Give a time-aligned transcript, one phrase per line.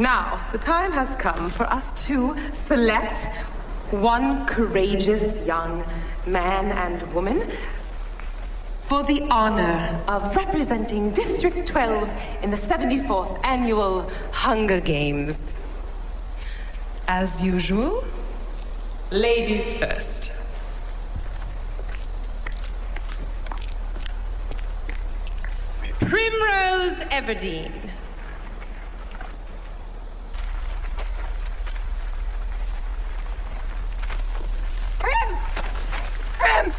[0.00, 3.28] Now, the time has come for us to select
[3.90, 5.84] one courageous young
[6.26, 7.46] man and woman
[8.88, 12.08] for the honor of representing District 12
[12.42, 15.38] in the 74th Annual Hunger Games.
[17.06, 18.02] As usual,
[19.10, 20.30] ladies first.
[25.98, 27.90] Primrose Everdeen.
[34.98, 35.36] Prim!
[36.38, 36.72] Prim!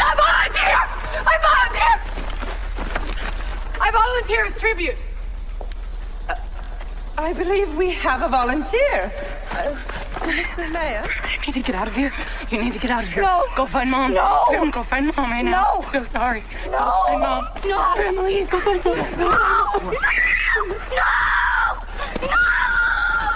[0.00, 0.80] I volunteer!
[1.26, 1.94] I volunteer!
[4.28, 4.96] Volunteer as tribute.
[6.28, 6.34] Uh,
[7.16, 9.10] I believe we have a volunteer.
[9.50, 9.74] Uh,
[10.16, 10.70] Mr.
[10.70, 11.08] Mayor?
[11.32, 12.12] You need to get out of here.
[12.50, 13.22] You need to get out of here.
[13.22, 13.46] No.
[13.56, 14.12] Go find mom.
[14.12, 14.44] No.
[14.48, 15.62] Prim, go find mom right now.
[15.76, 15.82] No.
[15.82, 16.44] I'm so sorry.
[16.66, 16.72] No.
[16.72, 17.48] Go find mom.
[17.64, 17.94] No.
[17.96, 18.98] Emily, go find mom.
[19.18, 19.28] No!
[20.92, 21.06] No!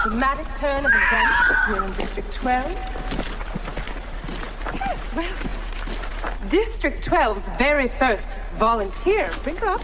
[0.03, 1.35] Dramatic turn of events
[1.69, 2.71] here in District 12.
[4.75, 9.31] Yes, well, District 12's very first volunteer.
[9.43, 9.81] Bring her up.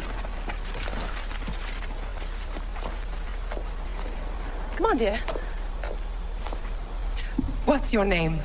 [4.79, 5.19] Come on, dear.
[7.65, 8.39] What's your name?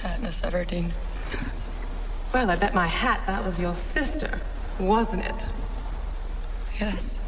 [0.00, 0.92] Katniss Everdeen.
[2.32, 4.40] Well, I bet my hat that was your sister,
[4.80, 5.34] wasn't it?
[6.80, 7.18] Yes.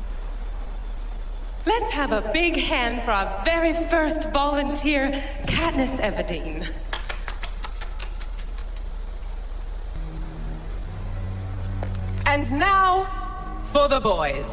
[1.66, 6.72] Let's have a big hand for our very first volunteer, Katniss Everdeen.
[12.24, 13.06] And now
[13.70, 14.48] for the boys.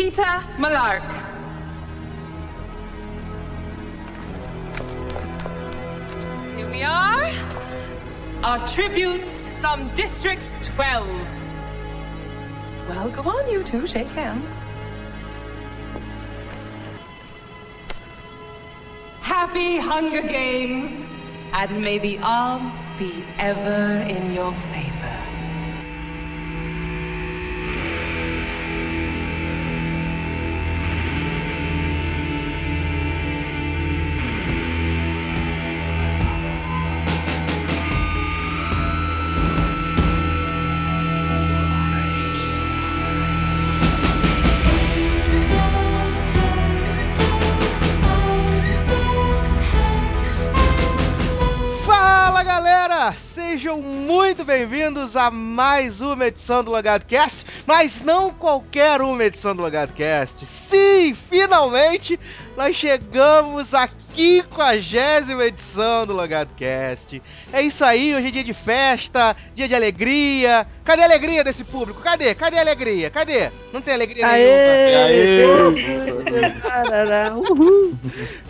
[0.00, 1.04] Peter Malark.
[6.56, 7.30] Here we are.
[8.42, 9.28] Our tributes
[9.60, 11.06] from District 12.
[12.88, 13.86] Well, go on, you two.
[13.86, 14.48] Shake hands.
[19.20, 21.06] Happy Hunger Games,
[21.52, 25.19] and may the odds be ever in your favor.
[54.50, 59.92] Bem-vindos a mais uma edição do Logado Cast, mas não qualquer uma edição do Logado
[59.92, 60.44] Cast.
[60.48, 62.18] Sim, finalmente
[62.56, 67.22] nós chegamos à 50 edição do Logado Cast.
[67.52, 70.66] É isso aí, hoje é dia de festa, dia de alegria.
[70.84, 72.00] Cadê a alegria desse público?
[72.02, 72.34] Cadê?
[72.34, 73.08] Cadê a alegria?
[73.08, 73.52] Cadê?
[73.72, 74.58] Não tem alegria nenhuma.
[74.58, 75.99] Tarará,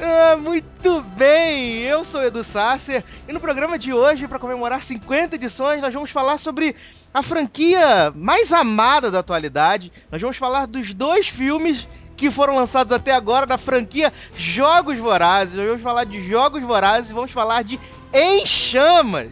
[0.01, 5.37] Ah, muito bem, eu sou Edu Sasser e no programa de hoje, para comemorar 50
[5.37, 6.77] edições, nós vamos falar sobre
[7.15, 9.91] a franquia mais amada da atualidade.
[10.13, 15.57] Nós vamos falar dos dois filmes que foram lançados até agora da franquia Jogos Vorazes.
[15.57, 17.81] Nós vamos falar de Jogos Vorazes vamos falar de
[18.13, 19.31] Em Chamas.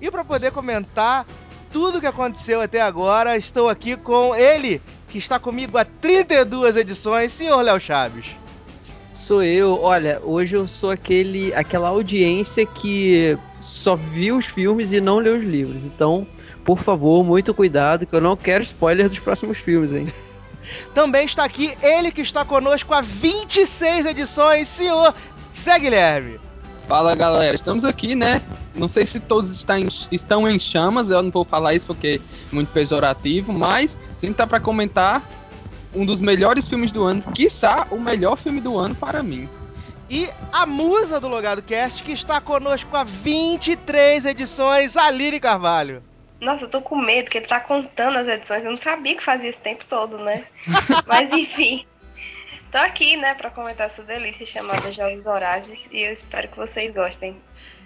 [0.00, 1.26] E para poder comentar
[1.70, 4.80] tudo o que aconteceu até agora, estou aqui com ele,
[5.10, 8.26] que está comigo há 32 edições, senhor Léo Chaves.
[9.12, 9.78] Sou eu.
[9.82, 15.36] Olha, hoje eu sou aquele, aquela audiência que só viu os filmes e não leu
[15.36, 15.84] os livros.
[15.84, 16.26] Então,
[16.64, 20.06] por favor, muito cuidado, que eu não quero spoiler dos próximos filmes, hein?
[20.94, 25.14] Também está aqui ele que está conosco há 26 edições, senhor
[25.54, 26.40] Zé Guilherme.
[26.90, 28.42] Fala galera, estamos aqui, né?
[28.74, 32.20] Não sei se todos estão em, estão em chamas, eu não vou falar isso porque
[32.20, 35.22] é muito pejorativo, mas a gente tá para comentar
[35.94, 39.48] um dos melhores filmes do ano, quiçá o melhor filme do ano para mim.
[40.10, 46.02] E a musa do Logado Cast que está conosco há 23 edições, Aline Carvalho.
[46.40, 48.64] Nossa, eu tô com medo, que ele tá contando as edições.
[48.64, 50.44] Eu não sabia que fazia esse tempo todo, né?
[51.06, 51.86] Mas enfim.
[52.70, 56.94] Tô aqui, né, pra comentar essa delícia chamada Jogos Horários e eu espero que vocês
[56.94, 57.36] gostem.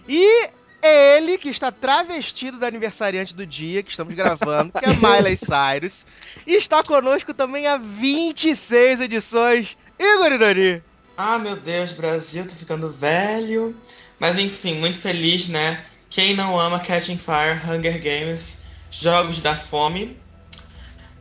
[0.06, 0.50] E
[0.82, 5.38] é ele que está travestido da aniversariante do dia que estamos gravando, que é Miley
[5.38, 6.04] Cyrus.
[6.46, 10.82] E está conosco também há 26 edições, Igor Idori.
[11.16, 13.75] Ah, meu Deus, Brasil, tô ficando velho.
[14.20, 15.82] Mas enfim, muito feliz, né?
[16.10, 20.19] Quem não ama Catching Fire, Hunger Games, Jogos da Fome.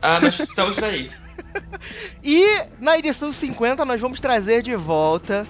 [0.02, 1.10] Ah, mas estamos aí.
[2.22, 5.46] E na edição 50 nós vamos trazer de volta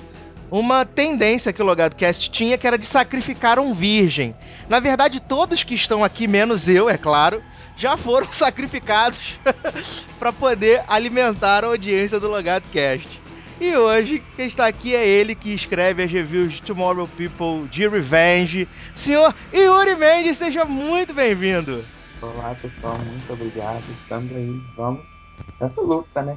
[0.51, 4.35] uma tendência que o Logado Cast tinha, que era de sacrificar um virgem.
[4.69, 7.43] Na verdade, todos que estão aqui, menos eu, é claro,
[7.77, 9.39] já foram sacrificados
[10.19, 13.21] para poder alimentar a audiência do Logado Cast.
[13.61, 17.87] E hoje, quem está aqui é ele que escreve as reviews de Tomorrow People de
[17.87, 18.69] Revenge.
[18.97, 21.85] Senhor Yuri Mendes, seja muito bem-vindo.
[22.21, 23.85] Olá, pessoal, muito obrigado.
[24.03, 25.24] Estamos aí, vamos
[25.61, 26.37] nessa luta, né?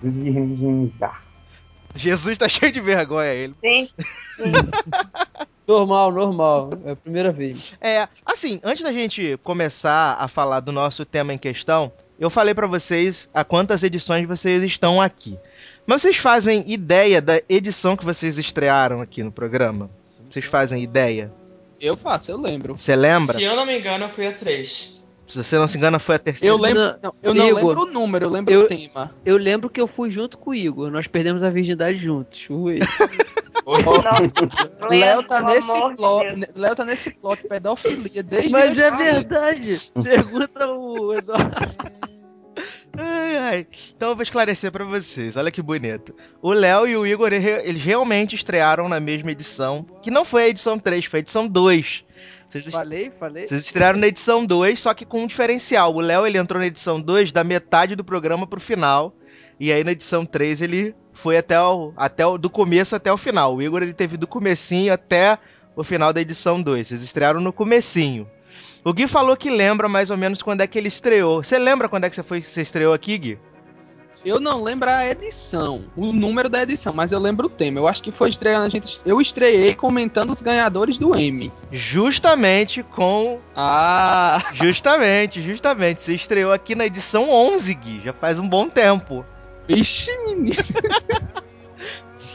[0.00, 1.22] Desvirginizar.
[1.94, 3.54] Jesus tá cheio de vergonha, ele.
[3.54, 3.88] Sim,
[4.36, 4.52] sim.
[5.66, 6.70] Normal, normal.
[6.84, 7.74] É a primeira vez.
[7.80, 12.54] É, assim, antes da gente começar a falar do nosso tema em questão, eu falei
[12.54, 15.36] pra vocês a quantas edições vocês estão aqui.
[15.84, 19.90] Mas vocês fazem ideia da edição que vocês estrearam aqui no programa?
[20.28, 21.32] Vocês fazem ideia?
[21.80, 22.76] Eu faço, eu lembro.
[22.76, 23.36] Você lembra?
[23.36, 24.95] Se eu não me engano, eu fui a 3.
[25.26, 26.54] Se você não se engana, foi a terceira.
[26.54, 29.12] Eu lembro, Não, eu não Igor, lembro o número, eu lembro eu- o tema.
[29.24, 30.90] Eu lembro que eu fui junto com o Igor.
[30.90, 32.46] Nós perdemos a virgindade juntos.
[32.48, 32.78] Ui.
[33.66, 36.48] Não, Léo tá nesse de.
[36.60, 39.80] Léo tá nesse plot de pedofilia desde Mas é verdade.
[40.02, 41.54] Pergunta o Eduardo.
[42.98, 43.66] Ai, ai.
[43.94, 45.36] Então eu vou esclarecer pra vocês.
[45.36, 46.14] Olha que bonito.
[46.40, 50.44] O Léo e o Igor, ele- eles realmente estrearam na mesma edição, que não foi
[50.44, 52.05] a edição 3, foi a edição 2.
[52.62, 53.46] Vocês Falei, falei.
[53.46, 55.94] Vocês estrearam na edição 2, só que com um diferencial.
[55.94, 59.14] O Léo ele entrou na edição 2 da metade do programa pro final.
[59.58, 63.16] E aí na edição 3 ele foi até o, até o do começo até o
[63.16, 63.56] final.
[63.56, 65.38] O Igor ele teve do comecinho até
[65.74, 66.88] o final da edição 2.
[66.88, 68.28] Vocês estrearam no comecinho.
[68.84, 71.42] O Gui falou que lembra mais ou menos quando é que ele estreou.
[71.42, 73.38] Você lembra quando é que você foi você estreou aqui, Gui?
[74.26, 77.78] Eu não lembro a edição, o número da edição, mas eu lembro o tema.
[77.78, 79.00] Eu acho que foi estreando a gente.
[79.06, 81.52] Eu estreiei comentando os ganhadores do M.
[81.70, 86.02] Justamente com Ah, justamente, justamente.
[86.02, 89.24] Você estreou aqui na edição 11, Gui, já faz um bom tempo.
[89.68, 90.56] vixe, menino.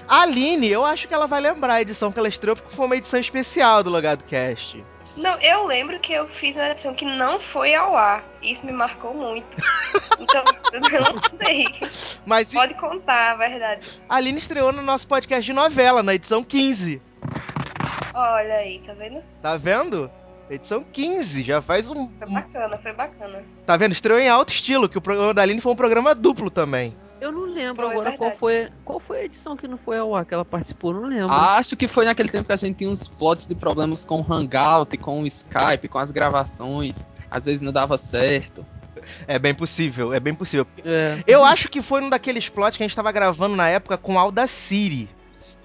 [0.07, 2.85] A Aline, eu acho que ela vai lembrar a edição que ela estreou, porque foi
[2.85, 4.81] uma edição especial do Logado Cast.
[5.15, 8.23] Não, eu lembro que eu fiz uma edição que não foi ao ar.
[8.41, 9.45] Isso me marcou muito.
[10.19, 11.65] Então, eu não sei.
[12.25, 13.85] Mas Pode contar, a verdade.
[14.07, 17.01] a Aline estreou no nosso podcast de novela, na edição 15.
[18.13, 19.23] Olha aí, tá vendo?
[19.41, 20.11] Tá vendo?
[20.49, 22.09] Edição 15, já faz um.
[22.19, 23.45] Foi bacana, foi bacana.
[23.65, 23.93] Tá vendo?
[23.93, 26.95] Estreou em alto estilo, que o programa da Aline foi um programa duplo também.
[27.21, 28.39] Eu não lembro Foi, agora qual verdade.
[28.39, 30.91] foi, qual foi a edição que não foi ao ar que ela participou.
[30.91, 31.31] Não lembro.
[31.31, 34.33] Acho que foi naquele tempo que a gente tinha uns plots de problemas com o
[34.33, 36.95] Hangout, com o Skype, com as gravações.
[37.29, 38.65] Às vezes não dava certo.
[39.27, 40.65] É bem possível, é bem possível.
[40.83, 41.23] É.
[41.27, 44.15] Eu acho que foi um daqueles plots que a gente tava gravando na época com
[44.15, 45.07] o Audacity.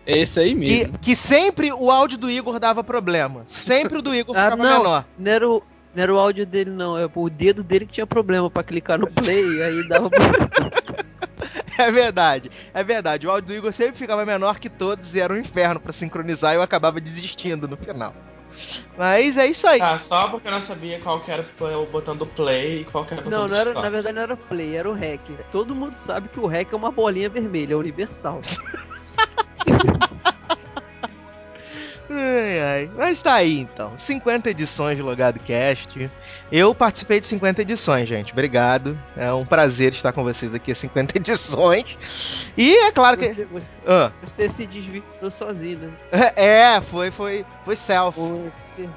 [0.06, 0.98] Esse aí Que, mesmo.
[1.00, 3.44] que sempre o áudio do Igor dava problema.
[3.46, 4.78] Sempre o do Igor Ah, ficava não.
[4.78, 5.04] menor.
[5.18, 5.62] Não era, o,
[5.94, 6.96] não era o áudio dele, não.
[6.98, 10.50] É o dedo dele que tinha problema pra clicar no play, aí dava problema.
[11.78, 13.26] É verdade, é verdade.
[13.26, 16.52] O áudio do Igor sempre ficava menor que todos e era um inferno pra sincronizar
[16.52, 18.14] e eu acabava desistindo no final.
[18.96, 19.78] Mas é isso aí.
[19.78, 21.44] Tá, só porque eu não sabia qual que era
[21.78, 23.84] o botão do play e qual que era o botão Não, do não era, stop.
[23.84, 25.20] na verdade não era play, era o hack.
[25.52, 28.40] Todo mundo sabe que o hack é uma bolinha vermelha, é universal.
[32.08, 32.90] Ai, ai.
[32.96, 33.98] Mas tá aí então.
[33.98, 36.08] 50 edições de Logado Cast.
[36.50, 38.32] Eu participei de 50 edições, gente.
[38.32, 38.96] Obrigado.
[39.16, 42.48] É um prazer estar com vocês aqui, 50 edições.
[42.56, 43.28] E é claro que.
[43.32, 45.92] Você, você, Ah, você se desvirou sozinho, né?
[46.36, 48.18] é, foi, foi, foi self.
[48.18, 48.88] Você-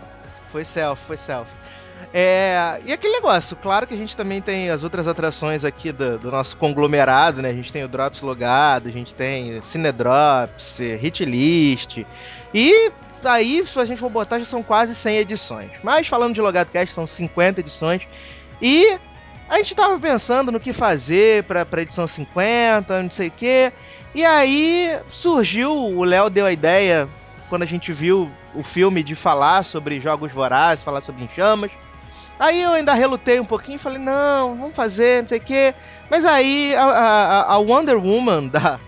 [0.52, 1.50] Foi self, foi self.
[2.14, 6.18] É, e aquele negócio, claro que a gente também tem as outras atrações aqui do,
[6.18, 7.50] do nosso conglomerado, né?
[7.50, 11.98] A gente tem o Drops logado, a gente tem Cinedrops, Hit List.
[12.54, 12.92] E
[13.28, 15.72] aí, se a gente for botar, já são quase 100 edições.
[15.84, 18.02] Mas falando de Logado Cast, são 50 edições.
[18.62, 18.98] E
[19.50, 23.72] a gente tava pensando no que fazer pra, pra edição 50, não sei o quê.
[24.14, 27.08] E aí surgiu, o Léo deu a ideia,
[27.50, 31.70] quando a gente viu o filme, de falar sobre jogos vorazes, falar sobre enchamas.
[32.40, 35.74] Aí eu ainda relutei um pouquinho e falei, não, vamos fazer, não sei o quê.
[36.10, 38.80] Mas aí a, a- a Wonder Woman da,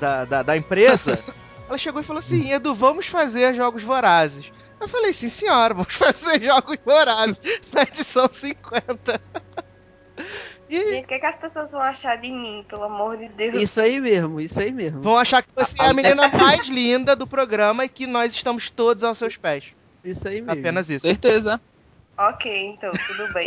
[0.00, 1.18] da, da, da empresa,
[1.68, 4.52] ela chegou e falou assim, Edu, vamos fazer jogos vorazes.
[4.80, 7.40] Eu falei, sim senhora, vamos fazer jogos vorazes
[7.72, 9.20] na edição 50.
[10.68, 13.62] E Gente, o que, que as pessoas vão achar de mim, pelo amor de Deus?
[13.62, 15.00] Isso aí mesmo, isso aí mesmo.
[15.00, 18.68] vão achar que você é a menina mais linda do programa e que nós estamos
[18.68, 19.64] todos aos seus pés.
[20.04, 20.58] Isso aí mesmo.
[20.58, 21.06] Apenas isso.
[21.06, 21.60] Certeza.
[22.18, 23.46] Ok, então, tudo bem.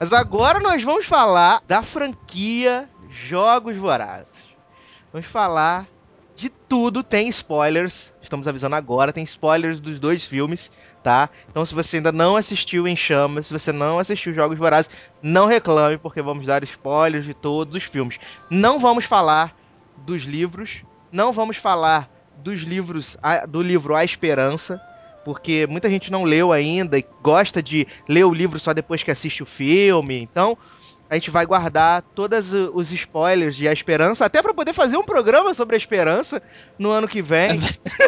[0.00, 4.48] Mas agora nós vamos falar da franquia Jogos Vorazes.
[5.12, 5.86] Vamos falar
[6.38, 8.12] de tudo, tem spoilers.
[8.22, 10.70] Estamos avisando agora, tem spoilers dos dois filmes,
[11.02, 11.28] tá?
[11.50, 14.90] Então se você ainda não assistiu em Chamas, se você não assistiu Jogos Vorazes,
[15.20, 18.20] não reclame, porque vamos dar spoilers de todos os filmes.
[18.48, 19.54] Não vamos falar
[19.96, 23.16] dos livros, não vamos falar dos livros,
[23.48, 24.80] do livro A Esperança,
[25.24, 29.10] porque muita gente não leu ainda e gosta de ler o livro só depois que
[29.10, 30.18] assiste o filme.
[30.18, 30.56] Então,
[31.10, 35.02] a gente vai guardar todos os spoilers de A Esperança, até para poder fazer um
[35.02, 36.42] programa sobre a Esperança
[36.78, 37.60] no ano que vem.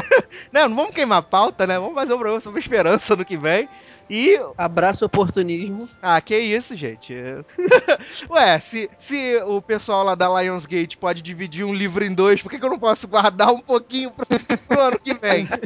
[0.53, 1.79] não, não vamos queimar a pauta, né?
[1.79, 3.69] Vamos fazer um programa sobre a Esperança no que vem.
[4.11, 5.89] E Abraço oportunismo.
[6.03, 7.15] ah, que isso, gente.
[8.29, 12.51] Ué, se, se o pessoal lá da Lionsgate pode dividir um livro em dois, por
[12.51, 14.27] que, que eu não posso guardar um pouquinho pro,
[14.67, 15.49] pro ano que vem?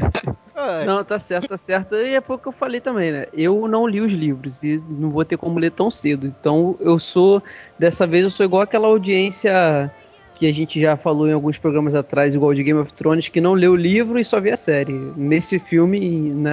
[0.86, 1.96] Não, tá certo, tá certo.
[1.96, 3.26] E é pouco que eu falei também, né?
[3.32, 6.28] Eu não li os livros e não vou ter como ler tão cedo.
[6.28, 7.42] Então eu sou,
[7.76, 9.92] dessa vez, eu sou igual aquela audiência
[10.34, 13.40] que a gente já falou em alguns programas atrás, igual de Game of Thrones, que
[13.40, 14.92] não leu o livro e só vê a série.
[15.16, 16.00] Nesse filme,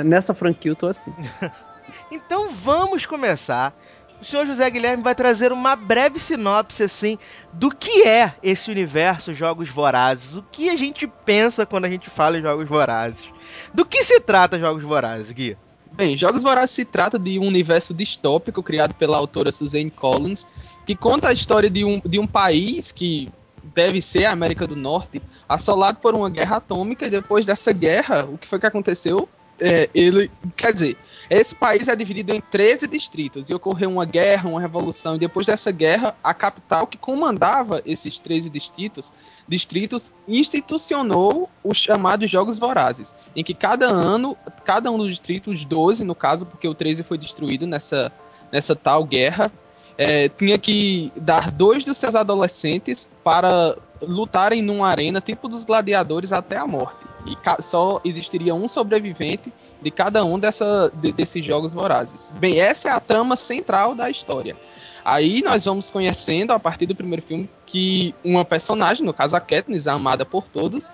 [0.04, 1.14] nessa franquia, eu tô assim.
[2.12, 3.74] Então vamos começar.
[4.22, 7.18] O senhor José Guilherme vai trazer uma breve sinopse, assim,
[7.54, 10.36] do que é esse universo Jogos Vorazes.
[10.36, 13.28] O que a gente pensa quando a gente fala em Jogos Vorazes.
[13.74, 15.58] Do que se trata Jogos Vorazes, Gui?
[15.94, 20.46] Bem, Jogos Vorazes se trata de um universo distópico criado pela autora Suzanne Collins,
[20.86, 23.30] que conta a história de um, de um país que
[23.74, 28.26] deve ser a América do Norte, assolado por uma guerra atômica, e depois dessa guerra,
[28.26, 29.28] o que foi que aconteceu?
[29.60, 30.98] É, ele, quer dizer,
[31.40, 35.48] esse país é dividido em 13 distritos, e ocorreu uma guerra, uma revolução, e depois
[35.48, 39.14] dessa guerra, a capital que comandava esses 13 distritos,
[39.48, 44.36] distritos institucionou os chamados Jogos Vorazes, em que cada ano,
[44.66, 48.12] cada um dos distritos, 12 no caso, porque o 13 foi destruído nessa,
[48.52, 49.50] nessa tal guerra,
[49.98, 56.34] é, tinha que dar dois dos seus adolescentes para lutarem numa arena tipo dos gladiadores
[56.34, 57.06] até a morte.
[57.26, 62.32] E só existiria um sobrevivente de cada um dessa, de- desses jogos vorazes.
[62.40, 64.56] Bem, essa é a trama central da história.
[65.04, 69.40] Aí nós vamos conhecendo, a partir do primeiro filme, que uma personagem, no caso a
[69.40, 70.92] Katniss, amada por todos,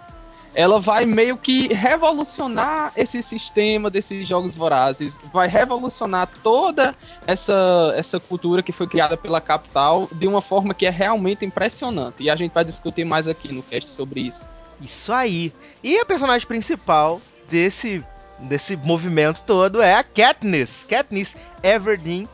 [0.56, 6.96] ela vai meio que revolucionar esse sistema desses jogos vorazes, vai revolucionar toda
[7.28, 12.24] essa, essa cultura que foi criada pela capital de uma forma que é realmente impressionante.
[12.24, 14.48] E a gente vai discutir mais aqui no cast sobre isso.
[14.82, 15.54] Isso aí.
[15.84, 18.04] E a personagem principal desse,
[18.40, 20.86] desse movimento todo é a Katniss.
[20.88, 22.28] Katniss Everdeen,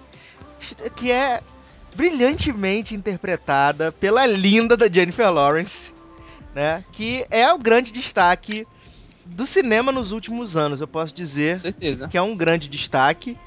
[0.95, 1.41] que é
[1.95, 5.91] brilhantemente interpretada pela linda da Jennifer Lawrence,
[6.53, 6.83] né?
[6.91, 8.65] Que é o grande destaque
[9.25, 12.07] do cinema nos últimos anos, eu posso dizer certeza.
[12.07, 13.37] que é um grande destaque.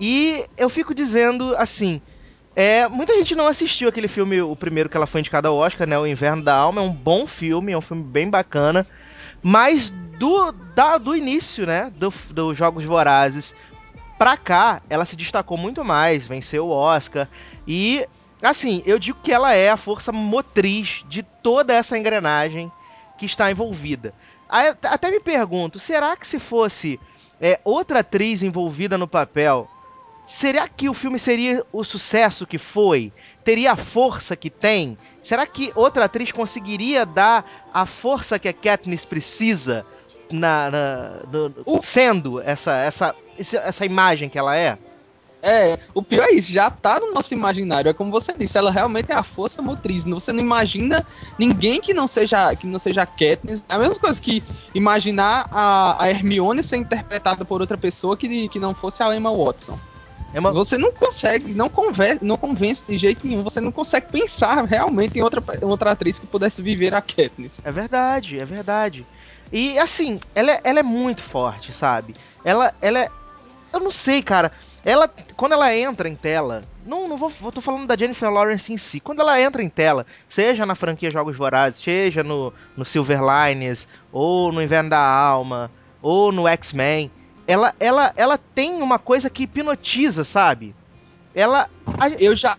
[0.00, 2.00] E eu fico dizendo assim.
[2.56, 5.86] É, muita gente não assistiu aquele filme, o primeiro que ela foi indicada ao Oscar,
[5.86, 5.96] né?
[5.96, 6.80] O Inverno da Alma.
[6.80, 8.84] É um bom filme, é um filme bem bacana.
[9.40, 11.90] Mas do, da- do início, né?
[11.96, 13.54] Do- Dos Jogos Vorazes
[14.18, 17.28] pra cá, ela se destacou muito mais, venceu o Oscar.
[17.66, 18.06] E,
[18.42, 22.70] assim, eu digo que ela é a força motriz de toda essa engrenagem
[23.16, 24.12] que está envolvida.
[24.48, 26.98] Até me pergunto, será que se fosse
[27.40, 29.68] é, outra atriz envolvida no papel,
[30.24, 33.12] será que o filme seria o sucesso que foi?
[33.44, 34.98] Teria a força que tem?
[35.22, 39.84] Será que outra atriz conseguiria dar a força que a Katniss precisa
[40.30, 44.78] na, na- no- O- sendo essa, essa, essa imagem que ela é?
[45.40, 47.88] É, o pior é isso, já tá no nosso imaginário.
[47.88, 50.04] É como você disse, ela realmente é a força motriz.
[50.04, 51.06] Você não imagina
[51.38, 53.64] ninguém que não seja que não seja a Katniss.
[53.68, 54.42] É a mesma coisa que
[54.74, 59.32] imaginar a, a Hermione ser interpretada por outra pessoa que, que não fosse a Emma
[59.32, 59.78] Watson.
[60.52, 63.42] Você não consegue, não convence, não convence de jeito nenhum.
[63.44, 67.62] Você não consegue pensar realmente em outra, outra atriz que pudesse viver a Katniss.
[67.64, 69.06] É verdade, é verdade.
[69.52, 72.14] E assim, ela é, ela é muito forte, sabe?
[72.44, 73.10] Ela, ela é.
[73.72, 74.52] Eu não sei, cara.
[74.84, 78.72] Ela, quando ela entra em tela, não, não vou, vou- tô falando da Jennifer Lawrence
[78.72, 79.00] em si.
[79.00, 83.86] Quando ela entra em tela, seja na franquia Jogos Vorazes, seja no, no Silver Linings,
[84.12, 87.10] ou no Inverno da Alma, ou no X-Men,
[87.46, 90.74] ela, ela, ela tem uma coisa que hipnotiza, sabe?
[91.34, 91.68] Ela.
[91.98, 92.56] a- Eu já,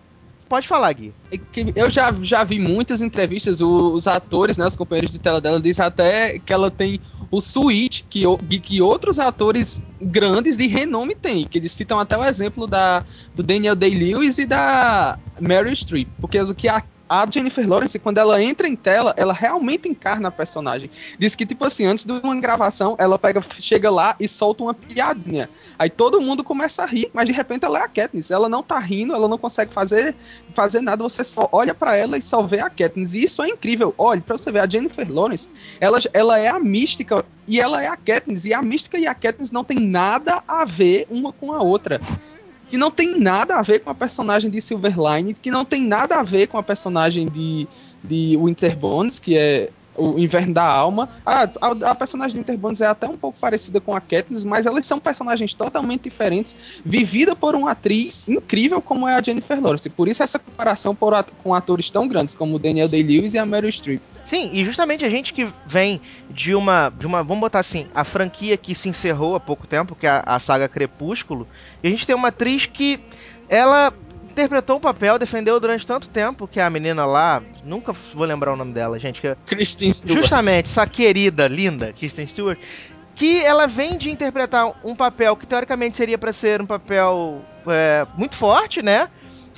[0.50, 1.13] pode falar, Gui.
[1.32, 1.38] É
[1.75, 5.86] eu já, já vi muitas entrevistas, os atores, né, os companheiros de tela dela, dizem
[5.86, 7.00] até que ela tem
[7.32, 8.24] o switch que,
[8.60, 11.46] que, outros atores grandes de renome têm.
[11.46, 16.10] Que eles citam até o exemplo da, do Daniel Day-Lewis e da Meryl Streep.
[16.20, 20.28] Porque o que a, a Jennifer Lawrence, quando ela entra em tela, ela realmente encarna
[20.28, 20.92] a personagem.
[21.18, 24.74] Diz que, tipo assim, antes de uma gravação, ela pega, chega lá e solta uma
[24.75, 25.50] piadinha.
[25.78, 28.30] Aí todo mundo começa a rir, mas de repente ela é a Katniss.
[28.30, 30.16] Ela não tá rindo, ela não consegue fazer
[30.54, 33.13] fazer nada, você só olha pra ela e só vê a Katniss.
[33.16, 33.94] E isso é incrível.
[33.98, 35.50] Olha, pra você ver, a Jennifer Lawrence,
[35.80, 38.46] ela, ela é a mística e ela é a Katniss.
[38.46, 42.00] E a mística e a Katniss não tem nada a ver uma com a outra.
[42.70, 46.16] Que não tem nada a ver com a personagem de Silverline, que não tem nada
[46.16, 47.68] a ver com a personagem de,
[48.04, 51.10] de Winter Bones, que é o Inverno da Alma.
[51.26, 54.66] A, a, a personagem de Interbonds é até um pouco parecida com a Katniss, mas
[54.66, 59.90] elas são personagens totalmente diferentes, vivida por uma atriz incrível como é a Jennifer Lawrence.
[59.90, 63.72] Por isso essa comparação por, com atores tão grandes como Daniel Day-Lewis e a Meryl
[63.72, 64.02] Streep.
[64.30, 68.04] Sim, e justamente a gente que vem de uma, de uma, vamos botar assim, a
[68.04, 71.48] franquia que se encerrou há pouco tempo, que é a, a saga Crepúsculo,
[71.82, 73.00] e a gente tem uma atriz que
[73.50, 73.92] ela
[74.30, 78.56] interpretou o papel, defendeu durante tanto tempo que a menina lá, nunca vou lembrar o
[78.56, 80.22] nome dela, gente, que é Kristen Stewart.
[80.22, 82.60] justamente essa querida, linda Kristen Stewart,
[83.16, 88.06] que ela vem de interpretar um papel que teoricamente seria para ser um papel é,
[88.16, 89.10] muito forte, né?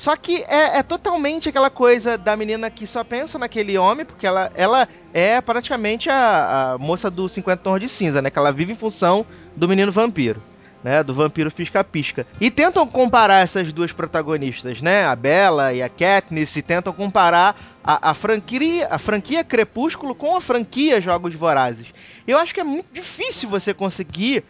[0.01, 4.25] Só que é, é, totalmente aquela coisa da menina que só pensa naquele homem, porque
[4.25, 8.31] ela, ela é praticamente a, a moça do 50 Tons de Cinza, né?
[8.31, 9.23] Que ela vive em função
[9.55, 10.41] do menino vampiro.
[10.83, 12.25] Né, do vampiro pisca-pisca.
[12.39, 15.05] E tentam comparar essas duas protagonistas, né?
[15.05, 20.35] A Bella e a Katniss, e tentam comparar a, a, franquia, a franquia Crepúsculo com
[20.35, 21.93] a franquia Jogos Vorazes.
[22.27, 24.43] Eu acho que é muito difícil você conseguir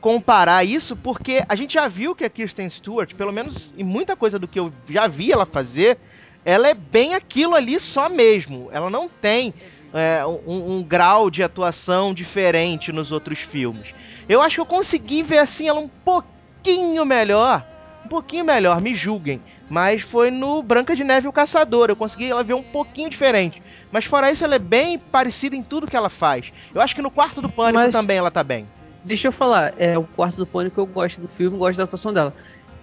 [0.00, 4.16] comparar isso, porque a gente já viu que a Kirsten Stewart, pelo menos em muita
[4.16, 5.98] coisa do que eu já vi ela fazer,
[6.44, 8.68] ela é bem aquilo ali só mesmo.
[8.72, 9.52] Ela não tem
[9.92, 13.88] é, um, um, grau de atuação diferente nos outros filmes.
[14.28, 17.66] Eu acho que eu consegui ver assim ela um pouquinho melhor.
[18.04, 19.42] Um pouquinho melhor, me julguem.
[19.68, 21.90] Mas foi no Branca de Neve e o Caçador.
[21.90, 23.62] Eu consegui ela ver um pouquinho diferente.
[23.90, 26.52] Mas fora isso, ela é bem parecida em tudo que ela faz.
[26.74, 27.92] Eu acho que no quarto do pânico Mas...
[27.92, 28.66] também ela tá bem
[29.08, 32.12] deixa eu falar, é o quarto do pânico eu gosto do filme, gosto da atuação
[32.12, 32.32] dela.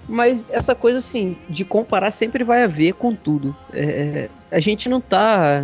[0.07, 3.55] Mas essa coisa assim, de comparar sempre vai haver com tudo.
[3.73, 5.63] É, a gente não tá.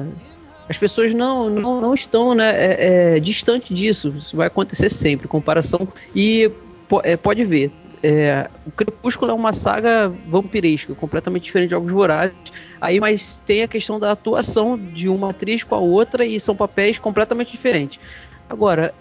[0.70, 4.14] As pessoas não, não, não estão né, é, é, distante disso.
[4.18, 5.88] Isso vai acontecer sempre, comparação.
[6.16, 6.50] E
[7.04, 7.72] é, pode ver.
[8.04, 12.36] É, o Crepúsculo é uma saga vampiresca, completamente diferente de Jogos Vorazes.
[12.80, 16.56] Aí, mas tem a questão da atuação de uma atriz com a outra e são
[16.56, 18.00] papéis completamente diferentes.
[18.50, 18.92] Agora,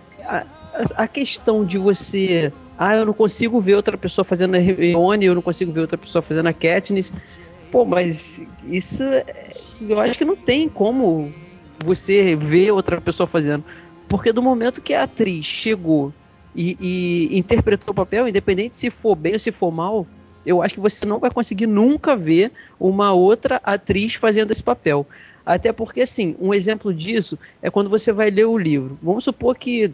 [0.97, 2.53] a questão de você.
[2.79, 5.99] Ah, eu não consigo ver outra pessoa fazendo a Hermione, eu não consigo ver outra
[5.99, 7.13] pessoa fazendo a Katniss.
[7.71, 9.03] Pô, mas isso.
[9.81, 11.33] Eu acho que não tem como
[11.85, 13.65] você ver outra pessoa fazendo.
[14.09, 16.13] Porque do momento que a atriz chegou
[16.55, 20.07] e, e interpretou o papel, independente se for bem ou se for mal,
[20.45, 25.07] eu acho que você não vai conseguir nunca ver uma outra atriz fazendo esse papel.
[25.45, 28.99] Até porque, assim, um exemplo disso é quando você vai ler o livro.
[29.03, 29.93] Vamos supor que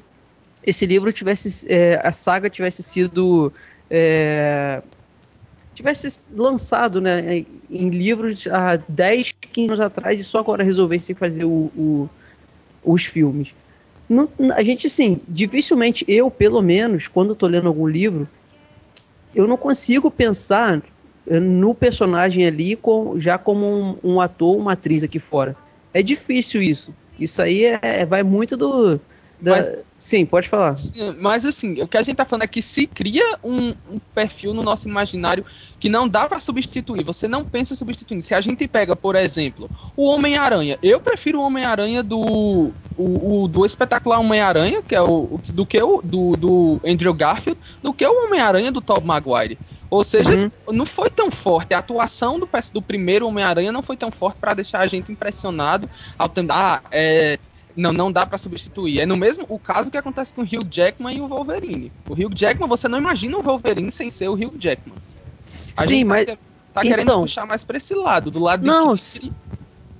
[0.66, 1.66] esse livro tivesse.
[1.72, 3.52] É, a saga tivesse sido.
[3.90, 4.82] É,
[5.74, 11.44] tivesse lançado né, em livros há 10, 15 anos atrás e só agora resolvesse fazer
[11.44, 12.10] o, o,
[12.82, 13.54] os filmes.
[14.08, 18.26] Não, a gente, sim, dificilmente eu, pelo menos, quando estou lendo algum livro,
[19.34, 20.82] eu não consigo pensar
[21.28, 25.56] no personagem ali com, já como um, um ator, uma atriz aqui fora.
[25.92, 26.94] É difícil isso.
[27.18, 29.00] Isso aí é, vai muito do.
[29.40, 30.76] Mas Sim, pode falar.
[31.18, 34.54] Mas assim, o que a gente tá falando é que se cria um, um perfil
[34.54, 35.44] no nosso imaginário
[35.80, 37.02] que não dá para substituir.
[37.02, 38.22] Você não pensa substituindo.
[38.22, 43.48] Se a gente pega, por exemplo, o Homem-Aranha, eu prefiro o Homem-Aranha do o, o,
[43.48, 48.06] do espetacular Homem-Aranha, que é o do que o do, do Andrew Garfield, do que
[48.06, 49.58] o Homem-Aranha do Tobey Maguire.
[49.90, 50.50] Ou seja, uhum.
[50.72, 51.74] não foi tão forte.
[51.74, 55.90] A atuação do, do primeiro Homem-Aranha não foi tão forte para deixar a gente impressionado
[56.16, 56.80] ao tentar.
[56.84, 57.40] Ah, é,
[57.76, 59.00] não, não dá para substituir.
[59.00, 61.92] É no mesmo o caso que acontece com o Hugh Jackman e o Wolverine.
[62.08, 64.96] O Hugh Jackman, você não imagina o Wolverine sem ser o Hugh Jackman.
[65.76, 66.38] A Sim, mas tá,
[66.72, 69.30] tá querendo então, puxar mais para esse lado, do lado Não, que...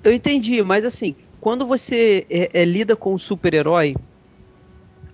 [0.03, 3.95] eu entendi, mas assim, quando você é, é, lida com o super-herói,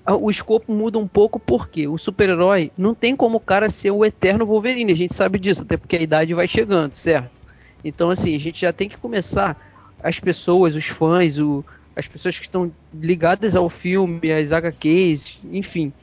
[0.05, 4.05] o escopo muda um pouco porque o super-herói não tem como o cara ser o
[4.05, 7.41] eterno Wolverine, a gente sabe disso, até porque a idade vai chegando, certo?
[7.83, 9.57] Então assim, a gente já tem que começar
[10.01, 11.63] as pessoas, os fãs, o,
[11.95, 15.93] as pessoas que estão ligadas ao filme, às HQs, enfim,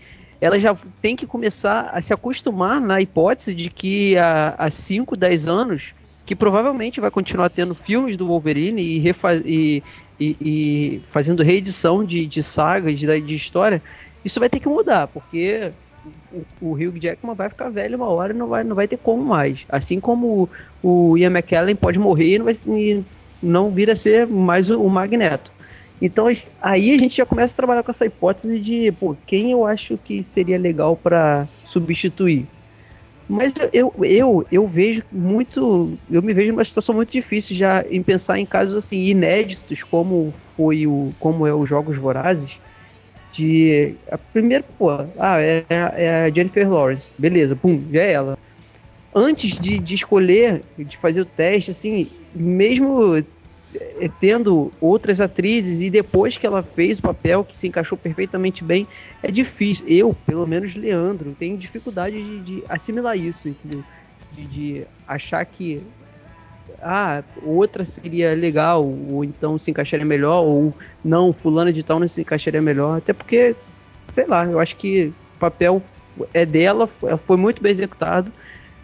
[0.41, 5.49] elas já têm que começar a se acostumar na hipótese de que há 5, 10
[5.49, 9.83] anos, que provavelmente vai continuar tendo filmes do Wolverine e, refaz e,
[10.19, 13.83] e, e fazendo reedição de, de sagas, de, de história,
[14.25, 15.73] isso vai ter que mudar, porque
[16.33, 18.97] o, o Hugh Jackman vai ficar velho uma hora e não vai, não vai ter
[18.99, 19.61] como mais.
[19.69, 20.49] Assim como
[20.83, 23.05] o, o Ian McKellen pode morrer e não, vai, e
[23.43, 25.53] não vir a ser mais o, o Magneto.
[26.01, 26.27] Então
[26.63, 29.99] aí a gente já começa a trabalhar com essa hipótese de pô, quem eu acho
[29.99, 32.47] que seria legal para substituir.
[33.31, 35.97] Mas eu, eu, eu vejo muito.
[36.11, 40.33] Eu me vejo numa situação muito difícil já em pensar em casos assim inéditos, como
[40.57, 41.13] foi o.
[41.21, 42.59] como é os Jogos Vorazes.
[43.33, 43.95] De.
[44.11, 47.15] A primeira, pô, ah, é, é a Jennifer Lawrence.
[47.17, 48.37] Beleza, pum, já é ela.
[49.15, 53.23] Antes de, de escolher, de fazer o teste, assim, mesmo
[54.21, 58.87] tendo outras atrizes e depois que ela fez o papel que se encaixou perfeitamente bem,
[59.23, 59.87] é difícil.
[59.89, 63.55] Eu, pelo menos Leandro, tenho dificuldade de, de assimilar isso?
[63.65, 65.83] De, de, achar que
[66.83, 72.09] ah, outra seria legal, ou então se encaixaria melhor, ou não, fulano de tal não
[72.09, 72.99] se encaixaria melhor.
[72.99, 73.55] Até porque,
[74.15, 75.83] sei lá, eu acho que o papel
[76.33, 76.89] é dela,
[77.27, 78.33] foi muito bem executado,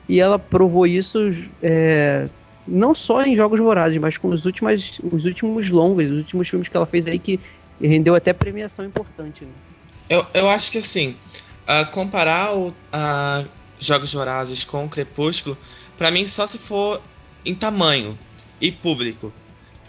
[0.09, 1.19] e ela provou isso
[1.63, 2.29] é,
[2.67, 6.69] não só em Jogos Vorazes, mas com os últimos, os últimos longos, os últimos filmes
[6.69, 7.39] que ela fez aí que
[7.81, 9.45] rendeu até premiação importante.
[9.45, 9.51] Né?
[10.09, 11.17] Eu, eu acho que assim,
[11.67, 13.49] uh, comparar o, uh,
[13.79, 15.57] Jogos Vorazes com o Crepúsculo,
[15.97, 17.01] para mim só se for
[17.45, 18.19] em tamanho
[18.61, 19.33] e público.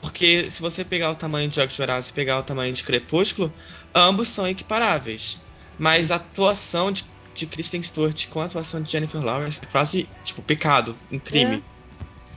[0.01, 3.51] Porque se você pegar o tamanho de Jogos Vorazes e pegar o tamanho de Crepúsculo,
[3.93, 5.41] ambos são equiparáveis.
[5.77, 10.07] Mas a atuação de, de Kristen Stewart com a atuação de Jennifer Lawrence é quase,
[10.23, 11.63] tipo, pecado, um crime.
[11.73, 11.76] É.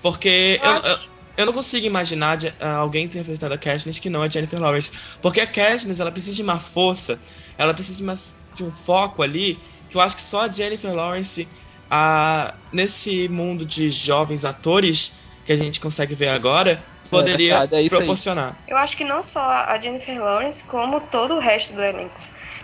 [0.02, 0.98] Porque eu, eu,
[1.38, 4.90] eu, não consigo imaginar de, uh, alguém interpretando a Katniss que não é Jennifer Lawrence.
[5.20, 7.18] Porque a Katniss, ela precisa de uma força,
[7.58, 8.16] ela precisa de, uma,
[8.54, 9.58] de um foco ali,
[9.88, 11.48] que eu acho que só a Jennifer Lawrence,
[11.90, 17.88] uh, nesse mundo de jovens atores que a gente consegue ver agora, poderia é, é
[17.88, 18.56] proporcionar.
[18.68, 22.18] Eu acho que não só a Jennifer Lawrence, como todo o resto do elenco.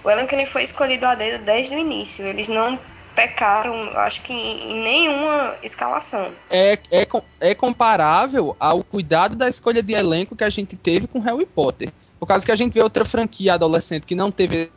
[0.04, 2.24] O elenco ele foi escolhido a dedo desde o início.
[2.24, 2.78] Eles não
[3.16, 6.32] pecaram, acho que em nenhuma escalação.
[6.50, 7.08] É, é,
[7.40, 11.90] é comparável ao cuidado da escolha de elenco que a gente teve com Harry Potter.
[12.20, 14.70] Por causa que a gente vê outra franquia adolescente que não teve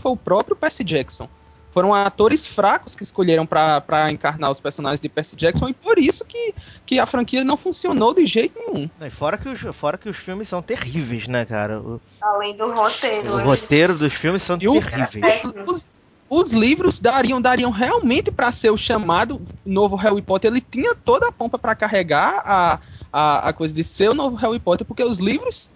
[0.00, 1.28] foi o próprio Percy Jackson.
[1.72, 6.24] Foram atores fracos que escolheram para encarnar os personagens de Percy Jackson e por isso
[6.24, 6.54] que,
[6.86, 8.88] que a franquia não funcionou de jeito nenhum.
[8.98, 11.78] E fora que, os, fora que os filmes são terríveis, né, cara?
[11.78, 13.30] O, Além do roteiro.
[13.30, 15.44] O roteiro dos filmes são e terríveis.
[15.44, 15.86] Os, os
[16.50, 20.50] livros dariam dariam realmente para ser o chamado novo Harry Potter.
[20.50, 22.80] Ele tinha toda a pompa para carregar a,
[23.12, 25.70] a, a coisa de ser o novo Harry Potter, porque os livros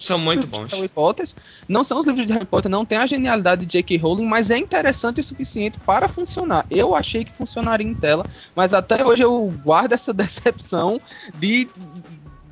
[0.00, 0.72] são muito bons.
[0.72, 1.28] Harry Potter
[1.68, 3.98] não são os livros de Harry Potter, não tem a genialidade de J.K.
[3.98, 6.64] Rowling, mas é interessante o suficiente para funcionar.
[6.70, 8.24] Eu achei que funcionaria em tela,
[8.56, 10.98] mas até hoje eu guardo essa decepção
[11.34, 11.68] de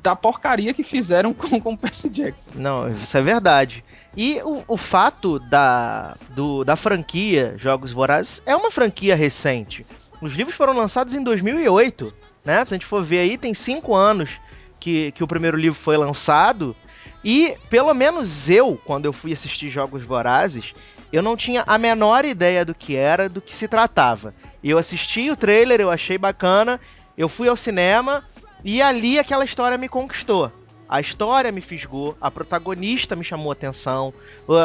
[0.01, 2.51] da porcaria que fizeram com, com o Percy Jackson.
[2.55, 3.83] Não, isso é verdade.
[4.21, 9.85] E o, o fato da, do, da franquia Jogos Vorazes é uma franquia recente.
[10.21, 12.65] Os livros foram lançados em 2008, né?
[12.65, 14.31] Se a gente for ver aí, tem cinco anos
[14.77, 16.75] que, que o primeiro livro foi lançado.
[17.23, 20.73] E, pelo menos eu, quando eu fui assistir Jogos Vorazes,
[21.13, 24.33] eu não tinha a menor ideia do que era, do que se tratava.
[24.61, 26.77] Eu assisti o trailer, eu achei bacana,
[27.17, 28.25] eu fui ao cinema
[28.65, 30.51] e ali aquela história me conquistou.
[30.89, 34.11] A história me fisgou, a protagonista me chamou atenção,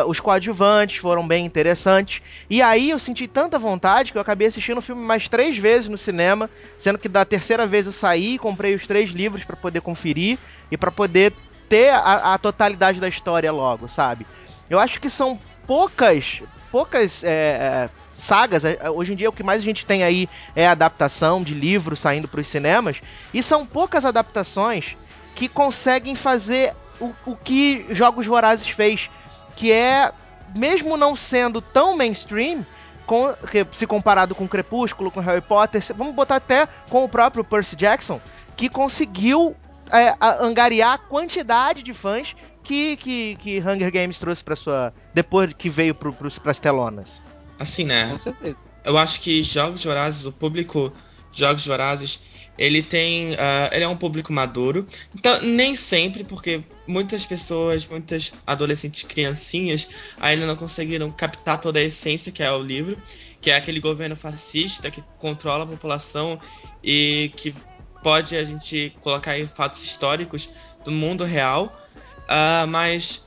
[0.09, 2.23] os coadjuvantes foram bem interessantes.
[2.49, 5.87] E aí eu senti tanta vontade que eu acabei assistindo o filme mais três vezes
[5.87, 9.83] no cinema, sendo que da terceira vez eu saí comprei os três livros para poder
[9.83, 10.39] conferir
[10.71, 11.35] e para poder
[11.69, 14.27] ter a, a, totalidade da história logo, sabe?
[14.71, 18.65] Eu acho que são poucas, poucas é, é sagas.
[18.65, 22.01] É, hoje em dia o que mais a gente tem aí é adaptação de livros
[22.01, 22.97] saindo para os cinemas.
[23.33, 24.97] E são poucas adaptações
[25.35, 29.11] que conseguem fazer o, o que Jogos Vorazes fez.
[29.57, 30.12] Que é,
[30.55, 32.64] mesmo não sendo tão mainstream,
[33.07, 37.44] com, que, se comparado com Crepúsculo, com Harry Potter, vamos botar até com o próprio
[37.44, 38.20] Percy Jackson,
[38.57, 39.55] que conseguiu
[39.90, 44.94] é, angariar a quantidade de fãs que, que, que Hunger Games trouxe para sua.
[45.12, 46.11] depois que veio para
[46.51, 47.25] as telonas.
[47.59, 48.09] Assim, né?
[48.09, 48.57] Com certeza.
[48.85, 50.92] Eu acho que Jogos Vorazes, o público
[51.33, 52.20] Jogos Vorazes,
[52.59, 53.33] ele tem.
[53.33, 54.87] Uh, ele é um público maduro.
[55.14, 59.88] Então, nem sempre, porque muitas pessoas, muitas adolescentes criancinhas,
[60.21, 62.97] ainda não conseguiram captar toda a essência que é o livro,
[63.40, 66.40] que é aquele governo fascista que controla a população
[66.83, 67.55] e que
[68.03, 70.51] pode a gente colocar aí fatos históricos
[70.85, 71.77] do mundo real.
[72.25, 73.25] Uh, mas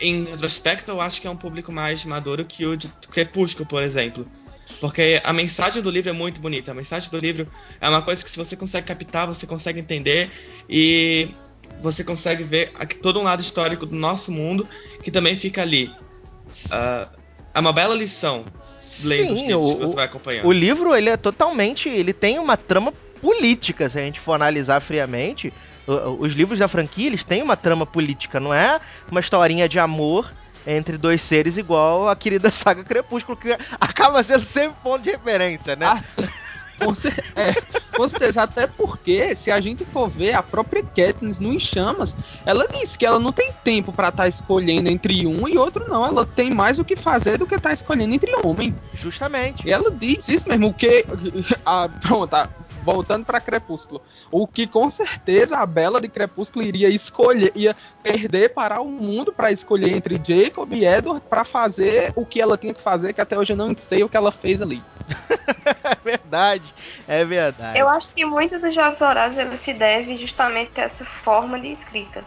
[0.00, 3.82] em retrospecto, eu acho que é um público mais maduro que o de Crepúsculo, por
[3.82, 4.26] exemplo.
[4.80, 6.70] Porque a mensagem do livro é muito bonita.
[6.70, 7.46] A mensagem do livro
[7.80, 10.30] é uma coisa que se você consegue captar, você consegue entender
[10.68, 11.28] e
[11.82, 14.66] você consegue ver todo um lado histórico do nosso mundo
[15.02, 15.92] que também fica ali.
[16.66, 17.08] Uh,
[17.52, 18.44] é uma bela lição
[19.04, 20.46] lendo Sim, os o, que você vai acompanhando.
[20.46, 21.88] O livro, ele é totalmente...
[21.88, 25.52] Ele tem uma trama política, se a gente for analisar friamente
[25.86, 30.30] os livros da franquia, eles têm uma trama política, não é uma historinha de amor
[30.66, 35.76] entre dois seres igual a querida saga Crepúsculo, que acaba sendo sempre ponto de referência,
[35.76, 35.86] né?
[35.86, 36.02] Ah,
[36.80, 36.92] com,
[37.38, 37.52] é,
[37.94, 42.66] com, certeza, até porque, se a gente for ver, a própria Katniss no Enchamas, ela
[42.66, 46.06] diz que ela não tem tempo para estar tá escolhendo entre um e outro, não.
[46.06, 48.74] Ela tem mais o que fazer do que estar tá escolhendo entre homem.
[48.94, 49.66] Justamente.
[49.68, 51.04] E ela diz isso mesmo, que.
[51.66, 52.48] A, pronto, a,
[52.82, 54.00] voltando pra Crepúsculo.
[54.30, 59.32] O que com certeza a Bela de Crepúsculo iria escolher, ia perder para o mundo
[59.32, 63.20] para escolher entre Jacob e Edward para fazer o que ela tinha que fazer, que
[63.20, 64.82] até hoje eu não sei o que ela fez ali.
[65.84, 66.74] É verdade,
[67.06, 67.78] é verdade.
[67.78, 71.68] Eu acho que muito dos Jogos Horários ele se deve justamente a essa forma de
[71.68, 72.24] escrita.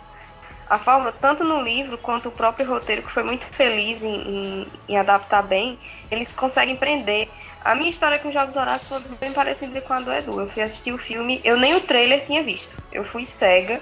[0.70, 4.68] A forma, tanto no livro quanto o próprio roteiro, que foi muito feliz em, em,
[4.90, 5.78] em adaptar bem,
[6.10, 7.30] eles conseguem prender.
[7.64, 10.42] A minha história com Jogos Horários foi bem parecida com a do Edu.
[10.42, 12.76] Eu fui assistir o filme, eu nem o trailer tinha visto.
[12.92, 13.82] Eu fui cega.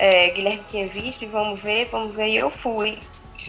[0.00, 2.98] É, Guilherme tinha visto e vamos ver, vamos ver, e eu fui.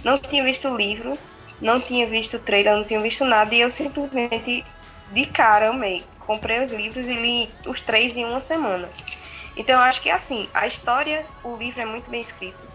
[0.03, 1.17] Não tinha visto o livro,
[1.59, 4.63] não tinha visto o trailer, não tinha visto nada, e eu simplesmente,
[5.11, 6.05] de cara, amei.
[6.19, 8.87] Comprei os livros e li os três em uma semana.
[9.55, 12.66] Então acho que assim, a história, o livro é muito bem escrito.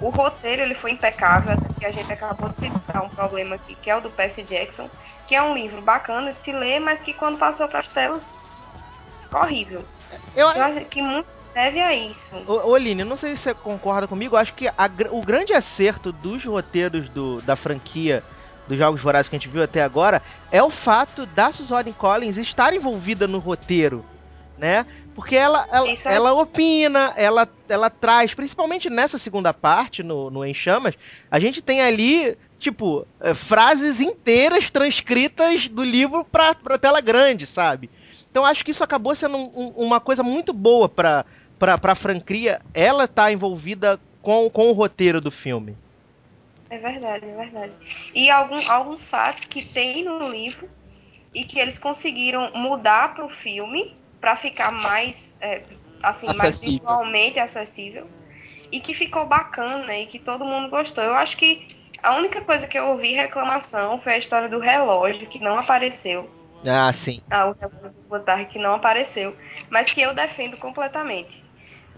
[0.00, 3.74] O roteiro ele foi impecável, até que a gente acabou de citar um problema aqui,
[3.74, 4.88] que é o do Percy Jackson,
[5.26, 8.32] que é um livro bacana de se ler, mas que quando passou para as telas
[9.20, 9.84] ficou horrível.
[10.34, 12.36] Eu, Eu acho que muito deve a isso.
[12.46, 16.12] Ô, eu não sei se você concorda comigo, eu acho que a o grande acerto
[16.12, 18.22] dos roteiros do- da franquia
[18.68, 22.36] dos Jogos Vorazes que a gente viu até agora é o fato da Suzanne Collins
[22.36, 24.04] estar envolvida no roteiro,
[24.56, 24.86] né?
[25.18, 30.44] Porque ela, ela, é- ela opina, ela, ela traz, principalmente nessa segunda parte, no, no
[30.44, 30.94] Em Chamas,
[31.28, 37.46] a gente tem ali, tipo, eh, frases inteiras transcritas do livro pra, pra tela grande,
[37.46, 37.90] sabe?
[38.30, 41.26] Então acho que isso acabou sendo um- um- uma coisa muito boa pra,
[41.58, 45.74] pra, pra franquia, ela tá envolvida com, com o roteiro do filme.
[46.70, 47.72] É verdade, é verdade.
[48.14, 50.68] E algum, alguns fatos que tem no livro
[51.34, 55.62] e que eles conseguiram mudar para o filme para ficar mais, é,
[56.02, 56.78] assim, mais Acessível.
[56.80, 58.08] visualmente acessível
[58.70, 61.02] e que ficou bacana e que todo mundo gostou.
[61.02, 61.66] Eu acho que
[62.02, 66.30] a única coisa que eu ouvi reclamação foi a história do relógio que não apareceu.
[66.66, 67.20] Ah, sim.
[67.30, 69.36] Ah, o relógio do Botar que não apareceu,
[69.70, 71.44] mas que eu defendo completamente.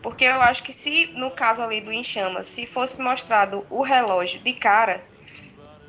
[0.03, 3.83] Porque eu acho que se, no caso ali do Em Chamas, se fosse mostrado o
[3.83, 5.05] relógio de cara,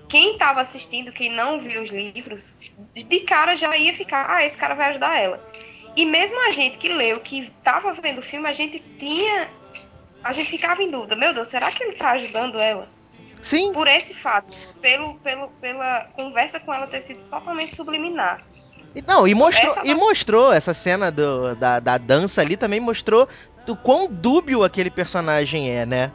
[0.10, 2.54] quem estava assistindo, quem não viu os livros,
[2.94, 5.42] de cara já ia ficar, ah, esse cara vai ajudar ela.
[5.96, 9.50] E mesmo a gente que leu, que estava vendo o filme, a gente tinha.
[10.24, 12.88] A gente ficava em dúvida, meu Deus, será que ele está ajudando ela?
[13.42, 18.40] Sim, Por esse fato, pelo, pelo, pela conversa com ela ter sido totalmente subliminar.
[18.94, 22.80] E- Não, e mostrou, Essa e mostrou essa cena do, da, da dança ali também
[22.80, 23.28] mostrou
[23.66, 26.12] do quão dúbio aquele personagem é, né?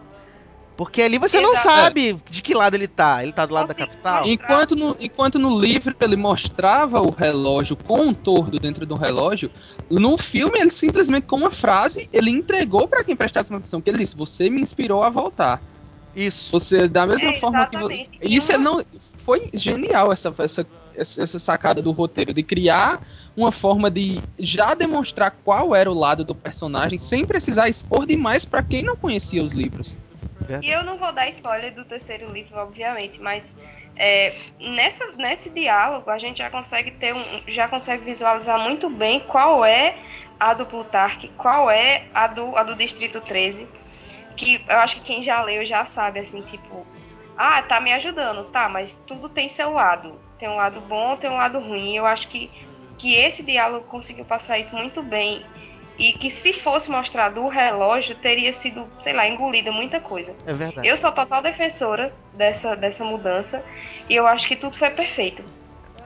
[0.76, 1.68] Porque ali você não Exato.
[1.68, 3.22] sabe de que lado ele tá.
[3.22, 4.26] Ele tá do lado da Consegui capital?
[4.26, 9.50] Enquanto no, enquanto no livro ele mostrava o relógio com um tordo dentro do relógio,
[9.90, 13.98] no filme ele simplesmente com uma frase ele entregou pra quem prestasse atenção, que ele
[13.98, 15.62] disse: "Você me inspirou a voltar".
[16.14, 16.50] Isso.
[16.52, 18.10] Você da mesma É, forma que exatamente.
[18.10, 18.84] vo- isso ele não
[19.24, 23.00] foi genial essa, essa essa essa sacada do roteiro de criar
[23.36, 28.44] uma forma de já demonstrar qual era o lado do personagem sem precisar expor demais
[28.46, 29.94] pra quem não conhecia os livros.
[30.62, 33.52] E eu não vou dar spoiler do terceiro livro, obviamente, mas
[33.96, 39.20] é, nessa, nesse diálogo a gente já consegue ter um, já consegue visualizar muito bem
[39.20, 39.96] qual é
[40.38, 43.66] a do Plutarque, qual é a do, a do Distrito 13.
[44.36, 46.86] Que eu acho que quem já leu já sabe, assim, tipo,
[47.36, 50.20] ah, tá me ajudando, tá, mas tudo tem seu lado.
[50.38, 51.96] Tem um lado bom, tem um lado ruim.
[51.96, 52.50] Eu acho que,
[52.98, 55.44] que esse diálogo conseguiu passar isso muito bem.
[55.98, 60.36] E que se fosse mostrado o relógio, teria sido, sei lá, engolida muita coisa.
[60.46, 60.86] É verdade.
[60.86, 63.64] Eu sou total defensora dessa, dessa mudança
[64.08, 65.42] e eu acho que tudo foi perfeito.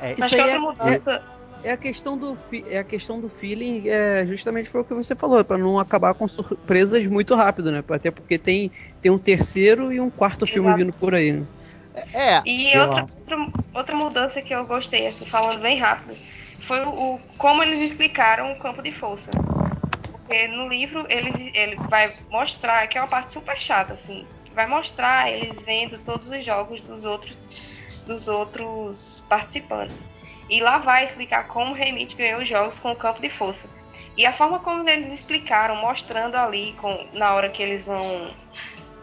[0.01, 1.23] É, Isso acho que aí outra é- mudança.
[1.63, 2.39] É a questão do
[2.71, 6.15] é a questão do feeling, é justamente foi o que você falou, pra não acabar
[6.15, 7.85] com surpresas muito rápido, né?
[7.87, 8.73] Até porque tem,
[9.03, 10.79] tem um terceiro e um quarto filme Exato.
[10.85, 11.33] vindo por aí.
[11.33, 11.47] Né?
[12.15, 13.37] é, E Eu outra, outra,
[13.75, 16.17] outra mudança que eu gostei, assim, falando bem rápido,
[16.61, 19.31] foi o, o- como eles explicaram o campo de força.
[20.31, 24.65] Porque no livro eles, ele vai mostrar, que é uma parte super chata, assim, vai
[24.65, 27.37] mostrar eles vendo todos os jogos dos outros,
[28.07, 30.05] dos outros participantes.
[30.49, 33.69] E lá vai explicar como o Remit ganhou os jogos com o campo de força.
[34.17, 38.33] E a forma como eles explicaram, mostrando ali com, na hora que eles vão.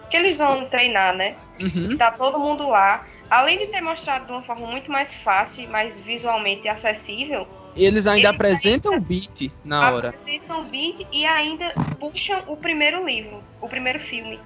[0.09, 1.35] que eles vão treinar, né?
[1.61, 1.97] Uhum.
[1.97, 3.05] tá todo mundo lá.
[3.29, 7.45] Além de ter mostrado de uma forma muito mais fácil e mais visualmente acessível,
[7.77, 10.09] Eles ainda Eles apresentam o beat na hora.
[10.09, 11.65] apresentam o beat e ainda
[11.99, 14.39] puxam o primeiro livro, o primeiro filme,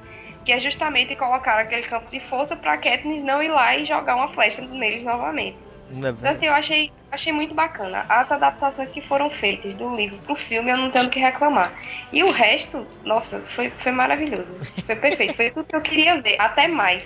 [0.44, 4.16] que é justamente colocar aquele campo de força para Katniss não ir lá e jogar
[4.16, 5.64] uma flecha neles novamente.
[5.90, 8.06] é Então assim, eu achei, achei muito bacana.
[8.10, 11.74] As adaptações que foram feitas do livro pro filme, eu não tenho o que reclamar.
[12.12, 14.58] E o resto, nossa, foi, foi maravilhoso.
[14.86, 15.34] Foi perfeito.
[15.34, 17.04] Foi tudo que eu queria ver, até mais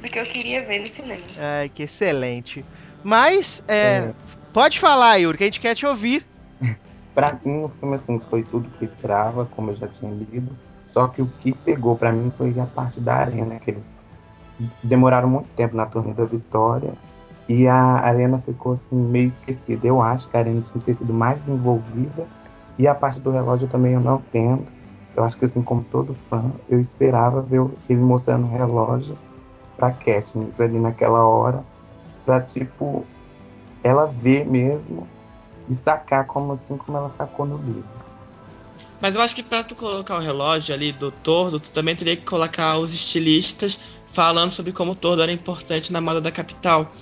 [0.00, 1.22] do que eu queria ver no cinema.
[1.38, 2.64] Ai, que excelente.
[3.04, 4.27] Mas, é, É.
[4.58, 6.26] pode falar, Yuri, que a gente quer te ouvir.
[7.14, 10.50] pra mim o filme assim foi tudo que eu esperava, como eu já tinha lido.
[10.92, 13.94] Só que o que pegou pra mim foi a parte da arena, que eles
[14.82, 16.92] demoraram muito tempo na turnê da Vitória
[17.48, 19.86] e a arena ficou assim meio esquecida.
[19.86, 22.26] Eu acho que a arena tinha que ter sido mais envolvida
[22.76, 24.64] e a parte do relógio também eu não entendo.
[25.16, 29.16] Eu acho que assim como todo fã, eu esperava ver ele mostrando o relógio
[29.76, 31.62] pra Katniss ali naquela hora,
[32.24, 33.06] pra tipo
[33.82, 35.08] ela ver mesmo
[35.68, 37.84] e sacar como assim como ela sacou no livro.
[39.00, 42.16] Mas eu acho que pra tu colocar o relógio ali do tordo, tu também teria
[42.16, 43.78] que colocar os estilistas
[44.12, 46.92] falando sobre como o tordo era importante na moda da capital.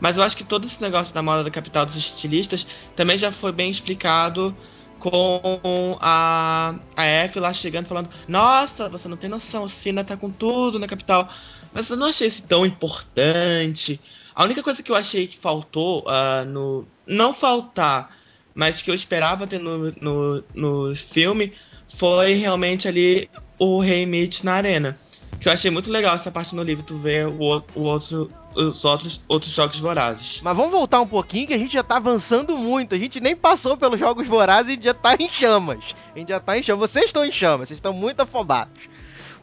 [0.00, 2.66] Mas eu acho que todo esse negócio da moda da capital dos estilistas
[2.96, 4.54] também já foi bem explicado
[4.98, 10.16] com a, a F lá chegando falando: Nossa, você não tem noção, o Sina tá
[10.16, 11.28] com tudo na capital.
[11.72, 14.00] Mas eu não achei isso tão importante.
[14.34, 16.86] A única coisa que eu achei que faltou uh, no.
[17.06, 18.10] Não faltar,
[18.54, 21.52] mas que eu esperava ter no, no, no filme
[21.94, 24.98] foi realmente ali o Rei Mitch na arena.
[25.40, 28.84] Que eu achei muito legal essa parte no livro, tu vê o, o outro, os
[28.84, 30.40] outros, outros jogos vorazes.
[30.40, 32.94] Mas vamos voltar um pouquinho que a gente já tá avançando muito.
[32.94, 35.80] A gente nem passou pelos jogos vorazes e a gente já tá em chamas.
[36.14, 36.90] A gente já tá em chamas.
[36.90, 38.88] Vocês estão em chamas, vocês estão muito afobados.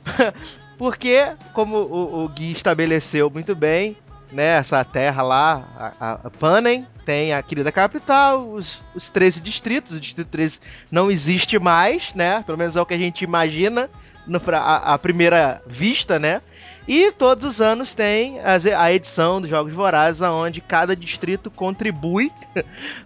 [0.77, 3.97] Porque, como o, o Gui estabeleceu muito bem,
[4.31, 9.95] né, essa terra lá, a, a Panem, tem a querida capital, os, os 13 distritos,
[9.95, 10.59] o distrito 13
[10.91, 13.89] não existe mais, né, pelo menos é o que a gente imagina
[14.27, 16.41] no, a, a primeira vista, né,
[16.87, 22.31] e todos os anos tem a, edição dos Jogos Vorazes, onde cada distrito contribui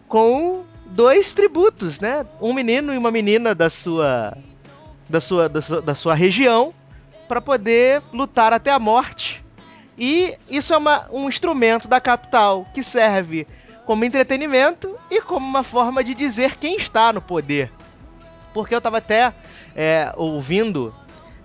[0.07, 4.37] com dois tributos, né, um menino e uma menina da sua,
[5.09, 6.73] da sua, da sua, da sua região,
[7.27, 9.42] para poder lutar até a morte
[9.97, 13.47] e isso é uma, um instrumento da capital que serve
[13.85, 17.71] como entretenimento e como uma forma de dizer quem está no poder.
[18.53, 19.33] Porque eu estava até
[19.75, 20.93] é, ouvindo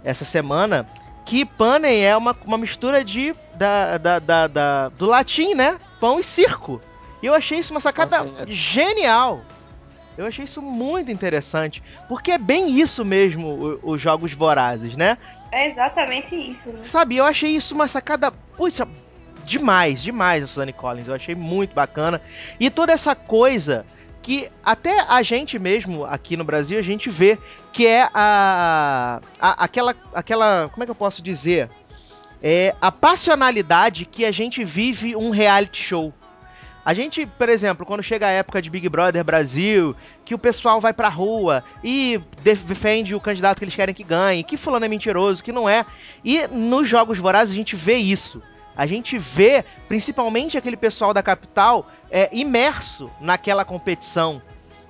[0.04, 0.86] essa semana
[1.24, 5.78] que panem é uma, uma mistura de da, da, da, da, do latim, né?
[6.00, 6.80] Pão e circo.
[7.22, 9.42] E eu achei isso uma sacada genial.
[10.16, 11.82] Eu achei isso muito interessante.
[12.08, 15.18] Porque é bem isso mesmo, os jogos vorazes, né?
[15.50, 16.70] É exatamente isso.
[16.70, 16.80] Né?
[16.82, 18.30] Sabe, eu achei isso uma sacada.
[18.56, 18.86] Puxa,
[19.44, 21.08] demais, demais a Suzanne Collins.
[21.08, 22.20] Eu achei muito bacana.
[22.60, 23.84] E toda essa coisa
[24.22, 27.38] que até a gente mesmo aqui no Brasil a gente vê
[27.72, 31.70] que é a, a aquela aquela como é que eu posso dizer
[32.42, 36.12] é a passionalidade que a gente vive um reality show
[36.88, 40.80] a gente, por exemplo, quando chega a época de Big Brother Brasil, que o pessoal
[40.80, 44.88] vai pra rua e defende o candidato que eles querem que ganhe, que fulano é
[44.88, 45.84] mentiroso, que não é.
[46.24, 48.42] E nos Jogos Vorazes a gente vê isso.
[48.74, 54.40] A gente vê, principalmente aquele pessoal da capital, é, imerso naquela competição,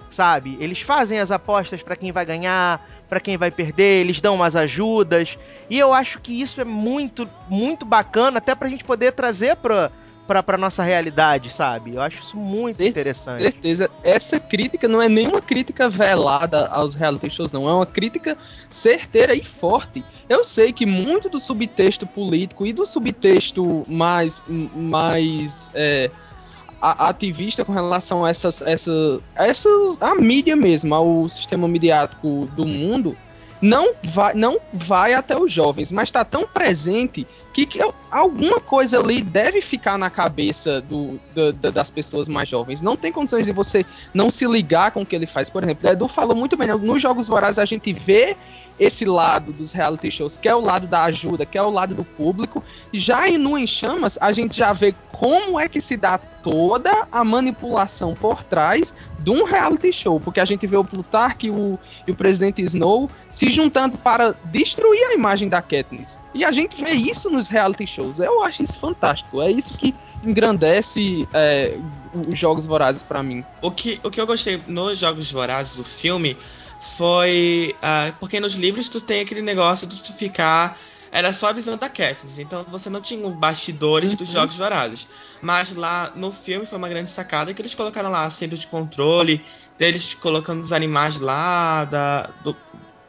[0.08, 0.56] sabe?
[0.60, 4.54] Eles fazem as apostas para quem vai ganhar, para quem vai perder, eles dão umas
[4.54, 5.36] ajudas.
[5.68, 9.90] E eu acho que isso é muito, muito bacana, até pra gente poder trazer pra,
[10.28, 11.94] pra, pra nossa realidade, sabe?
[11.94, 13.42] Eu acho isso muito Cer interessante.
[13.42, 13.90] Certeza.
[14.04, 17.66] Essa crítica não é nenhuma crítica velada aos reality shows, não.
[17.66, 18.36] É uma crítica
[18.68, 20.04] certeira e forte.
[20.28, 24.42] Eu sei que muito do subtexto político e do subtexto mais.
[24.46, 26.10] mais é,
[26.80, 30.00] ativista com relação a essas, essas, essas.
[30.00, 33.16] a mídia mesmo, ao sistema midiático do mundo
[33.60, 38.98] não vai, não vai até os jovens, mas está tão presente que, que, alguma coisa
[39.00, 42.80] ali deve ficar na cabeça do, do, das pessoas mais jovens.
[42.80, 45.50] Não tem condições de você não se ligar com o que ele faz.
[45.50, 46.74] Por exemplo, Edu falou muito bem, né?
[46.74, 48.36] nos Jogos Vorazes a gente vê
[48.78, 51.94] esse lado dos reality shows, que é o lado da ajuda, que é o lado
[51.94, 52.62] do público.
[52.92, 56.18] Já em No Em Chamas, a gente já vê como é que se dá
[56.50, 61.46] toda a manipulação por trás de um reality show, porque a gente vê o Plutarch
[61.46, 66.18] e o, e o presidente Snow se juntando para destruir a imagem da Katniss.
[66.32, 68.18] E a gente vê isso nos reality shows.
[68.18, 69.42] Eu acho isso fantástico.
[69.42, 71.78] É isso que engrandece é,
[72.26, 73.44] os Jogos Vorazes para mim.
[73.60, 76.34] O que, o que eu gostei nos Jogos Vorazes do filme
[76.96, 77.74] foi.
[77.78, 80.78] Uh, porque nos livros tu tem aquele negócio de tu ficar.
[81.10, 84.18] Era só a visão da Katniss, então você não tinha bastidores uhum.
[84.18, 85.08] dos Jogos Vorazes.
[85.40, 89.44] Mas lá no filme foi uma grande sacada que eles colocaram lá centro de controle,
[89.78, 92.56] deles colocando os animais lá, da, do,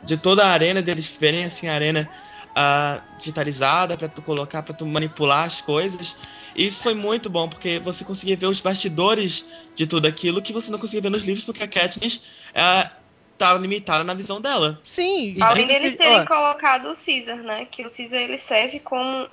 [0.03, 2.09] de toda a arena, deles verem assim a arena
[2.49, 6.15] uh, digitalizada para tu colocar, para tu manipular as coisas.
[6.55, 9.45] E isso foi muito bom, porque você conseguia ver os bastidores
[9.75, 12.98] de tudo aquilo que você não conseguia ver nos livros, porque a Katniss uh,
[13.39, 14.79] tá limitada na visão dela.
[14.85, 15.37] Sim.
[15.41, 17.67] Além deles terem colocado o Caesar, né?
[17.71, 19.27] Que o Caesar ele serve como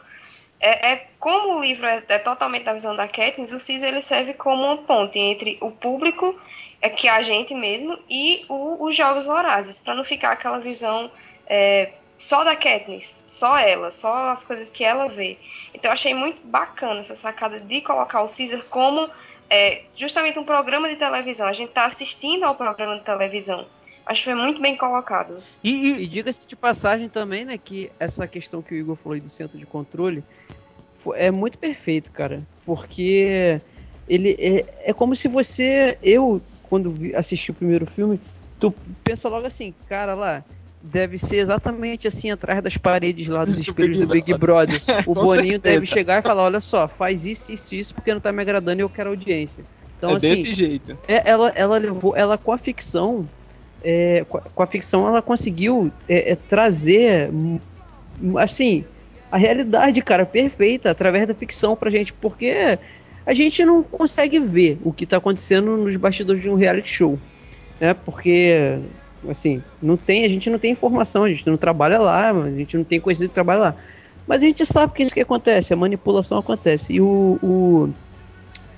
[0.61, 4.01] é, é, como o livro é, é, totalmente da visão da Katniss, o Caesar ele
[4.01, 6.35] serve como uma ponte entre o público
[6.81, 11.11] é que a gente mesmo e o- os Jogos Vorazes, para não ficar aquela visão
[11.47, 15.37] é, só da Katniss, só ela, só as coisas que ela vê.
[15.75, 19.11] Então eu achei muito bacana essa sacada de colocar o Caesar como
[19.51, 21.47] é, justamente um programa de televisão.
[21.47, 23.67] A gente tá assistindo ao programa de televisão.
[24.07, 25.43] Acho que foi muito bem colocado.
[25.63, 29.15] E, e- E diga-se de passagem também, né, que essa questão que o Igor falou
[29.15, 30.23] aí do centro de controle
[30.99, 32.47] fo- é muito perfeito, cara.
[32.65, 33.61] Porque
[34.07, 35.99] ele é, é como se você.
[36.03, 38.21] Eu, quando vi- assisti o primeiro filme,
[38.59, 38.73] tu
[39.05, 40.45] pensa logo assim, cara lá.
[40.83, 44.81] Deve ser exatamente assim atrás das paredes lá dos Do espelhos do Big Brother.
[45.07, 45.75] O Boninho certeza.
[45.75, 48.81] deve chegar e falar: olha só, faz isso, isso, isso, porque não tá me agradando
[48.81, 49.67] e eu quero audiência.
[49.97, 50.99] Então, é assim, desse jeito.
[51.09, 53.29] é, ela, ela levou, ela com a ficção,
[53.89, 57.31] é, com, a, com a ficção ela conseguiu é, é, trazer,
[58.37, 58.85] assim,
[59.31, 62.81] a realidade, cara, perfeita através da ficção pra gente, porque
[63.25, 67.17] a gente não consegue ver o que tá acontecendo nos bastidores de um reality show,
[67.81, 67.95] né?
[67.95, 68.77] Porque,
[69.29, 72.77] assim, não tem, a gente não tem informação, a gente não trabalha lá, a gente
[72.77, 73.77] não tem coisa de trabalho lá.
[74.27, 76.95] Mas a gente sabe que isso que acontece, a manipulação acontece.
[76.95, 77.91] E o, o,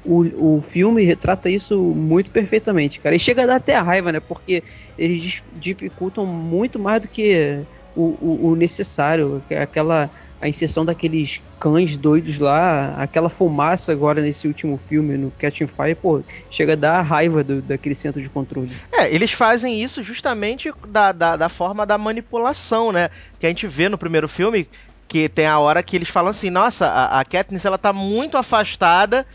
[0.05, 3.15] o, o filme retrata isso muito perfeitamente, cara.
[3.15, 4.21] E chega a dar até raiva, né?
[4.21, 4.63] Porque
[4.97, 7.61] eles dificultam muito mais do que
[7.95, 9.43] o, o, o necessário.
[9.51, 15.33] é Aquela a inserção daqueles cães doidos lá, aquela fumaça agora nesse último filme, no
[15.33, 18.71] Catching Fire, pô, chega a dar raiva do, daquele centro de controle.
[18.93, 23.11] é, eles fazem isso justamente da, da, da forma da manipulação, né?
[23.41, 24.69] Que a gente vê no primeiro filme,
[25.09, 28.37] que tem a hora que eles falam assim, nossa, a, a Katniss ela tá muito
[28.37, 29.27] afastada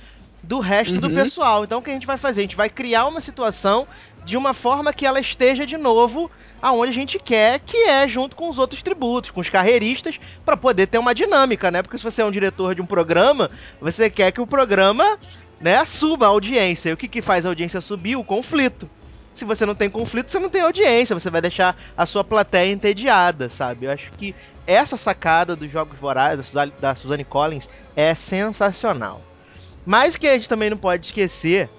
[0.44, 1.16] do resto do Uhum.
[1.16, 1.64] pessoal.
[1.64, 2.42] Então o que a gente vai fazer?
[2.42, 3.88] A gente vai criar uma situação
[4.26, 6.30] de uma forma que ela esteja de novo
[6.62, 10.56] aonde a gente quer, que é junto com os outros tributos, com os carreiristas, para
[10.56, 11.82] poder ter uma dinâmica, né?
[11.82, 13.50] Porque se você é um diretor de um programa,
[13.82, 15.18] você quer que o programa,
[15.60, 16.90] né, suba a audiência.
[16.90, 18.16] E o que, que faz a audiência subir?
[18.16, 18.90] O conflito.
[19.34, 22.72] Se você não tem conflito, você não tem audiência, você vai deixar a sua plateia
[22.72, 23.88] entediada, sabe?
[23.88, 24.34] Eu acho que
[24.66, 29.22] essa sacada dos Jogos Vorazes da Suzanne Collins é sensacional.
[29.86, 31.70] Mas o que a gente também não pode esquecer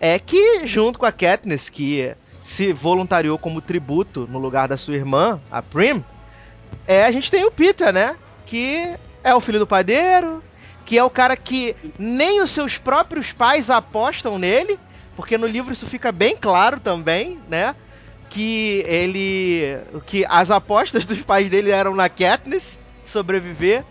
[0.00, 4.96] é que, junto com a Katniss, que se voluntariou como tributo no lugar da sua
[4.96, 6.04] irmã, a Prim,
[6.86, 8.16] é, a gente tem o Peter, né?
[8.44, 10.42] Que é o filho do padeiro,
[10.84, 14.78] que é o cara que nem os seus próprios pais apostam nele,
[15.16, 17.76] porque no livro isso fica bem claro também, né?
[18.28, 19.78] Que ele.
[20.06, 23.84] que as apostas dos pais dele eram na Katniss sobreviver.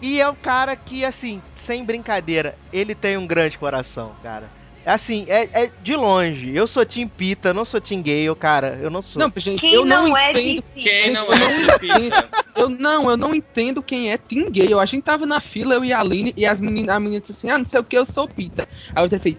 [0.00, 4.48] E é o cara que, assim, sem brincadeira, ele tem um grande coração, cara.
[4.84, 6.54] É Assim, é, é de longe.
[6.54, 8.78] Eu sou Team Pita, não sou Team Gale, cara.
[8.80, 9.20] Eu não sou.
[9.20, 10.64] Não, gente, Quem eu não, não, é entendo.
[10.74, 12.28] de Quem não é não de Pita?
[12.56, 14.72] Eu não, eu não entendo quem é Team Gay.
[14.72, 17.32] A gente tava na fila, eu e a Aline, e as meninas, a menina disse
[17.32, 18.66] assim: ah, não sei o que, eu sou Pita.
[18.94, 19.36] Aí eu falei,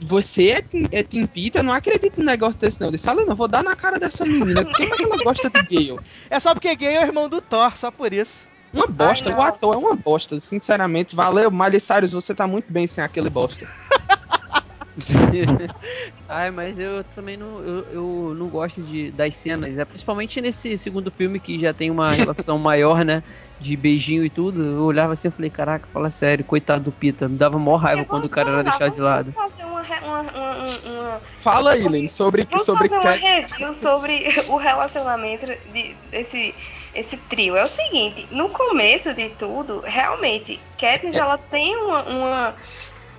[0.00, 1.60] você é Team, é team Pita?
[1.60, 2.88] Eu não acredito num negócio desse, não.
[2.88, 4.62] Eu disse, Aline, eu vou dar na cara dessa menina.
[4.62, 6.00] Por que é que ela gosta de Gale?
[6.28, 8.44] É só porque Gale é o irmão do Thor, só por isso.
[8.76, 11.16] Uma bosta, Ai, o ator é uma bosta, sinceramente.
[11.16, 13.66] Valeu, Miley Cyrus, você tá muito bem sem aquele bosta.
[16.28, 19.84] Ai, mas eu também não, eu, eu não gosto de, das cenas, né?
[19.84, 23.22] principalmente nesse segundo filme que já tem uma relação maior, né?
[23.58, 24.62] De beijinho e tudo.
[24.62, 27.28] Eu olhava assim e falei, caraca, fala sério, coitado do Pita.
[27.28, 29.32] Me dava maior raiva quando o cara era deixado de lado.
[29.32, 34.24] Fazer uma, uma, uma, uma- Fala aí, Lene, sobre, Vamos sobre fazer uma review sobre
[34.48, 36.54] o relacionamento de, desse
[36.98, 37.56] esse trio.
[37.56, 42.54] É o seguinte, no começo de tudo, realmente, Katniss ela tem uma, uma,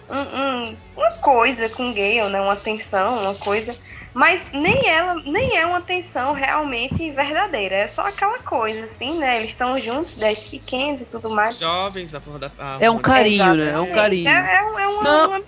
[0.10, 2.42] um- um- uma coisa com Gale, né?
[2.42, 3.76] Uma tensão, uma coisa.
[4.14, 7.76] Mas nem ela, nem é uma tensão realmente verdadeira.
[7.76, 9.38] É só aquela coisa, assim, né?
[9.38, 11.60] Eles estão juntos desde pequenos e tudo mais.
[11.60, 12.52] Jovens, a flor da.
[12.58, 13.72] a É um carinho, né?
[13.74, 14.28] É um carinho.
[14.28, 15.28] É, é é uma, Não.
[15.30, 15.42] uma-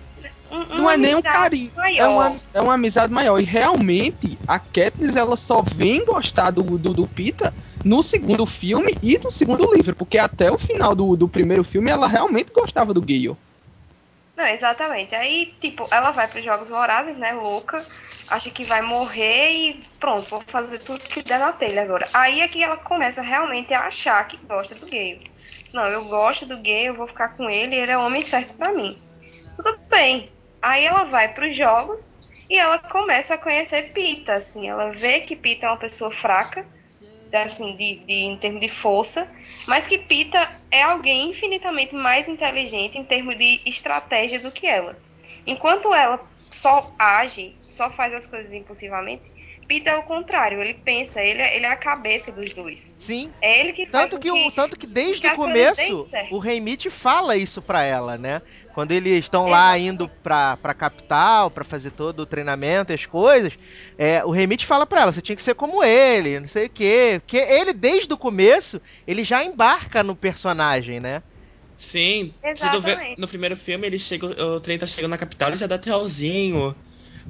[0.52, 2.10] um- Não é nem um amizade carinho, é maior.
[2.12, 3.40] uma, é uma amizade maior.
[3.40, 7.52] E realmente, a Katniss ela só vem gostar do, do, do Pita
[7.84, 11.90] no segundo filme e no segundo livro, porque até o final do, do primeiro filme
[11.90, 13.38] ela realmente gostava do Gale.
[14.36, 15.14] Não, exatamente.
[15.16, 17.86] Aí, tipo, ela vai para os Jogos Vorazes, né, louca,
[18.28, 22.08] acha que vai morrer e pronto, vou fazer tudo que der na telha agora.
[22.14, 25.20] Aí é que ela começa realmente a achar que gosta do Gale.
[25.74, 28.56] Não, eu gosto do Gale, eu vou ficar com ele, ele é o homem certo
[28.56, 28.98] para mim.
[29.56, 30.32] Tudo bem.
[30.62, 32.14] Aí ela vai para os Jogos
[32.50, 36.66] e ela começa a conhecer Pita, assim, ela vê que Pita é uma pessoa fraca,
[37.34, 39.30] assim, de, de, em termos de força,
[39.68, 44.98] mas que Pita é alguém infinitamente mais inteligente em termos de estratégia do que ela.
[45.46, 49.24] Enquanto ela só age, só faz as coisas impulsivamente,
[49.68, 52.92] Pita é o contrário, ele pensa, ele é, ele é a cabeça dos dois.
[52.98, 53.32] Sim.
[53.40, 56.40] É ele que faz Tanto com que, o, tanto que desde que o começo, o
[56.40, 58.42] Rei Mitch fala isso pra ela, né?
[58.80, 63.06] Quando eles estão lá indo pra, pra capital pra fazer todo o treinamento e as
[63.06, 63.52] coisas,
[63.98, 66.70] é, o Remit fala pra ela, você tinha que ser como ele, não sei o
[66.70, 67.20] quê.
[67.20, 71.22] Porque ele, desde o começo, ele já embarca no personagem, né?
[71.76, 73.20] Sim, vê, Exatamente.
[73.20, 76.74] no primeiro filme ele chega, o trem tá chegando na capital, ele já dá tchauzinho.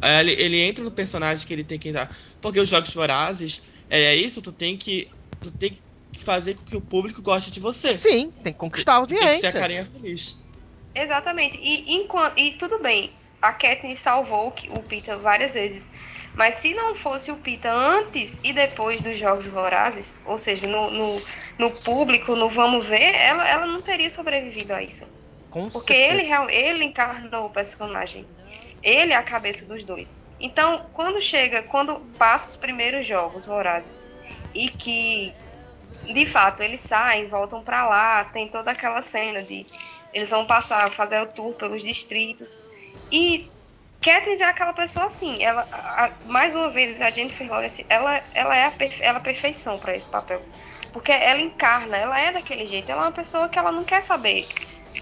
[0.04, 2.16] Ele, ele entra no personagem que ele tem que entrar.
[2.40, 5.10] Porque os jogos vorazes, é isso, tu tem que.
[5.42, 5.80] Tu tem
[6.14, 7.98] que fazer com que o público goste de você.
[7.98, 9.52] Sim, tem que conquistar a Tem que ser a audiência.
[9.54, 10.48] carinha feliz.
[10.94, 11.58] Exatamente.
[11.62, 13.12] E, enquanto, e tudo bem,
[13.42, 15.90] a Katniss salvou o Peter várias vezes.
[16.36, 20.90] Mas se não fosse o Peter antes e depois dos Jogos Vorazes, ou seja, no,
[20.90, 21.22] no,
[21.58, 25.06] no público, no vamos ver, ela, ela não teria sobrevivido a isso.
[25.50, 26.44] Com Porque certeza.
[26.44, 28.26] ele, ele encarnou o personagem.
[28.82, 30.14] Ele é a cabeça dos dois.
[30.40, 34.08] Então, quando chega, quando passa os primeiros jogos vorazes
[34.54, 35.34] e que,
[36.06, 39.66] de fato, eles saem, voltam pra lá, tem toda aquela cena de
[40.14, 42.58] eles vão passar, fazer o tour pelos distritos.
[43.12, 43.52] E
[44.02, 48.56] Katniss é aquela pessoa assim, ela, a- mais uma vez, a Jennifer Lawrence, ela, ela
[48.56, 50.42] é a, perfe- ela é a perfeição para esse papel.
[50.92, 54.02] Porque ela encarna, ela é daquele jeito, ela é uma pessoa que ela não quer
[54.02, 54.48] saber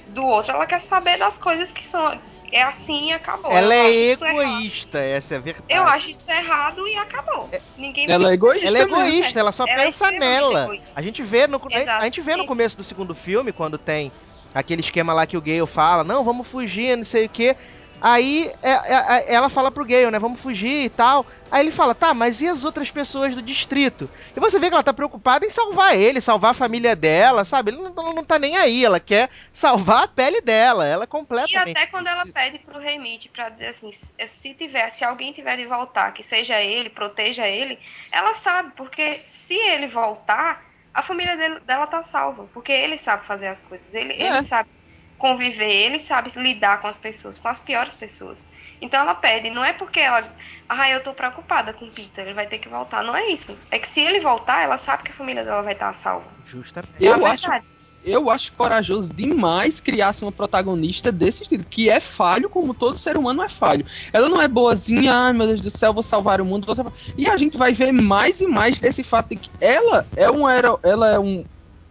[0.07, 2.19] do outro, ela quer saber das coisas que são
[2.51, 3.51] é assim e acabou.
[3.51, 5.65] Ela Eu é egoísta, essa é a verdade.
[5.69, 7.49] Eu acho isso errado e acabou.
[7.77, 8.67] Ninguém Ela é egoísta.
[8.67, 10.63] Ela é egoísta, ela só Ela é pensa extremamente nela.
[10.63, 10.87] egoísta.
[10.95, 11.61] A gente vê no
[11.99, 14.11] a gente vê no começo do segundo filme quando tem
[14.59, 17.55] aquele esquema lá que o Gale fala, não, vamos fugir, não sei o quê.
[17.99, 21.25] Aí é, é, é, ela fala pro Gale, né, vamos fugir e tal.
[21.49, 24.09] Aí ele fala, tá, mas e as outras pessoas do distrito?
[24.35, 27.71] E você vê que ela tá preocupada em salvar ele, salvar a família dela, sabe?
[27.71, 31.07] Ele não, não tá nem aí, ela quer salvar a pele dela, ela é E
[31.07, 31.77] completamente.
[31.77, 35.65] até quando ela pede pro Remite pra dizer assim, se tiver, se alguém tiver de
[35.65, 37.79] voltar, que seja ele, proteja ele,
[38.11, 40.66] ela sabe, porque se ele voltar,
[40.99, 44.27] a família dele- dela tá salva, porque ele sabe fazer as coisas, ele, É.
[44.27, 44.69] ele sabe
[45.17, 48.47] conviver, ele sabe lidar com as pessoas, com as piores pessoas.
[48.81, 50.35] Então ela pede, não é porque ela,
[50.69, 53.59] ah, eu tô preocupada com o Peter, ele vai ter que voltar, não é isso.
[53.71, 56.31] É que se ele voltar, ela sabe que a família dela vai estar salva.
[56.43, 57.05] Justamente.
[57.05, 57.65] É Eu acho, verdade.
[58.03, 63.17] Eu acho corajoso demais criasse uma protagonista desse estilo, que é falho como todo ser
[63.17, 63.85] humano é falho.
[64.13, 66.67] Ela não é boazinha, ai meu Deus do céu, vou salvar o mundo.
[67.17, 70.47] E a gente vai ver mais e mais desse fato de que ela é um
[70.47, 71.43] ela é um,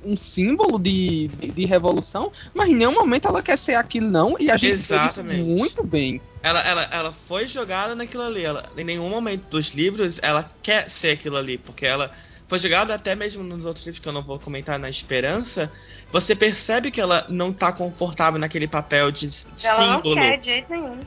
[0.05, 4.37] um símbolo de, de, de revolução, mas em nenhum momento ela quer ser aquilo não,
[4.39, 5.43] e a gente vê isso Exatamente.
[5.43, 6.21] muito bem.
[6.43, 8.45] Ela, ela, ela foi jogada naquilo ali.
[8.45, 12.11] Ela, em nenhum momento dos livros ela quer ser aquilo ali, porque ela
[12.49, 15.72] foi jogada até mesmo nos outros livros que eu não vou comentar na Esperança.
[16.12, 20.14] Você percebe que ela não tá confortável naquele papel de s- Ela não símbolo.
[20.14, 21.01] quer de jeito nenhum.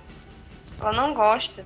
[0.79, 1.65] Ela não gosta.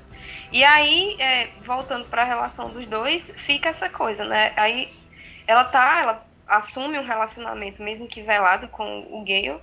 [0.51, 4.53] E aí, é, voltando para a relação dos dois, fica essa coisa, né?
[4.55, 4.89] Aí
[5.47, 9.59] ela tá, ela assume um relacionamento, mesmo que velado, com o Gale,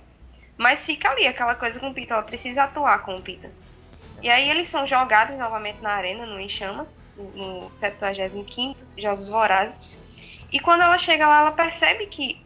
[0.57, 3.51] mas fica ali aquela coisa com o Peter, ela precisa atuar com o Peter.
[4.21, 7.31] E aí eles são jogados novamente na arena, no Em Chamas, no
[7.63, 10.00] no 75º Jogos Vorazes.
[10.51, 12.43] E quando ela chega lá, ela percebe que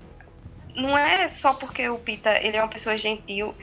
[0.75, 3.55] não é só porque o Peter ele é uma pessoa gentil,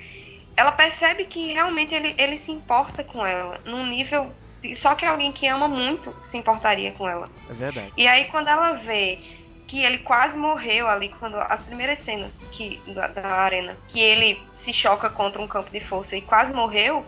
[0.57, 4.35] ela percebe que realmente ele, ele se importa com ela, num nível.
[4.77, 7.29] Só que alguém que ama muito se importaria com ela.
[7.51, 7.93] É verdade.
[7.97, 9.19] E aí, quando ela vê
[9.67, 14.41] que ele quase morreu ali, quando as primeiras cenas que, da, da arena, que ele
[14.53, 17.05] se choca contra um campo de força e quase morreu,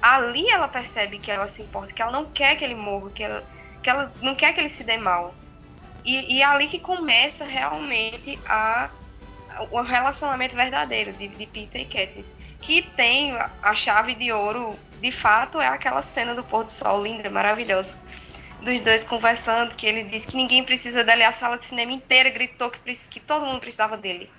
[0.00, 3.22] ali ela percebe que ela se importa, que ela não quer que ele morra, que
[3.22, 3.44] ela,
[3.82, 5.34] que ela não quer que ele se dê mal.
[6.04, 8.90] E, e é ali que começa realmente a,
[9.70, 12.34] o relacionamento verdadeiro de, de Peter e Katniss.
[12.60, 13.32] Que tem
[13.62, 17.94] a- chave de ouro, de fato, é aquela cena do pôr do sol linda, maravilhosa.
[18.60, 22.30] Dos dois conversando, que ele diz que ninguém precisa dele, a sala de cinema inteira
[22.30, 22.78] gritou que,
[23.10, 24.30] que todo mundo precisava dele.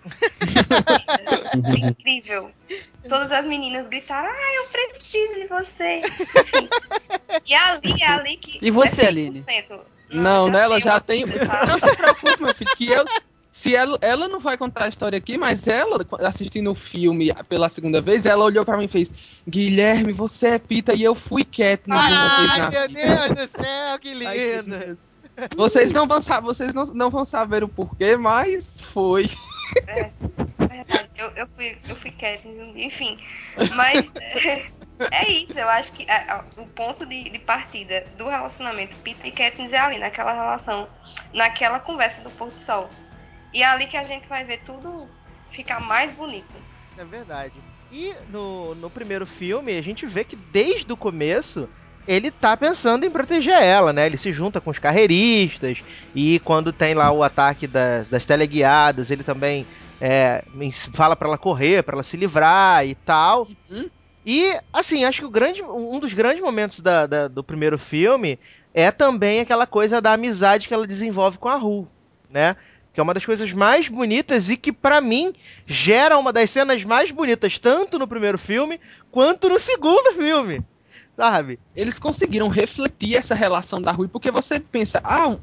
[0.41, 2.51] É incrível.
[3.07, 6.01] Todas as meninas gritaram, ah, eu preciso de você.
[6.39, 6.69] Enfim.
[7.45, 8.57] E ali, é ali que.
[8.59, 9.43] E você, é Aline?
[10.11, 10.21] 100%.
[10.21, 10.63] Não, né?
[10.63, 11.25] Ela já tem.
[11.25, 13.05] Não se preocupe, meu filho, que eu.
[13.51, 17.69] Se ela, ela não vai contar a história aqui, mas ela, assistindo o filme pela
[17.69, 19.09] segunda vez, ela olhou pra mim e fez:
[19.47, 21.45] Guilherme, você é Pita e eu fui
[21.87, 24.97] uma vez Ai, na meu vida." Deus do céu, que lindo.
[25.55, 29.29] Vocês não vão saber, vocês não, não vão saber o porquê, mas foi.
[30.57, 33.17] Verdade, eu, eu fui, eu fui dia, enfim.
[33.73, 34.65] Mas é,
[35.11, 39.25] é isso, eu acho que é, é, o ponto de, de partida do relacionamento Peter
[39.25, 40.87] e Katniss é ali, naquela relação,
[41.33, 42.89] naquela conversa do pôr do sol.
[43.53, 45.07] E é ali que a gente vai ver tudo
[45.51, 46.53] ficar mais bonito.
[46.97, 47.53] É verdade.
[47.91, 51.69] E no, no primeiro filme, a gente vê que desde o começo
[52.07, 54.05] ele tá pensando em proteger ela, né?
[54.05, 55.79] Ele se junta com os carreiristas
[56.13, 59.65] e quando tem lá o ataque das, das teleguiadas, ele também
[59.99, 60.43] é,
[60.93, 63.47] fala pra ela correr, pra ela se livrar e tal.
[63.69, 63.89] Uhum.
[64.25, 68.39] E, assim, acho que o grande, um dos grandes momentos da, da- do primeiro filme
[68.73, 71.87] é também aquela coisa da amizade que ela desenvolve com a Ru,
[72.29, 72.55] né?
[72.91, 75.33] Que é uma das coisas mais bonitas e que, pra mim,
[75.67, 78.79] gera uma das cenas mais bonitas, tanto no primeiro filme
[79.11, 80.63] quanto no segundo filme.
[81.15, 81.59] Sabe?
[81.75, 85.37] Eles conseguiram refletir essa relação da Rui, porque você pensa, ah,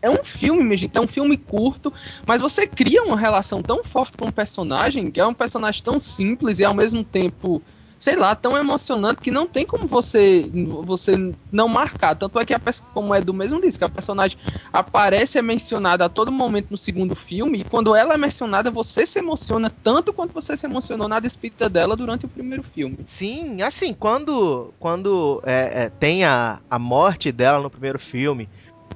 [0.00, 1.92] é um filme, minha gente, é um filme curto,
[2.26, 6.00] mas você cria uma relação tão forte com o personagem, que é um personagem tão
[6.00, 7.62] simples e ao mesmo tempo,
[8.02, 10.50] sei lá, tão emocionante que não tem como você
[10.84, 12.16] você não marcar.
[12.16, 12.60] Tanto é que a
[12.92, 14.36] como é do mesmo disco, a personagem
[14.72, 19.06] aparece é mencionada a todo momento no segundo filme, e quando ela é mencionada, você
[19.06, 22.98] se emociona tanto quanto você se emocionou na despedida dela durante o primeiro filme.
[23.06, 28.48] Sim, assim, quando, quando é, é, tem a, a morte dela no primeiro filme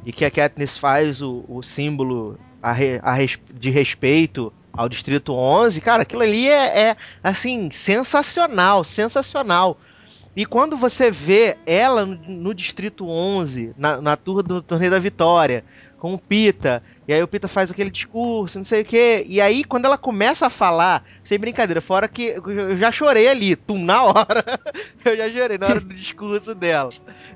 [0.04, 3.16] e que a Katniss faz o, o símbolo a a
[3.54, 9.78] de respeito ao Distrito 11, cara, aquilo ali é, é, assim, sensacional, sensacional.
[10.36, 14.98] E quando você vê ela no, no Distrito 11, na, na tour do Torneio da
[14.98, 15.64] Vitória,
[15.98, 19.40] com o Pita, e aí o Pita faz aquele discurso, não sei o quê, e
[19.40, 23.82] aí quando ela começa a falar, sem brincadeira, fora que eu já chorei ali, tum,
[23.82, 24.44] na hora,
[25.04, 26.90] eu já chorei na hora do discurso dela.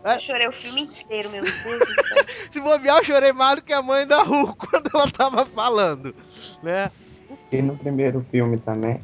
[0.05, 2.26] Eu chorei o filme inteiro, meu Deus do céu.
[2.53, 6.14] Se bobear, eu chorei mais do que a mãe da Ru quando ela tava falando,
[6.62, 6.91] né?
[7.53, 9.01] E no primeiro filme também,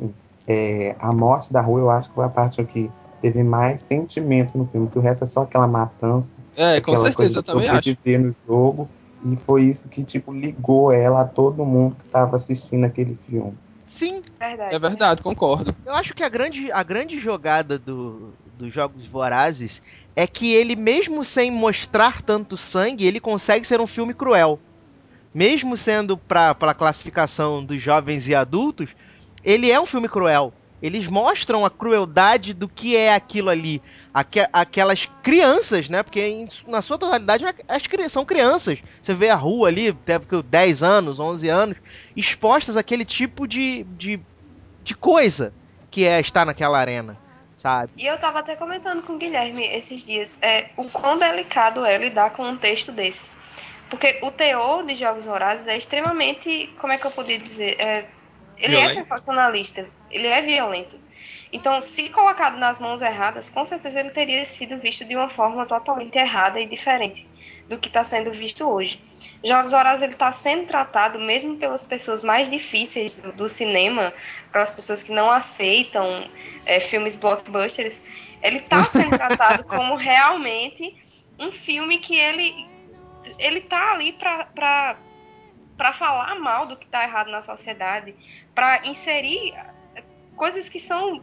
[0.46, 2.90] é, a morte da rua, eu acho que foi a parte que
[3.20, 7.12] teve mais sentimento no filme, que o resto é só aquela matança, É, com aquela
[7.12, 8.18] coisa certeza, eu de também acho.
[8.18, 8.88] no jogo.
[9.24, 13.54] E foi isso que, tipo, ligou ela a todo mundo que tava assistindo aquele filme.
[13.86, 14.74] Sim, Verdade.
[14.74, 15.74] É verdade, concordo.
[15.84, 19.80] Eu acho que a grande, a grande jogada do, dos Jogos Vorazes
[20.14, 24.58] é que ele, mesmo sem mostrar tanto sangue, ele consegue ser um filme cruel.
[25.36, 28.88] Mesmo sendo para a classificação dos jovens e adultos,
[29.44, 30.50] ele é um filme cruel.
[30.80, 33.82] Eles mostram a crueldade do que é aquilo ali.
[34.14, 36.02] Aque- aquelas crianças, né?
[36.02, 38.78] Porque em- na sua totalidade as cri- são crianças.
[39.02, 41.76] Você vê a rua ali, deve ter 10 anos, 11 anos,
[42.16, 44.18] expostas àquele tipo de, de
[44.82, 45.52] de coisa
[45.90, 47.18] que é estar naquela arena,
[47.58, 47.92] sabe?
[47.96, 51.98] E eu tava até comentando com o Guilherme esses dias é, o quão delicado é
[51.98, 53.30] lidar com um texto desse.
[53.88, 57.76] Porque o teor de Jogos Vorazes é extremamente, como é que eu podia dizer?
[57.80, 58.06] É,
[58.58, 58.94] ele é Violento.
[58.94, 60.98] sensacionalista, ele é violento.
[61.52, 65.64] Então, se colocado nas mãos erradas, com certeza ele teria sido visto de uma forma
[65.66, 67.26] totalmente errada e diferente
[67.68, 69.00] do que está sendo visto hoje.
[69.44, 74.12] Jogos Vorazes ele está sendo tratado mesmo pelas pessoas mais difíceis do, do cinema,
[74.52, 76.28] pelas pessoas que não aceitam
[76.64, 78.02] é, filmes blockbusters,
[78.42, 80.94] ele está sendo tratado como realmente
[81.38, 82.66] um filme que ele
[83.38, 84.96] ele tá ali para
[85.76, 88.16] para falar mal do que está errado na sociedade,
[88.54, 89.54] para inserir
[90.34, 91.22] coisas que são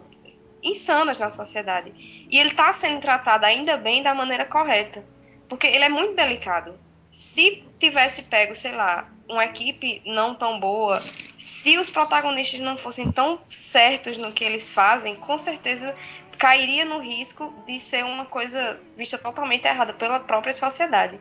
[0.61, 1.91] insanas na sociedade.
[2.29, 5.05] E ele está sendo tratado ainda bem da maneira correta,
[5.49, 6.79] porque ele é muito delicado.
[7.11, 11.03] Se tivesse pego, sei lá, uma equipe não tão boa,
[11.37, 15.95] se os protagonistas não fossem tão certos no que eles fazem, com certeza
[16.37, 21.19] cairia no risco de ser uma coisa vista totalmente errada pela própria sociedade.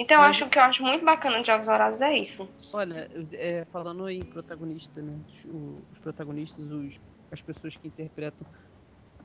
[0.00, 2.48] Então, eu Mas- acho que eu acho muito bacana de Jogos Vorazes é isso.
[2.72, 5.12] Olha, é, falando em protagonista, né?
[5.44, 6.98] o- Os protagonistas, os,
[7.30, 8.46] as pessoas que interpretam.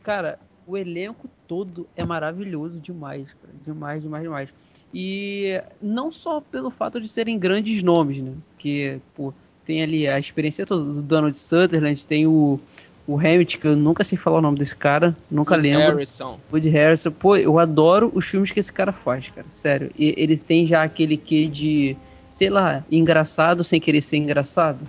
[0.03, 3.53] Cara, o elenco todo é maravilhoso demais, cara.
[3.65, 4.49] Demais, demais, demais.
[4.93, 8.34] E não só pelo fato de serem grandes nomes, né?
[8.57, 9.34] Que, pô,
[9.65, 12.59] tem ali a experiência toda do Donald Sutherland, tem o,
[13.08, 15.97] o Hamilton, que eu nunca sei falar o nome desse cara, nunca lembro.
[15.97, 16.39] Harrison.
[16.51, 19.91] Woody Harrison, pô, eu adoro os filmes que esse cara faz, cara, sério.
[19.97, 21.95] E ele tem já aquele quê de,
[22.32, 24.80] sei lá, engraçado sem querer ser engraçado.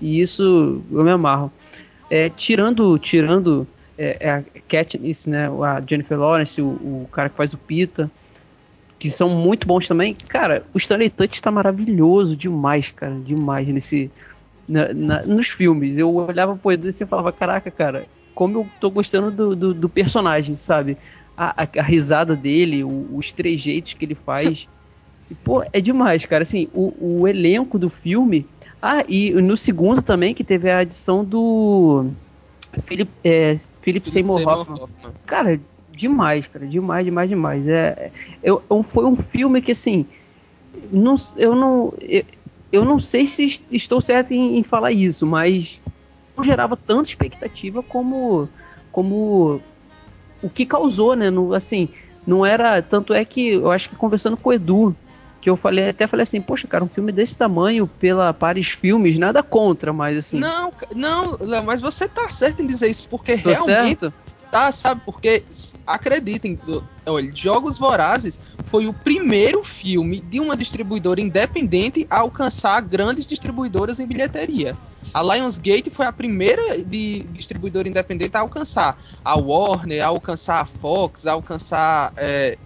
[0.00, 1.52] E isso eu me amarro.
[2.08, 3.66] É, tirando, tirando
[3.98, 8.10] é, é a Katniss, né, a Jennifer Lawrence, o, o cara que faz o Pita,
[8.98, 10.14] que são muito bons também.
[10.28, 14.10] Cara, o Stanley Tucci tá maravilhoso demais, cara, demais nesse
[14.68, 15.96] na- na- nos filmes.
[15.96, 19.74] Eu olhava pro Edu e você falava, caraca, cara, como eu tô gostando do, do,
[19.74, 20.96] do personagem, sabe?
[21.36, 24.68] A, a- a risada dele, o- os trejeitos que ele faz.
[25.30, 26.42] E, pô, é demais, cara.
[26.42, 28.46] Assim, o, o elenco do filme.
[28.80, 32.06] Ah, e no segundo também, que teve a adição do.
[32.82, 34.78] Philip, é, Philip Seymour Hoffman.
[35.26, 35.60] Cara,
[35.90, 36.66] demais, cara.
[36.66, 37.66] Demais, demais, demais.
[37.68, 38.12] É,
[38.42, 40.06] eu, eu- foi um filme que, assim.
[40.92, 41.92] Não, eu não.
[42.00, 42.22] Eu,
[42.72, 45.80] eu não sei se est- estou certo em, em falar isso, mas
[46.36, 48.48] não gerava tanta expectativa como.
[48.92, 49.60] como
[50.42, 51.30] o que causou, né?
[51.30, 51.88] No, assim,
[52.26, 52.82] não era.
[52.82, 54.94] Tanto é que eu acho que conversando com o Edu,
[55.40, 59.18] que eu falei, até falei assim, poxa, cara, um filme desse tamanho pela Paris Filmes,
[59.18, 60.38] nada contra, mas assim.
[60.40, 64.14] Não, não, Léo, mas você tá certo em dizer isso, porque tô realmente certo?
[64.56, 65.02] Tá, sabe?
[65.04, 65.44] Porque,
[65.86, 66.58] acreditem,
[67.04, 68.40] olha, Jogos Vorazes
[68.70, 74.74] foi o primeiro filme de uma distribuidora independente a alcançar grandes distribuidoras em bilheteria.
[75.12, 80.64] A Lionsgate foi a primeira de distribuidora independente a alcançar a Warner, a alcançar a
[80.64, 82.56] Fox, a alcançar é,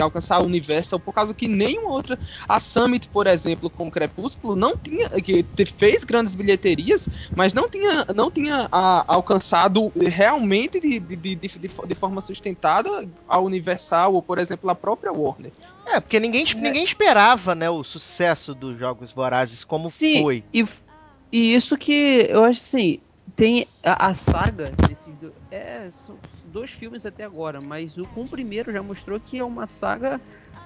[0.00, 2.18] alcançar a Universal por causa que nenhuma outra
[2.48, 5.44] a Summit, por exemplo, com Crepúsculo não tinha que
[5.76, 11.48] fez grandes bilheterias, mas não tinha não tinha a, alcançado realmente de, de, de, de,
[11.58, 15.52] de forma sustentada a Universal ou por exemplo a própria Warner.
[15.86, 16.54] É, porque ninguém, é.
[16.54, 20.44] ninguém esperava, né, o sucesso dos Jogos Vorazes como Sim, foi.
[20.52, 20.64] E,
[21.30, 23.00] e isso que eu acho assim,
[23.34, 25.88] tem a, a saga desses dois, é,
[26.52, 30.20] dois filmes até agora, mas o com o primeiro já mostrou que é uma saga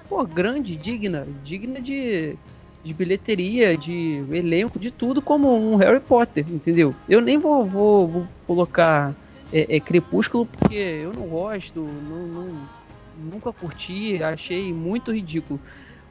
[0.09, 2.35] pô, grande, digna, digna de,
[2.83, 6.93] de bilheteria, de elenco, de tudo como um Harry Potter, entendeu?
[7.07, 9.15] Eu nem vou, vou, vou colocar
[9.51, 12.69] é, é, Crepúsculo porque eu não gosto, não, não,
[13.17, 15.59] nunca curti, achei muito ridículo,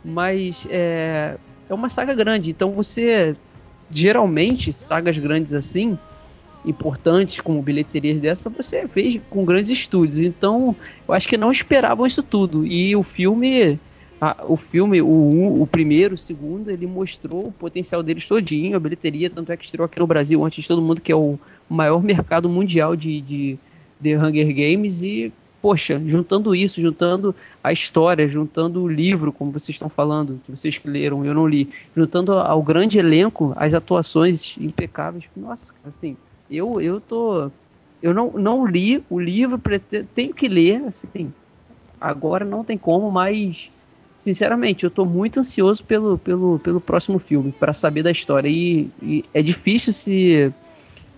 [0.02, 1.36] mas é,
[1.68, 3.36] é uma saga grande, então você
[3.90, 5.98] geralmente sagas grandes assim
[6.66, 10.18] importantes como bilheterias dessa, você fez com grandes estúdios.
[10.18, 10.74] Então,
[11.06, 12.66] eu acho que não esperavam isso tudo.
[12.66, 13.78] E o filme,
[14.20, 18.80] a, o filme, o, o primeiro, o segundo, ele mostrou o potencial deles todinho, a
[18.80, 21.38] bilheteria, tanto é que estreou aqui no Brasil antes de todo mundo, que é o
[21.68, 23.58] maior mercado mundial de, de,
[24.00, 25.32] de Hunger Games e
[25.66, 30.78] poxa, juntando isso, juntando a história, juntando o livro, como vocês estão falando, que vocês
[30.78, 36.16] que leram, eu não li, juntando ao grande elenco, as atuações impecáveis, nossa, assim,
[36.50, 37.50] eu, eu tô.
[38.02, 39.60] Eu não, não li o livro,
[40.14, 41.32] tenho que ler, assim.
[42.00, 43.70] Agora não tem como, mas
[44.20, 48.48] sinceramente, eu tô muito ansioso pelo, pelo, pelo próximo filme, para saber da história.
[48.48, 50.52] E, e, é difícil se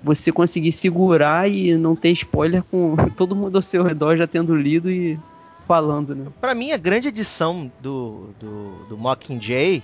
[0.02, 4.54] você conseguir segurar e não ter spoiler com todo mundo ao seu redor já tendo
[4.54, 5.18] lido e
[5.66, 6.26] falando, né?
[6.40, 9.82] Pra mim, a grande edição do, do, do Mockingjay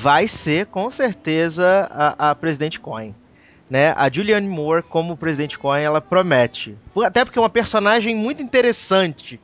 [0.00, 3.14] vai ser, com certeza, a, a Presidente Coin
[3.68, 3.92] né?
[3.96, 6.76] A Julianne Moore como Presidente Coin, ela promete.
[7.04, 9.40] Até porque é uma personagem muito interessante,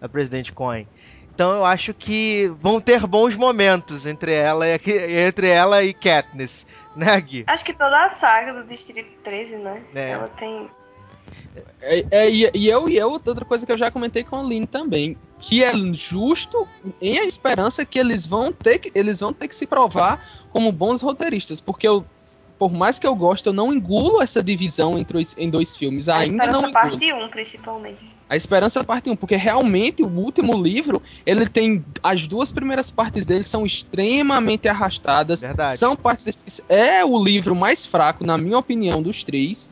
[0.00, 0.86] a Presidente Coin.
[1.34, 4.78] Então eu acho que vão ter bons momentos entre ela e,
[5.26, 7.44] entre ela e Katniss, né, Gui?
[7.46, 9.82] Acho que toda a saga do Distrito 13, né?
[9.94, 10.10] É.
[10.10, 10.70] Ela tem...
[11.80, 14.42] É, é, e, e eu e eu, outra coisa que eu já comentei com a
[14.42, 16.68] Lynn também, que é justo
[17.00, 20.70] em a esperança que eles vão ter que eles vão ter que se provar como
[20.70, 22.04] bons roteiristas, porque eu
[22.62, 26.08] por mais que eu goste, eu não engulo essa divisão entre os, em dois filmes.
[26.08, 26.72] A Ainda não engulo.
[26.72, 27.98] parte 1, principalmente.
[28.30, 31.84] A Esperança parte 1, porque realmente o último livro, ele tem.
[32.00, 35.40] As duas primeiras partes dele são extremamente arrastadas.
[35.40, 35.76] Verdade.
[35.76, 36.64] São partes difíceis.
[36.68, 39.68] É o livro mais fraco, na minha opinião, dos três.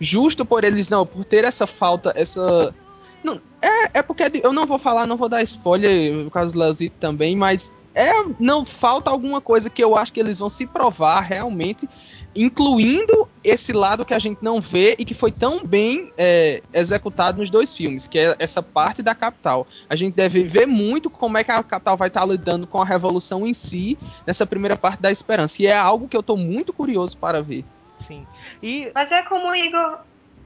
[0.00, 2.74] Justo por eles, não, por ter essa falta, essa.
[3.22, 6.58] Não, é, é porque eu não vou falar, não vou dar spoiler, no caso do
[6.58, 10.66] Leozito também, mas é, não falta alguma coisa que eu acho que eles vão se
[10.66, 11.88] provar realmente
[12.34, 17.38] incluindo esse lado que a gente não vê e que foi tão bem é, executado
[17.38, 19.66] nos dois filmes, que é essa parte da capital.
[19.88, 22.84] A gente deve ver muito como é que a capital vai estar lidando com a
[22.84, 25.62] revolução em si nessa primeira parte da esperança.
[25.62, 27.64] E é algo que eu estou muito curioso para ver.
[27.98, 28.26] Sim.
[28.62, 28.90] E...
[28.94, 29.98] Mas é como o Igor.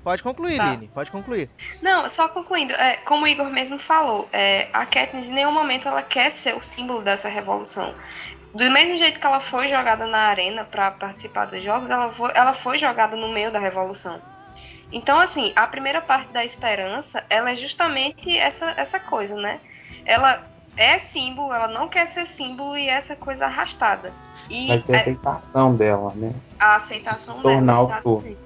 [0.02, 0.70] Pode concluir, tá.
[0.70, 1.50] Lini, pode concluir.
[1.82, 5.88] Não, só concluindo, é, como o Igor mesmo falou, é, a Katniss em nenhum momento
[5.88, 7.92] ela quer ser o símbolo dessa revolução
[8.54, 12.30] do mesmo jeito que ela foi jogada na arena para participar dos jogos, ela foi,
[12.34, 14.20] ela foi jogada no meio da revolução.
[14.90, 19.60] Então, assim, a primeira parte da esperança, ela é justamente essa, essa coisa, né?
[20.04, 24.12] Ela é símbolo, ela não quer ser símbolo e é essa coisa arrastada.
[24.48, 26.32] E Vai ser a é aceitação dela, né?
[26.58, 28.00] A aceitação Se tornar dela.
[28.04, 28.38] Exatamente.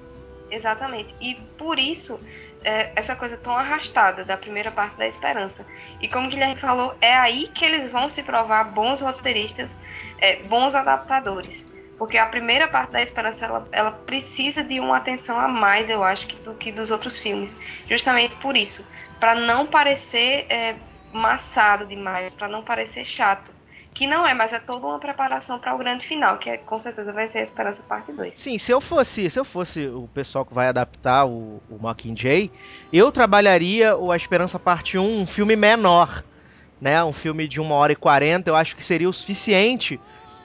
[0.49, 1.15] exatamente.
[1.21, 2.19] E por isso,
[2.63, 5.65] é, essa coisa tão arrastada da primeira parte da esperança.
[6.01, 9.79] E como o Guilherme falou, é aí que eles vão se provar bons roteiristas,
[10.17, 11.69] é, bons adaptadores.
[11.97, 16.03] Porque a primeira parte da esperança ela, ela precisa de uma atenção a mais, eu
[16.03, 17.59] acho, que, do que dos outros filmes.
[17.87, 18.87] Justamente por isso.
[19.19, 20.75] para não parecer é,
[21.13, 23.51] maçado demais, para não parecer chato
[23.93, 26.77] que não é, mas é toda uma preparação para o grande final, que é, com
[26.77, 28.33] certeza vai ser a Esperança Parte 2.
[28.33, 32.51] Sim, se eu fosse, se eu fosse o pessoal que vai adaptar o, o Mockingjay,
[32.91, 36.23] eu trabalharia o A Esperança Parte 1, um filme menor,
[36.79, 37.03] né?
[37.03, 39.99] Um filme de 1 hora e 40, eu acho que seria o suficiente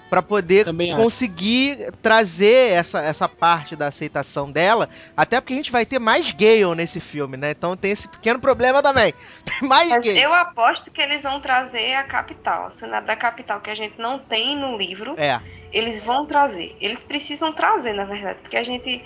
[0.09, 1.93] para poder Também conseguir acho.
[2.03, 6.75] trazer essa, essa parte da aceitação dela, até porque a gente vai ter mais Gale
[6.75, 7.51] nesse filme, né?
[7.51, 9.13] Então tem esse pequeno problema também.
[9.45, 10.21] Tem mais Mas Gale.
[10.21, 13.99] Eu aposto que eles vão trazer a capital, a cena da capital que a gente
[13.99, 15.15] não tem no livro.
[15.17, 15.41] É.
[15.73, 16.77] Eles vão trazer.
[16.81, 19.05] Eles precisam trazer, na verdade, porque a gente,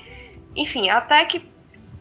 [0.55, 1.41] enfim, até que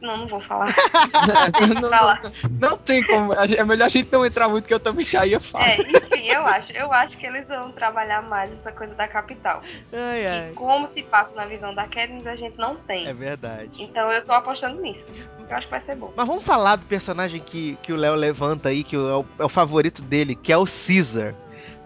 [0.01, 0.67] Não, não vou falar.
[1.81, 2.21] não, Pra lá.
[2.59, 3.33] não tem como.
[3.33, 5.69] É melhor a gente não entrar muito, que eu também já ia falar.
[5.69, 6.71] É, enfim, eu acho.
[6.71, 9.61] Eu acho que eles vão trabalhar mais essa coisa da capital.
[9.91, 10.51] Ai, ai.
[10.51, 13.07] E como se passa na visão da Katniss, a gente não tem.
[13.07, 13.71] É verdade.
[13.77, 15.11] Então eu tô apostando nisso.
[15.49, 16.13] Eu acho que vai ser bom.
[16.15, 19.43] Mas vamos falar do personagem que, que o Léo levanta aí, que é o, é
[19.45, 21.33] o favorito dele, que é o Caesar.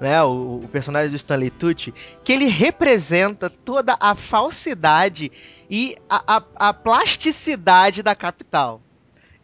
[0.03, 1.93] Né, o, o personagem do Stanley Tucci,
[2.25, 5.31] que ele representa toda a falsidade
[5.69, 8.81] e a, a- a plasticidade da capital.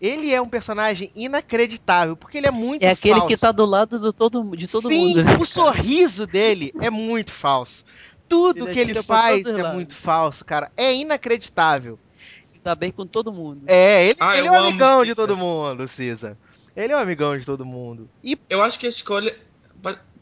[0.01, 3.27] Ele é um personagem inacreditável, porque ele é muito É aquele falso.
[3.29, 5.23] que tá do lado do todo, de todo Sim, mundo.
[5.23, 7.85] né, o sorriso dele é muito falso.
[8.27, 9.73] Tudo Ele que ele faz é lados.
[9.73, 10.69] muito falso, cara.
[10.75, 11.97] É inacreditável.
[12.43, 13.63] Se dá bem com todo mundo.
[13.65, 16.37] É, ele, Ah, ele é um amigão de todo mundo, Cisa.
[16.75, 18.09] Ele é um amigão de todo mundo.
[18.21, 19.33] E Eu acho que a escolha.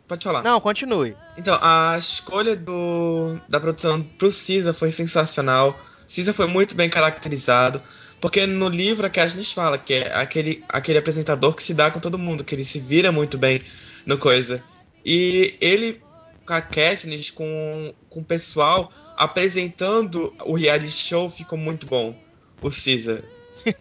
[0.08, 0.42] Pode, falar.
[0.44, 1.16] não, continue.
[1.38, 5.78] Então, a escolha do, da produção pro Caesar foi sensacional.
[6.14, 7.82] Caesar foi muito bem caracterizado.
[8.20, 12.00] Porque no livro a Katniss fala que é aquele, aquele apresentador que se dá com
[12.00, 13.62] todo mundo, que ele se vira muito bem
[14.08, 14.64] no coisa.
[15.06, 16.02] E ele,
[16.44, 22.16] com a Katniss, com, com o pessoal, apresentando o reality show, ficou muito bom.
[22.62, 23.22] O Caesar.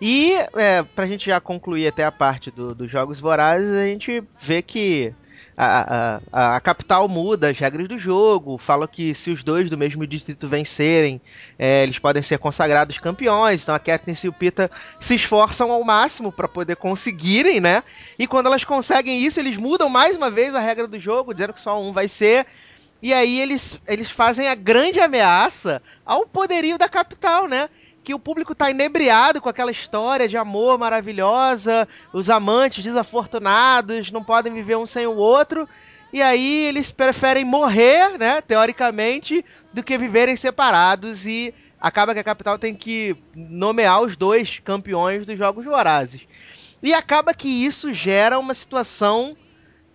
[0.00, 4.22] E é, pra gente já concluir até a parte do- dos Jogos Vorazes, a gente
[4.40, 5.14] vê que
[5.56, 8.58] a, a, a capital muda as regras do jogo.
[8.58, 11.20] Fala que se os dois do mesmo distrito vencerem,
[11.58, 13.62] é, eles podem ser consagrados campeões.
[13.62, 17.82] Então a Katniss e o Pita se esforçam ao máximo pra poder conseguirem, né?
[18.18, 21.52] E quando elas conseguem isso, eles mudam mais uma vez a regra do jogo, dizendo
[21.52, 22.46] que só um vai ser.
[23.02, 27.68] E aí eles, eles fazem a grande ameaça ao poderio da capital, né?
[28.04, 34.22] Que o público tá inebriado com aquela história de amor maravilhosa, os amantes desafortunados não
[34.22, 35.66] podem viver um sem o outro,
[36.12, 39.42] e aí eles preferem morrer, né, teoricamente,
[39.72, 45.24] do que viverem separados e acaba que a capital tem que nomear os dois campeões
[45.24, 46.20] dos jogos vorazes.
[46.82, 49.34] E acaba que isso gera uma situação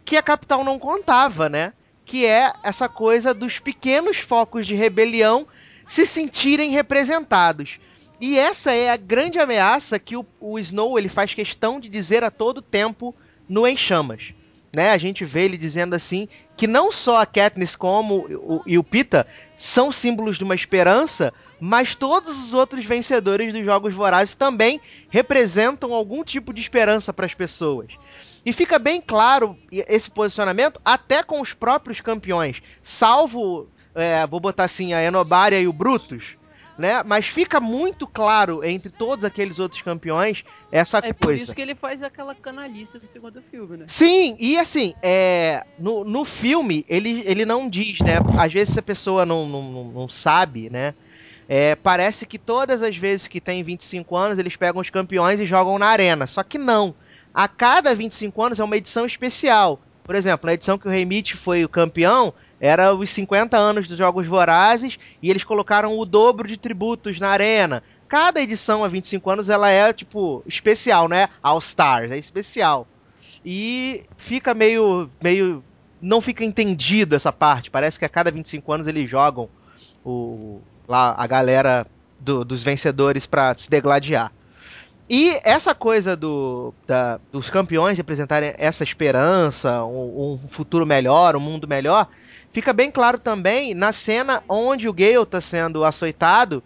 [0.03, 1.73] que a capital não contava, né?
[2.03, 5.47] Que é essa coisa dos pequenos focos de rebelião
[5.87, 7.79] se sentirem representados.
[8.21, 12.23] E essa é a grande ameaça que o, o Snow ele faz questão de dizer
[12.23, 13.15] a todo tempo
[13.47, 14.33] no Em Chamas.
[14.75, 14.91] Né?
[14.91, 18.83] A gente vê ele dizendo assim que não só a Katniss como o, e o
[18.83, 24.79] Pita são símbolos de uma esperança, mas todos os outros vencedores dos Jogos Vorazes também
[25.09, 27.87] representam algum tipo de esperança para as pessoas.
[28.45, 34.65] E fica bem claro esse posicionamento até com os próprios campeões, salvo, é, vou botar
[34.65, 36.37] assim, a Enobaria e o Brutus,
[36.79, 37.03] né?
[37.03, 41.43] Mas fica muito claro entre todos aqueles outros campeões essa É por coisa.
[41.43, 43.85] isso que ele faz aquela canalice do segundo filme, né?
[43.87, 48.13] Sim, e assim, é, no, no filme ele, ele não diz, né?
[48.37, 50.95] Às vezes a pessoa não, não, não- não sabe, né?
[51.47, 55.45] É, parece que todas as vezes que tem 25 anos eles pegam os campeões e
[55.45, 56.25] jogam na arena.
[56.27, 56.95] Só que não.
[57.33, 59.79] A cada 25 anos é uma edição especial.
[60.03, 63.97] Por exemplo, na edição que o Remit foi o campeão, era os 50 anos dos
[63.97, 67.83] Jogos Vorazes e eles colocaram o dobro de tributos na arena.
[68.07, 71.29] Cada edição a 25 anos ela é tipo especial, né?
[71.43, 72.87] All Stars, é especial.
[73.45, 75.63] E fica meio meio
[76.01, 77.69] não fica entendido essa parte.
[77.69, 79.49] Parece que a cada 25 anos eles jogam
[80.03, 81.85] o lá a galera
[82.19, 84.31] do- dos vencedores pra se degladiar.
[85.09, 91.39] E essa coisa do, da- dos campeões representarem essa esperança, um, um futuro melhor, um
[91.39, 92.07] mundo melhor,
[92.53, 96.63] fica bem claro também na cena onde o Gale tá sendo açoitado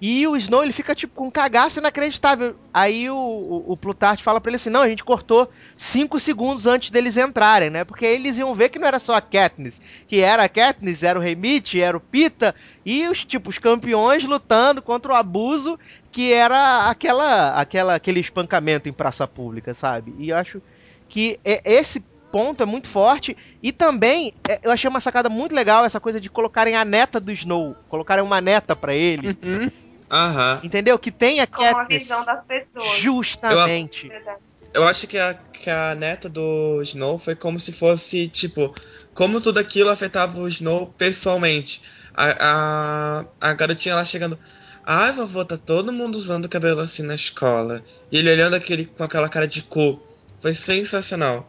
[0.00, 2.56] e o Snow ele fica tipo com um cagaço inacreditável.
[2.72, 6.66] Aí o, o, o Plutarch fala pra ele assim: não, a gente cortou 5 segundos
[6.66, 7.84] antes deles entrarem, né?
[7.84, 9.78] Porque aí eles iam ver que não era só a Katniss,
[10.08, 12.54] que era a Katniss, era o Remit, era o Pita
[12.84, 15.78] e os tipo os campeões lutando contra o abuso
[16.10, 20.14] que era aquela, aquela aquele espancamento em praça pública, sabe?
[20.18, 20.62] E eu acho
[21.10, 25.54] que é- esse ponto é muito forte e também é, eu achei uma sacada muito
[25.54, 29.70] legal essa coisa de colocarem a neta do Snow, colocarem uma neta pra ele, Uhum.
[30.10, 30.60] Aham.
[30.64, 30.98] entendeu?
[30.98, 32.02] Que tem a Como a Katniss.
[32.02, 32.98] visão das pessoas.
[32.98, 34.08] Justamente.
[34.08, 34.38] Verdade.
[34.74, 38.72] Eu acho que a, que a neta do Snow foi como se fosse, tipo,
[39.14, 41.82] como tudo aquilo afetava o Snow pessoalmente.
[42.14, 44.38] A, a, a garotinha lá chegando.
[44.84, 47.82] Ai, vovô, tá todo mundo usando cabelo assim na escola.
[48.10, 50.00] E ele olhando aquele com aquela cara de cu.
[50.40, 51.48] Foi sensacional.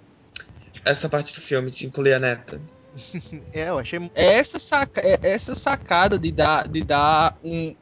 [0.83, 2.61] Essa parte do filme, de incluir a neta.
[3.53, 7.73] É, eu achei É essa, saca, é essa sacada de dar, de dar um.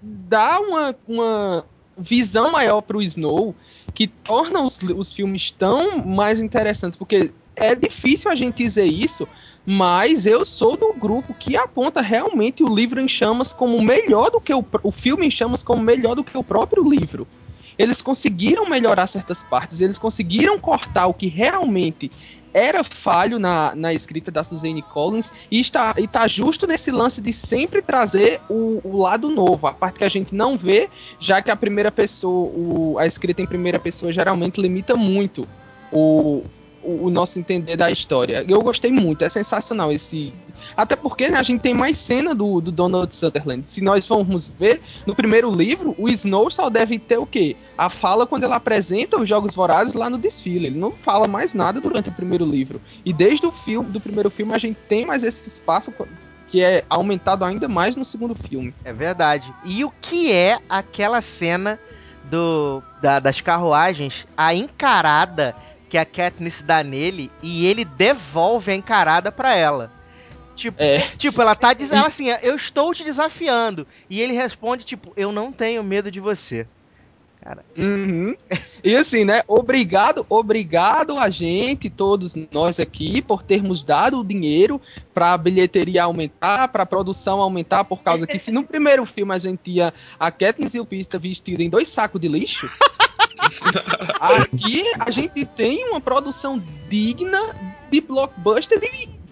[0.00, 1.64] dar uma, uma
[1.98, 3.54] visão maior pro Snow
[3.94, 6.96] que torna os, os filmes tão mais interessantes.
[6.96, 9.26] Porque é difícil a gente dizer isso,
[9.64, 14.40] mas eu sou do grupo que aponta realmente o livro em chamas como melhor do
[14.40, 17.26] que o, o filme em chamas como melhor do que o próprio livro.
[17.78, 22.10] Eles conseguiram melhorar certas partes, eles conseguiram cortar o que realmente
[22.56, 27.20] era falho na, na escrita da Suzanne Collins e está, e tá justo nesse lance
[27.20, 30.88] de sempre trazer o, o lado novo, a parte que a gente não vê,
[31.20, 35.46] já que a primeira pessoa, o, a escrita em primeira pessoa geralmente limita muito
[35.92, 36.42] o,
[36.82, 38.42] o, o nosso entender da história.
[38.48, 40.32] Eu gostei muito, é sensacional esse.
[40.76, 43.68] Até porque né, a gente tem mais cena do, do Donald Sutherland.
[43.68, 47.56] Se nós formos ver, no primeiro livro, o Snow só deve ter o quê?
[47.76, 50.66] A fala quando ele apresenta os Jogos Vorazes lá no desfile.
[50.66, 52.80] Ele não fala mais nada durante o primeiro livro.
[53.04, 55.92] E desde o filme, do primeiro filme, a gente tem mais esse espaço
[56.48, 58.72] que é aumentado ainda mais no segundo filme.
[58.84, 59.52] É verdade.
[59.64, 61.78] E o que é aquela cena
[62.24, 65.54] do da- das carruagens, a encarada
[65.88, 69.90] que a Katniss dá nele e ele devolve a encarada pra ela.
[70.56, 71.00] Tipo, É.
[71.16, 73.86] tipo, ela tá dizendo ela assim, eu estou te desafiando.
[74.10, 76.66] E ele responde, tipo, eu não tenho medo de você.
[77.76, 78.34] Uhum.
[78.82, 79.42] E assim, né?
[79.46, 84.80] Obrigado, obrigado a gente, todos nós aqui, por termos dado o dinheiro
[85.14, 89.32] para a bilheteria aumentar, para a produção aumentar, por causa que se no primeiro filme
[89.32, 92.68] a gente tinha a Katniss e o Pista vestido em dois sacos de lixo,
[94.20, 97.54] aqui a gente tem uma produção digna
[97.90, 98.88] de blockbuster de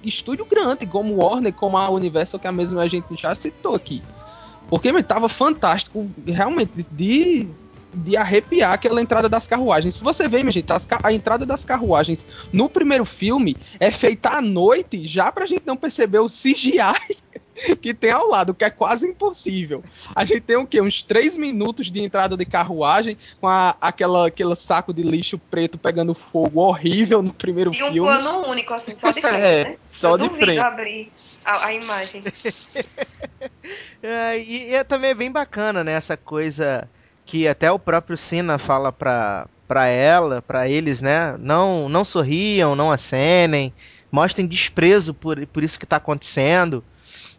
[0.09, 4.03] estúdio grande, como Warner, como a Universal, que a mesma a gente já citou aqui.
[4.69, 7.49] Porque meu, tava fantástico, realmente, de,
[7.93, 9.95] de arrepiar aquela entrada das carruagens.
[9.95, 10.67] Se você vê, minha gente,
[11.03, 15.77] a entrada das carruagens no primeiro filme é feita à noite, já pra gente não
[15.77, 17.17] perceber o CGI
[17.81, 19.83] que tem ao lado, que é quase impossível.
[20.15, 20.81] A gente tem o quê?
[20.81, 25.79] Uns três minutos de entrada de carruagem, com a, aquela, aquele saco de lixo preto
[25.79, 28.01] pegando fogo horrível no primeiro E um filme.
[28.01, 29.77] plano único, assim, só de frente, É, né?
[29.89, 30.59] só Eu de frente.
[30.59, 31.13] abrir
[31.45, 32.23] a, a imagem.
[34.03, 35.93] É, e, e é também é bem bacana, né?
[35.93, 36.89] Essa coisa
[37.25, 41.35] que até o próprio Sina fala pra, pra ela, pra eles, né?
[41.39, 43.73] Não, não sorriam, não acenem,
[44.13, 46.85] mostrem desprezo por, por isso que tá acontecendo.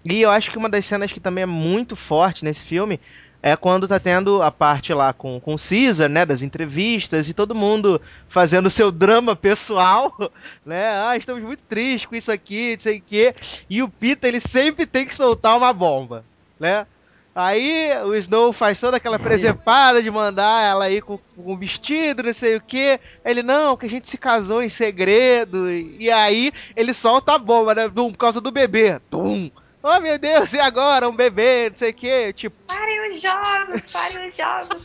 [0.06, 3.00] E eu acho que uma das cenas que também é muito forte nesse filme
[3.42, 6.26] é quando tá tendo a parte lá com, com o Caesar, né?
[6.26, 10.16] Das entrevistas e todo mundo fazendo seu drama pessoal,
[10.66, 10.90] né?
[11.08, 13.36] Ah, estamos muito tristes com isso aqui, não sei o quê.
[13.70, 16.24] E o Peter, ele sempre tem que soltar uma bomba,
[16.60, 16.88] né?
[17.36, 22.24] Aí o Snow faz toda aquela presepada de mandar ela aí com, com um vestido,
[22.24, 23.00] não sei o que.
[23.26, 25.70] Ele, não, que a gente se casou em segredo.
[25.70, 27.90] E, e aí ele solta a bomba, né?
[27.90, 29.00] Por causa do bebê.
[29.10, 29.52] Tum.
[29.88, 31.08] Oh meu Deus, e agora?
[31.08, 32.34] Um bebê, não sei o que.
[32.34, 34.82] Tipo, Parem os jogos, parem os jogos.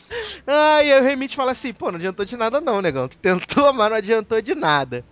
[0.48, 3.06] Aí o Remite fala assim, pô, não adiantou de nada não, negão.
[3.06, 5.04] Tu tentou, mas não adiantou de nada.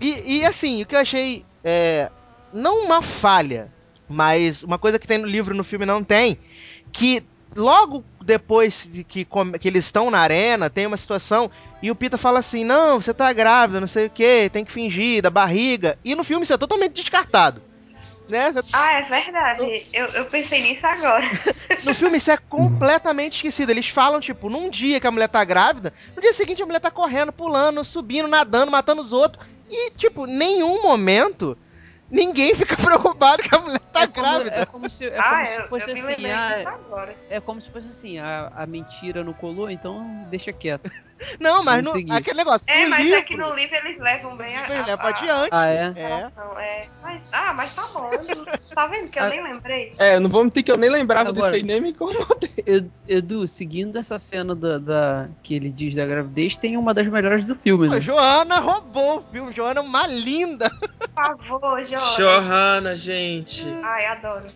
[0.00, 2.08] E, e, assim, o que eu achei, é,
[2.52, 3.72] não uma falha,
[4.08, 6.38] mas uma coisa que tem no livro e no filme não tem,
[6.92, 7.24] que
[7.56, 9.26] logo depois de que,
[9.58, 11.50] que eles estão na arena, tem uma situação,
[11.82, 14.70] e o Pita fala assim, não, você tá grávida, não sei o que, tem que
[14.70, 15.98] fingir, da barriga.
[16.04, 17.66] E no filme isso é totalmente descartado.
[18.28, 18.52] Né?
[18.52, 19.86] Você Ah, é verdade.
[19.92, 21.24] Eu, eu pensei nisso agora.
[21.84, 23.70] No filme isso é completamente esquecido.
[23.70, 26.80] Eles falam, tipo, num dia que a mulher tá grávida, no dia seguinte a mulher
[26.80, 29.46] tá correndo, pulando, subindo, nadando, matando os outros.
[29.70, 31.56] E, tipo, nenhum momento
[32.10, 34.56] ninguém fica preocupado que a mulher tá é como, grávida.
[34.56, 37.88] é como se, é ah, como eu, se fosse assim, ah, é como se fosse
[37.88, 40.90] assim, a, a mentira não colou, então deixa quieto.
[41.40, 42.70] Não, mas no, aquele negócio.
[42.70, 44.64] É, mas livro, é que no livro eles levam bem a.
[44.64, 45.48] ele a, leva a- adiante.
[45.50, 45.92] Ah, é?
[45.96, 46.30] É.
[46.62, 46.88] é.
[47.02, 48.10] Mas, ah, mas tá bom.
[48.10, 49.28] não- Tá vendo que eu Ah.
[49.28, 49.94] nem lembrei?
[49.98, 52.50] É, não vou mentir que eu nem lembrava Agora- disso aí, nem me incomodei.
[52.64, 57.06] Ed- Edu, seguindo essa cena da, da- que ele diz da gravidez, tem uma das
[57.08, 58.00] melhores do filme, Pô, né?
[58.00, 59.52] Joana roubou o filme.
[59.52, 60.70] Joana é uma linda.
[61.14, 62.16] Por favor, Joana.
[62.16, 63.66] Johanna, gente.
[63.82, 64.46] Ai, adoro.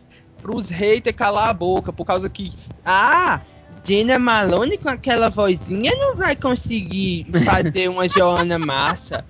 [0.40, 2.52] Pros haters calar a boca, por causa que.
[2.84, 3.40] Ah!
[3.84, 9.24] Jenna Malone com aquela vozinha não vai conseguir fazer uma Joana massa.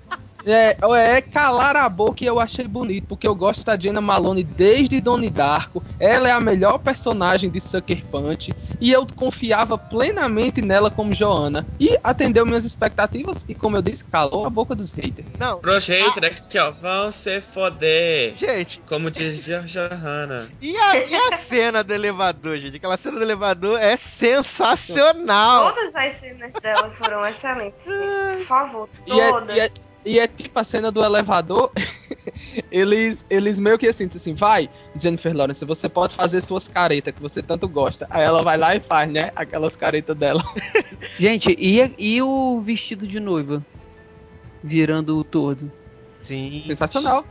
[0.45, 0.77] É,
[1.15, 4.99] é calar a boca e eu achei bonito, porque eu gosto da Jenna Malone desde
[4.99, 5.83] Donnie Darko.
[5.99, 11.65] Ela é a melhor personagem de Sucker Punch e eu confiava plenamente nela como Joana.
[11.79, 15.27] E atendeu minhas expectativas e, como eu disse, calou a boca dos haters.
[15.39, 16.71] Não, Pros haters aqui, ó.
[16.71, 18.35] Vão se foder.
[18.37, 20.49] gente, Como diz Jo- Johanna.
[20.61, 22.77] e a, e a cena do elevador, gente?
[22.77, 25.73] Aquela cena do elevador é sensacional.
[25.73, 27.85] Todas as cenas dela foram excelentes.
[27.85, 28.37] gente.
[28.37, 29.55] Por favor, E é, todas.
[29.55, 29.71] e, é,
[30.05, 31.71] e é tipo a cena do elevador.
[32.71, 37.21] eles, eles meio que assim, assim, vai, Jennifer Lawrence, você pode fazer suas caretas que
[37.21, 38.07] você tanto gosta.
[38.09, 39.31] Aí ela vai lá e faz, né?
[39.35, 40.43] Aquelas caretas dela.
[41.17, 43.63] Gente, e, e o vestido de noiva?
[44.63, 45.71] Virando o todo.
[46.21, 46.63] Sim.
[46.65, 47.25] Sensacional.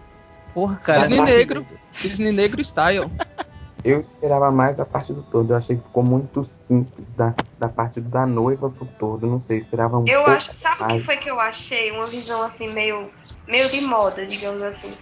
[0.55, 1.03] Porra, cara.
[1.03, 1.67] Cisne tá- negro.
[1.93, 3.11] Cisne Negro Style.
[3.85, 5.53] Eu esperava mais a parte do todo.
[5.53, 9.27] Eu achei que ficou muito simples da, da parte da noiva pro todo.
[9.27, 11.91] Não sei, esperava um Eu acho, sabe o que foi que eu achei?
[11.91, 13.11] Uma visão assim meio,
[13.47, 14.93] meio de moda, digamos assim.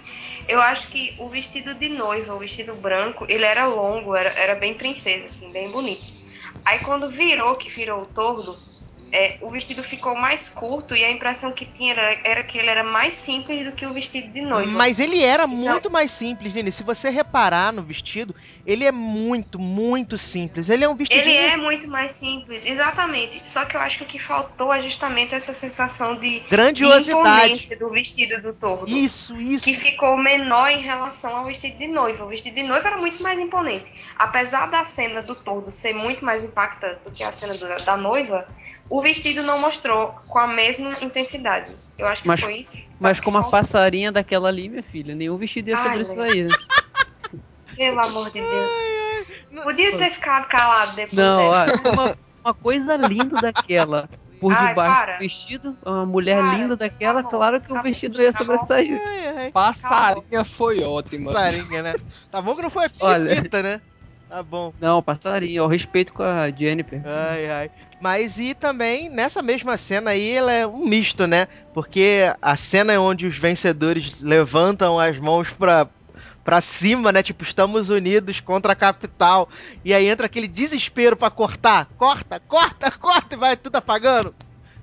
[0.49, 4.55] Eu acho que o vestido de noiva, o vestido branco, ele era longo, era, era
[4.55, 6.07] bem princesa, assim, bem bonito.
[6.64, 8.57] Aí quando virou, que virou o tordo,
[9.12, 12.68] é, o vestido ficou mais curto e a impressão que tinha era, era que ele
[12.70, 14.70] era mais simples do que o vestido de noiva.
[14.70, 16.70] Mas ele era Então- muito mais simples, Nini.
[16.72, 18.34] Se você reparar no vestido,
[18.64, 20.68] ele é muito, muito simples.
[20.68, 21.20] Ele é um vestido.
[21.20, 23.42] Ele é muito mais simples, exatamente.
[23.50, 27.11] Só que eu acho que o que faltou é justamente essa sensação de, de grandiosidade.
[27.46, 28.88] imponência do vestido do tordo.
[28.88, 29.64] Isso, isso.
[29.64, 32.24] que ficou menor em relação ao vestido de noiva.
[32.24, 33.90] O vestido de noiva era muito mais imponente.
[34.16, 37.96] Apesar da cena do tordo ser muito mais impactante do que a cena do- da
[37.96, 38.46] noiva,
[38.91, 41.74] o vestido não mostrou com a mesma intensidade.
[41.97, 42.76] Eu acho que Mas- foi isso.
[42.99, 46.49] Mas que como a passarinha daquela ali, minha filha, nenhum vestido ia Ai, sobressair.
[46.49, 46.51] né?
[47.76, 48.70] Pelo amor de Deus.
[49.62, 51.88] Podia ter ficado calado depois Não, dessa.
[51.88, 54.09] ó, uma, uma coisa linda daquela.
[54.41, 55.12] Por Ai, debaixo para.
[55.12, 58.32] do vestido, uma mulher Para, linda daquela, tá bom, claro que tá o vestido ia
[58.32, 58.99] tá sobressair.
[59.07, 59.53] Ai, ai.
[59.53, 61.30] Passarinha foi ótima.
[61.32, 61.95] Passarinha, né?
[62.30, 63.36] Tá bom que não foi a Olha.
[63.36, 63.82] pipita, né?
[64.31, 64.72] Tá bom.
[64.81, 67.03] Não, passarinho, ó, respeito com a Jennifer.
[67.05, 67.70] Ai, ai.
[68.01, 71.49] Mas e também, nessa mesma cena aí, ela é um misto, né?
[71.74, 75.89] Porque a cena é onde os vencedores levantam as mãos pra,
[76.45, 77.24] pra cima, né?
[77.24, 79.49] Tipo, estamos unidos contra a capital.
[79.85, 81.87] E aí entra aquele desespero pra cortar.
[81.99, 84.33] Corta, corta, corta e vai tudo apagando.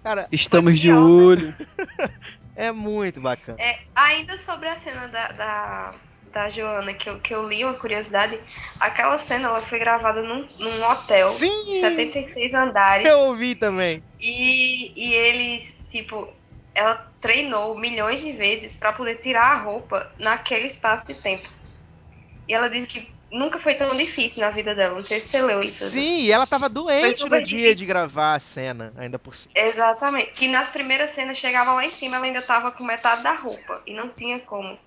[0.03, 1.55] Cara, Estamos de olho.
[2.53, 3.57] é muito bacana.
[3.61, 5.91] É, ainda sobre a cena da, da,
[6.37, 8.39] da Joana, que eu, que eu li uma curiosidade,
[8.79, 11.65] aquela cena ela foi gravada num, num hotel Sim!
[11.65, 13.05] de 76 andares.
[13.05, 14.03] Eu ouvi também.
[14.19, 16.31] E, e eles, tipo,
[16.75, 21.49] ela treinou milhões de vezes pra poder tirar a roupa naquele espaço de tempo.
[22.47, 24.95] E ela disse que nunca foi tão difícil na vida dela.
[24.95, 25.89] Não sei se você leu isso.
[25.89, 27.75] Sim, e ela tava doente no dia difícil.
[27.75, 29.53] de gravar a cena, ainda por cima.
[29.55, 30.33] Exatamente.
[30.33, 33.81] Que nas primeiras cenas chegava lá em cima, ela ainda tava com metade da roupa.
[33.85, 34.77] E não tinha como.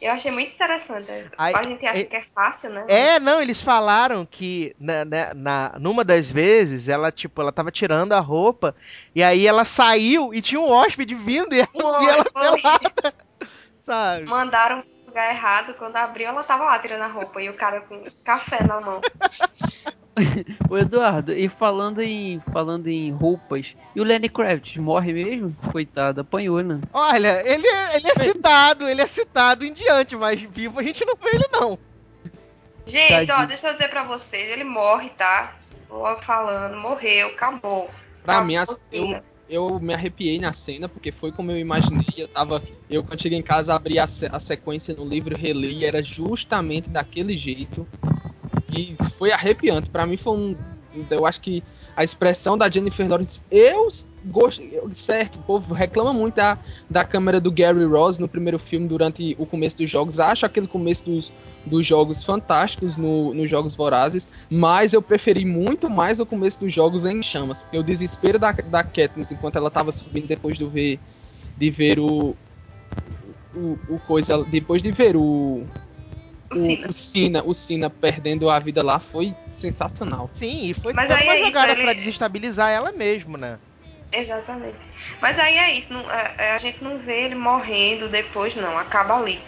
[0.00, 1.10] Eu achei muito interessante.
[1.36, 2.84] Aí, a gente acha é- que é fácil, né?
[2.88, 7.70] É, não, eles falaram que na, na, na- numa das vezes ela, tipo, ela tava
[7.72, 8.74] tirando a roupa
[9.14, 12.60] e aí ela saiu e tinha um hóspede vindo e, Foi, e ela foi.
[12.62, 13.14] pelada,
[13.82, 14.26] sabe?
[14.26, 15.74] Mandaram pro lugar errado.
[15.74, 17.42] Quando abriu, ela tava lá tirando a roupa.
[17.42, 19.00] E o cara com café na mão.
[20.68, 25.56] Ô Eduardo, e falando em falando em roupas, e o Lenny Kravitz morre mesmo?
[25.70, 26.80] Coitado, apanhou, né?
[26.92, 31.04] Olha, ele é, ele é citado, ele é citado em diante, mas vivo a gente
[31.04, 31.78] não vê ele não.
[32.88, 33.48] Gente, ó, Tadinho.
[33.48, 34.50] deixa eu dizer pra vocês.
[34.50, 35.56] Ele morre, tá?
[35.86, 36.76] Tô logo falando.
[36.76, 37.90] Morreu, acabou.
[38.24, 42.06] Pra mim, Acabou, eu, eu me arrepiei na cena, porque foi como eu imaginei.
[42.16, 42.60] Eu tava.
[42.88, 46.88] Eu, quando cheguei em casa, abri a, a sequência no livro, reli, e era justamente
[46.88, 47.86] daquele jeito.
[48.72, 49.88] E foi arrepiante.
[49.88, 50.56] Pra mim foi um.
[51.10, 51.62] Eu acho que
[51.98, 53.42] a expressão da Jennifer Lawrence.
[53.50, 53.88] Eu
[54.26, 54.62] gosto.
[54.94, 56.56] Certo, o povo reclama muito da,
[56.88, 60.20] da câmera do Gary Ross no primeiro filme durante o começo dos jogos.
[60.20, 61.32] Acho aquele começo dos,
[61.66, 64.28] dos jogos fantásticos no, nos Jogos Vorazes.
[64.48, 67.62] Mas eu preferi muito mais o começo dos jogos em chamas.
[67.62, 71.00] Porque o desespero da, da Katniss enquanto ela tava subindo depois do ver,
[71.56, 72.36] de ver o.
[73.56, 74.44] O, o coisa.
[74.44, 75.66] Depois de ver o.
[76.50, 77.42] O Sina.
[77.44, 77.52] o
[77.90, 80.30] perdendo a vida lá foi sensacional.
[80.32, 83.36] Sim, e foi Mas toda aí uma é isso, jogada ele- pra desestabilizar ela mesmo,
[83.36, 83.58] né?
[84.10, 84.78] Exatamente.
[85.20, 85.92] Mas aí é isso.
[85.92, 88.78] não- é- é, a gente não vê ele morrendo depois, não.
[88.78, 89.38] Acaba ali.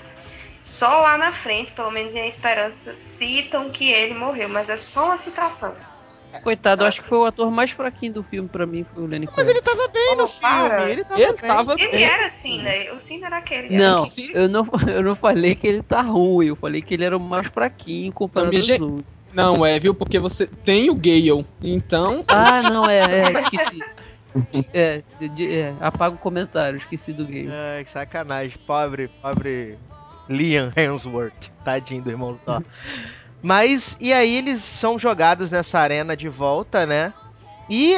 [0.62, 4.48] Só lá na frente, pelo menos em A Esperança, citam que ele morreu.
[4.50, 5.74] Mas é só uma citação.
[6.42, 6.96] Coitado, eu Nossa.
[6.96, 9.48] acho que foi o ator mais fraquinho do filme pra mim, foi o Lenny Mas
[9.48, 10.76] ele tava bem no para.
[10.78, 11.36] filme, ele tava Ele bem.
[11.50, 12.02] tava Ele bem.
[12.04, 12.92] era assim, né?
[12.92, 13.76] O Cine era aquele.
[13.76, 14.30] Não, Sim.
[14.34, 17.20] eu não, eu não falei que ele tá ruim, eu falei que ele era o
[17.20, 19.04] mais fraquinho comparado aos gente- outros.
[19.32, 19.94] Não é, viu?
[19.94, 21.46] Porque você tem o Gale.
[21.62, 22.24] Então.
[22.26, 23.78] Ah, não, é, é, esqueci.
[24.72, 27.48] É, de- de- é, apaga o comentário, esqueci do game.
[27.50, 28.56] Ai, que sacanagem.
[28.66, 29.76] Pobre, pobre
[30.28, 31.48] Liam Hemsworth.
[31.64, 32.62] Tadinho do irmão do Thor.
[33.42, 37.12] Mas, e aí eles são jogados nessa arena de volta, né?
[37.68, 37.96] E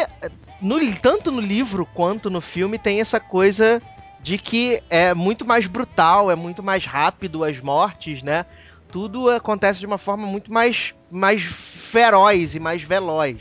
[0.61, 3.83] no, tanto no livro quanto no filme tem essa coisa
[4.21, 8.47] de que é muito mais brutal, é muito mais rápido as mortes, né?
[8.91, 13.39] Tudo acontece de uma forma muito mais, mais feroz e mais veloz,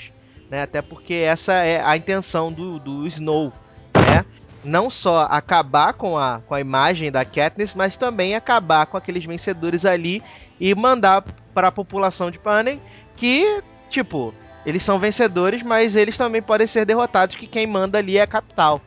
[0.49, 0.63] né?
[0.63, 3.53] Até porque essa é a intenção do, do Snow,
[3.95, 4.25] né?
[4.63, 9.25] Não só acabar com a, com a imagem da Katniss, mas também acabar com aqueles
[9.25, 10.23] vencedores ali
[10.61, 11.23] e mandar
[11.53, 12.79] para a população de Panem
[13.17, 14.33] que, tipo,
[14.65, 18.27] eles são vencedores, mas eles também podem ser derrotados, que quem manda ali é a
[18.27, 18.79] capital.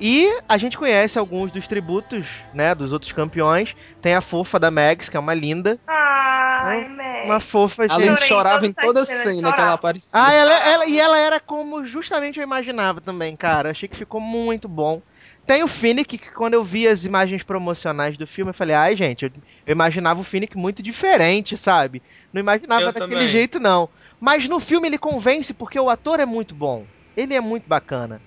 [0.00, 3.76] E a gente conhece alguns dos tributos, né, dos outros campeões.
[4.00, 5.78] Tem a fofa da Max, que é uma linda.
[5.86, 6.86] Ai,
[7.24, 7.40] Uma Meg.
[7.44, 7.92] fofa de...
[7.92, 9.74] Além Chorei de chorava em toda as cenas, cena que ela chorava.
[9.74, 10.10] aparecia.
[10.12, 13.70] Ah, ela, ela- e ela era como justamente eu imaginava também, cara.
[13.70, 15.00] Achei que ficou muito bom.
[15.46, 18.96] Tem o Finnick, que quando eu vi as imagens promocionais do filme, eu falei, ai,
[18.96, 19.30] gente, eu,
[19.66, 22.02] eu imaginava o Finnick muito diferente, sabe?
[22.32, 23.28] Não imaginava Eu daquele também.
[23.28, 23.90] jeito, não.
[24.20, 26.86] Mas no filme ele convence porque o ator é muito bom.
[27.16, 28.22] Ele é muito bacana.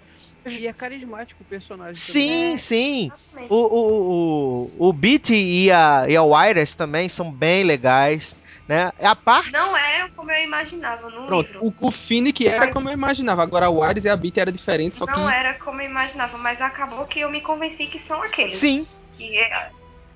[0.45, 2.57] E é carismático o personagem Sim, É.
[2.57, 3.11] sim.
[3.49, 8.35] O, o, o, o Beat e a, e a Wires também são bem legais,
[8.67, 8.91] né?
[8.99, 9.51] A parte.
[9.51, 11.65] Não era como eu imaginava no Pronto, livro.
[11.65, 13.43] o, o Finnick era como eu imaginava.
[13.43, 15.11] Agora o Ares e a Beat era diferente, só que.
[15.11, 18.57] Não era como eu imaginava, mas acabou que eu me convenci que são aqueles.
[18.57, 19.69] Sim, Que é-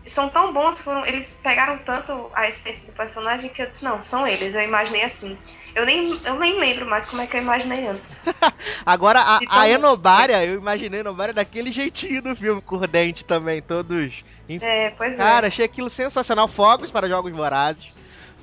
[0.07, 4.01] são tão bons, foram, eles pegaram tanto a essência do personagem que eu disse, não,
[4.01, 5.37] são eles, eu imaginei assim.
[5.75, 8.15] Eu nem, eu nem lembro mais como é que eu imaginei antes.
[8.83, 13.23] Agora, a, Então, a Enobaria, eu imaginei a Enobaria daquele jeitinho do filme, com dente
[13.23, 14.23] também, todos.
[14.49, 15.49] É, pois Cara, é.
[15.49, 16.47] achei aquilo sensacional.
[16.47, 17.98] Fogos para jogos vorazes.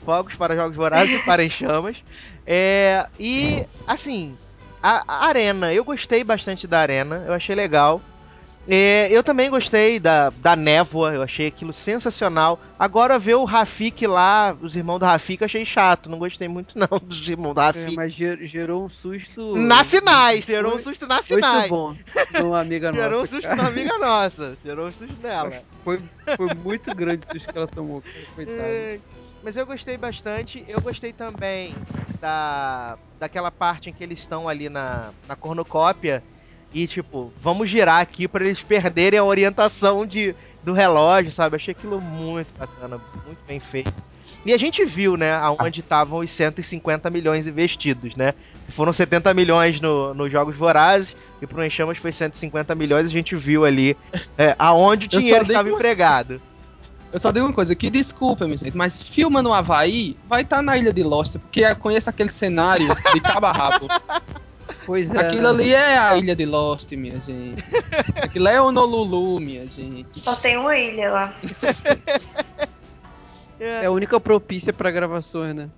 [0.07, 1.97] Fogos para jogos vorazes e para em chamas.
[2.47, 4.39] É, e, assim,
[4.83, 8.01] a, a arena, eu gostei bastante da arena, eu achei legal.
[8.69, 12.59] É, eu também gostei da, da névoa, eu achei aquilo sensacional.
[12.77, 16.11] Agora ver o Rafik lá, os irmãos do Rafik, eu achei chato.
[16.11, 17.95] Não gostei muito, não, dos irmãos do É, Rafik.
[17.95, 19.55] mas ger- gerou um susto.
[19.57, 21.69] Na Sinais, gerou um Foi- susto na Muito Sinais.
[21.69, 21.95] bom.
[22.43, 23.05] Uma amiga nossa.
[23.05, 23.57] Gerou um susto cara.
[23.62, 24.57] na amiga nossa.
[24.65, 25.62] Gerou um susto nela.
[25.85, 26.03] Foi,
[26.37, 28.03] foi muito grande o susto que ela tomou.
[28.35, 29.01] Coitada.
[29.47, 30.64] Mas eu gostei bastante.
[30.66, 31.73] Eu gostei também
[32.20, 36.20] da daquela parte em que eles estão ali na, na cornucópia
[36.74, 41.55] e tipo, vamos girar aqui pra eles perderem a orientação de, do relógio, sabe?
[41.55, 43.94] Achei aquilo muito bacana, muito bem feito.
[44.44, 48.35] E a gente viu, né, aonde estavam os 150 milhões investidos, né?
[48.70, 53.06] Foram 70 milhões no, nos Jogos Vorazes e pro Enchamas foi 150 milhões.
[53.06, 53.97] A gente viu ali
[54.36, 56.43] é, aonde o dinheiro estava empregado.
[57.12, 60.62] Eu só digo uma coisa, que desculpa, minha gente, mas filma no Havaí, vai estar
[60.62, 63.87] na ilha de Lost, porque eu conheço aquele cenário de cabo a rabo.
[64.85, 65.19] Pois é.
[65.19, 67.62] Aquilo ali é a ilha de Lost, minha gente.
[68.23, 70.20] Aquilo é Honolulu, minha gente.
[70.20, 71.35] Só tem uma ilha lá.
[73.59, 75.70] É a única propícia pra gravações, né?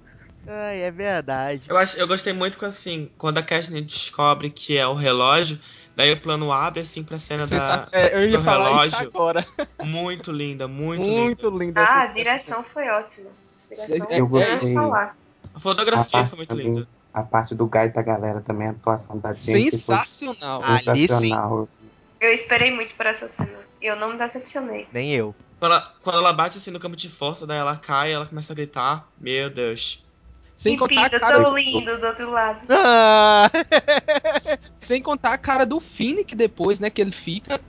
[0.46, 1.62] Ai, é verdade.
[1.68, 5.58] Eu, acho, eu gostei muito que, assim, quando a Katniss descobre que é o relógio,
[5.98, 7.88] daí o plano abre, assim, pra cena da...
[7.92, 9.08] É, eu ia do falar isso relógio.
[9.08, 9.46] agora.
[9.84, 11.20] Muito linda, muito, linda.
[11.20, 11.80] Muito linda.
[11.82, 13.30] Ah, a direção foi ótima.
[13.68, 14.76] Direção Eu foi gostei.
[14.76, 15.14] A
[15.54, 16.88] A fotografia parte, foi muito também, linda.
[17.12, 20.60] a parte do Gaita Galera também, a atuação da gente Sensacional.
[20.62, 21.08] Ah, foi Ali sim.
[21.08, 21.68] sensacional.
[22.20, 23.58] Eu esperei muito por essa cena.
[23.80, 24.88] E eu não me decepcionei.
[24.92, 25.34] Nem eu.
[25.58, 28.52] Quando ela, quando ela bate, assim, no campo de força, daí ela cai, ela começa
[28.52, 29.08] a gritar.
[29.20, 30.04] Meu Deus.
[30.58, 32.66] Sem que contar, a vida cara, tão lindo do outro lado.
[32.68, 33.48] Ah!
[34.68, 36.90] sem contar a cara do Finnick depois, né?
[36.90, 37.60] Que ele fica.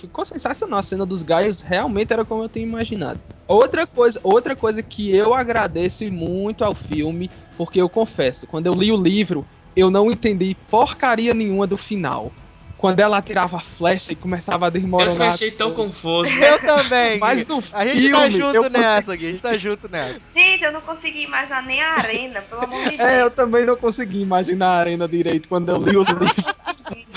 [0.00, 0.78] Ficou sensacional.
[0.78, 3.20] A cena dos gaias realmente era como eu tinha imaginado.
[3.48, 7.28] Outra coisa, outra coisa que eu agradeço muito ao filme,
[7.58, 9.44] porque eu confesso, quando eu li o livro,
[9.74, 12.32] eu não entendi porcaria nenhuma do final.
[12.78, 15.12] Quando ela atirava a flecha e começava a Eu desmoronar.
[15.14, 16.30] também achei tão confuso.
[16.38, 17.18] eu também.
[17.20, 19.26] Mas no a gente filme, tá eu junto consegui- nessa, Gui.
[19.26, 20.20] A gente tá junto nessa.
[20.28, 23.00] Gente, eu não consegui imaginar nem a arena, pelo amor de Deus.
[23.08, 26.26] É, eu também não consegui imaginar a arena direito quando eu li o livro.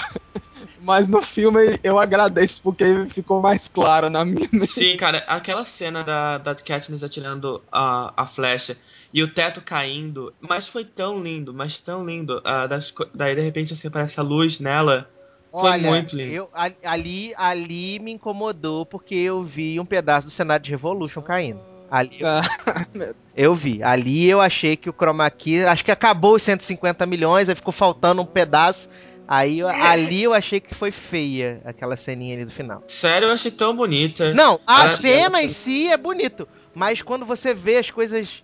[0.82, 4.66] Mas no filme eu agradeço porque ficou mais claro na minha mente.
[4.68, 8.78] Sim, cara, aquela cena da, da Katniss atirando a, a flecha
[9.14, 12.42] e o teto caindo, mas foi tão lindo, mas tão lindo.
[12.46, 15.10] ah, das daí de repente assim aparece a luz nela.
[15.52, 16.34] Foi Olha, muito lindo.
[16.34, 16.50] Eu,
[16.84, 21.60] ali, ali me incomodou porque eu vi um pedaço do cenário de Revolution caindo.
[21.90, 22.42] Ali eu, Ah,
[23.36, 23.82] eu vi.
[23.82, 27.74] Ali eu achei que o chroma key, acho que acabou os 150 milhões, aí ficou
[27.74, 28.88] faltando um pedaço.
[29.28, 32.84] Aí eu- ali eu achei que foi feia aquela ceninha ali do final.
[32.88, 34.34] Sério, eu achei tão bonita.
[34.34, 38.44] Não, a Ah, cena em si é bonito, mas quando você vê as coisas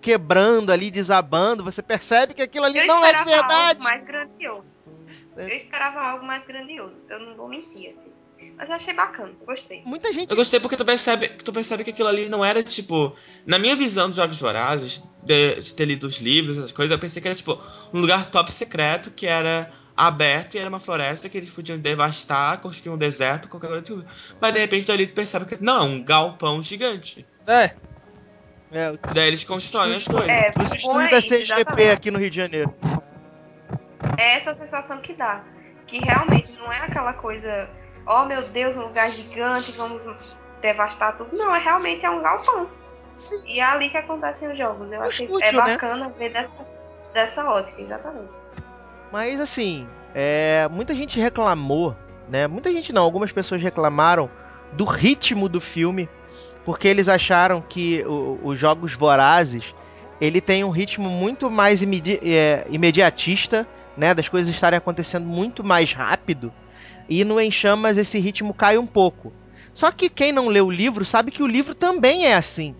[0.00, 3.70] quebrando ali, desabando, você percebe que aquilo ali Eu não é de verdade.
[3.70, 4.73] algo mais grandioso.
[5.36, 5.44] É.
[5.44, 6.94] Eu esperava algo mais grandioso.
[7.08, 8.12] Eu não vou mentir, assim.
[8.56, 9.82] Mas eu achei bacana, gostei.
[9.84, 13.14] Muita gente Eu gostei porque tu percebe, tu percebe que aquilo ali não era tipo.
[13.46, 16.98] Na minha visão dos Jogos Vorazes, de, de ter lido os livros, essas coisas, eu
[16.98, 17.58] pensei que era tipo
[17.92, 22.60] um lugar top secreto que era aberto e era uma floresta que eles podiam devastar,
[22.60, 23.82] construir um deserto, qualquer coisa.
[23.82, 24.04] tipo.
[24.40, 27.26] Mas de repente ali tu percebe que não, é um galpão gigante.
[27.46, 27.74] é,
[28.70, 30.28] É, o Daí eles constroem as coisas.
[30.28, 32.74] É, os estúdios é da CGP aqui no Rio de Janeiro.
[34.18, 35.42] É essa sensação que dá.
[35.86, 37.68] Que realmente não é aquela coisa,
[38.06, 40.04] oh meu Deus, um lugar gigante, vamos
[40.60, 41.36] devastar tudo.
[41.36, 42.68] Não, é realmente é um galpão.
[43.20, 43.42] Sim.
[43.46, 44.92] E é ali que acontecem os jogos.
[44.92, 45.58] Eu achei estúdio, é né?
[45.58, 46.56] bacana ver dessa,
[47.12, 48.34] dessa ótica, exatamente.
[49.12, 51.96] Mas assim, é, muita gente reclamou
[52.28, 52.46] né?
[52.46, 54.30] Muita gente não, algumas pessoas reclamaram
[54.72, 56.08] do ritmo do filme,
[56.64, 58.04] porque eles acharam que
[58.42, 59.64] os Jogos Vorazes
[60.20, 64.14] ele tem um ritmo muito mais imedi é, imediatista, né?
[64.14, 66.52] Das coisas estarem acontecendo muito mais rápido.
[67.08, 69.32] E no Em Chamas esse ritmo cai um pouco.
[69.72, 72.74] Só que quem não lê o livro sabe que o livro também é assim.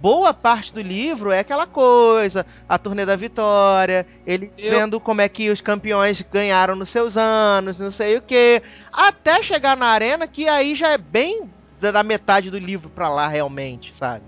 [0.00, 4.70] Boa parte do livro é aquela coisa, a turnê da vitória, eles Eu...
[4.70, 9.42] vendo como é que os campeões ganharam nos seus anos, não sei o que, até
[9.42, 13.94] chegar na arena que aí já é bem da metade do livro para lá realmente,
[13.94, 14.24] sabe?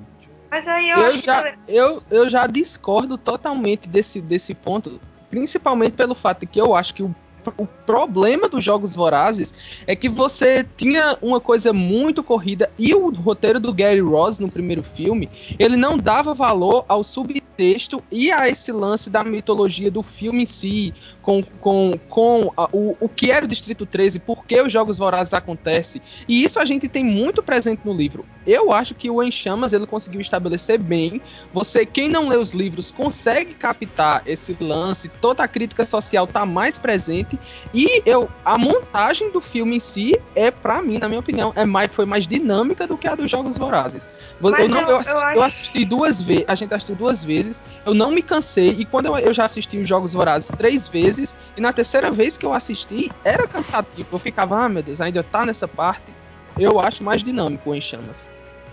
[0.50, 1.58] Mas aí eu, eu já, que...
[1.66, 5.00] eu, eu já discordo totalmente desse, desse ponto,
[5.32, 7.14] principalmente pelo fato que eu acho que o
[7.56, 9.52] o problema dos Jogos Vorazes
[9.86, 14.50] é que você tinha uma coisa muito corrida e o roteiro do Gary Ross no
[14.50, 15.28] primeiro filme,
[15.58, 20.46] ele não dava valor ao subtexto e a esse lance da mitologia do filme em
[20.46, 24.72] si, com, com, com a, o, o que era o Distrito 13, por que os
[24.72, 26.02] Jogos Vorazes acontecem.
[26.28, 28.26] E isso a gente tem muito presente no livro.
[28.44, 31.22] Eu acho que o Em Chamas ele conseguiu estabelecer bem.
[31.54, 36.44] Você, quem não lê os livros, consegue captar esse lance, toda a crítica social tá
[36.44, 37.38] mais presente.
[37.72, 41.64] E eu, a montagem do filme em si é, para mim, na minha opinião, é
[41.64, 44.10] mais, foi mais dinâmica do que a dos Jogos Vorazes.
[44.42, 47.94] Eu, não, eu, eu, assisti, eu, assisti, duas vezes, a gente assistiu duas vezes, eu
[47.94, 51.36] não me cansei, e quando eu, eu já assisti os Jogos Vorazes três vezes, vezes,
[51.56, 54.08] e na terceira vez que eu assisti, era cansativo.
[54.12, 56.12] Eu ficava, ah, meu Deus, ainda tá nessa parte.
[56.58, 58.28] Eu acho mais dinâmico em chamas.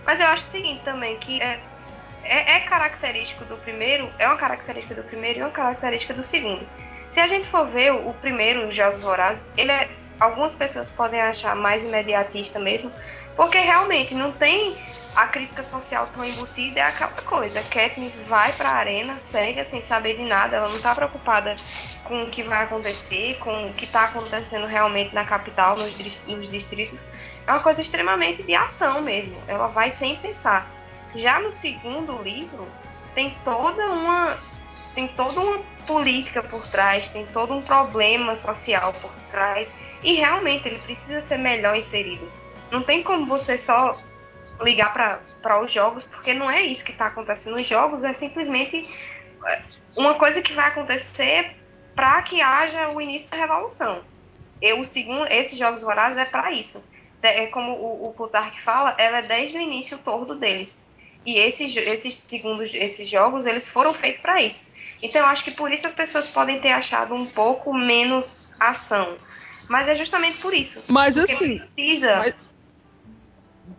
[0.06, 1.60] Mas eu acho o seguinte também, que é,
[2.24, 6.66] é, é, característico do primeiro, é uma característica do primeiro e uma característica do segundo.
[7.08, 9.90] Se a gente for ver o, primeiro, os Jogos Vorazes, ele é.
[10.20, 12.92] Algumas pessoas podem achar mais imediatista mesmo,
[13.36, 14.78] porque realmente não tem
[15.16, 17.62] a crítica social tão embutida, é aquela coisa.
[17.64, 21.56] Katniss vai pra arena cega, sem saber de nada, ela não tá preocupada
[22.04, 26.50] com o que vai acontecer, com o que está acontecendo realmente na capital, nos, nos
[26.50, 27.04] distritos.
[27.48, 29.36] É uma coisa extremamente de ação mesmo.
[29.48, 30.70] Ela vai sem pensar.
[31.16, 32.68] Já no segundo livro,
[33.16, 34.38] tem toda uma
[34.94, 35.60] tem toda uma
[35.90, 41.40] política por trás, tem todo um problema social por trás e realmente ele precisa ser
[41.40, 42.32] melhor inserido.
[42.70, 43.98] Não tem como você só
[44.62, 44.94] ligar
[45.42, 47.56] para os jogos, porque não é isso que está acontecendo.
[47.56, 48.88] Os jogos é simplesmente
[49.48, 49.62] é,
[49.98, 51.56] uma coisa que vai acontecer
[51.96, 54.04] para que haja o início da revolução.
[54.62, 56.84] Eu, segundo esses jogos vorazes é para isso.
[57.24, 60.86] É como o, o Plutarch fala, ela é desde o início todo deles.
[61.26, 64.70] E esses, esses segundos, esses jogos, eles foram feitos para isso.
[65.02, 69.18] Então, acho que por isso as pessoas podem ter achado um pouco menos ação.
[69.68, 70.84] Mas é justamente por isso.
[70.88, 71.58] Mas assim.
[71.58, 72.18] Precisa.
[72.18, 72.36] Mas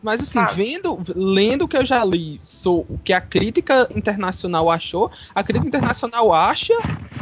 [0.03, 4.71] mas assim, vendo, lendo o que eu já li, sou o que a crítica internacional
[4.71, 6.73] achou, a crítica internacional acha,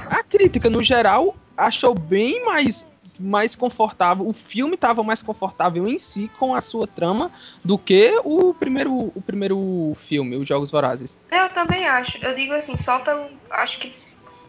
[0.09, 2.87] a crítica no geral achou bem mais
[3.19, 7.33] mais confortável, o filme estava mais confortável em si com a sua trama
[7.65, 11.19] do que o primeiro o primeiro filme, os Jogos Vorazes.
[11.31, 12.19] Eu também acho.
[12.19, 13.95] Eu digo assim, só pelo acho que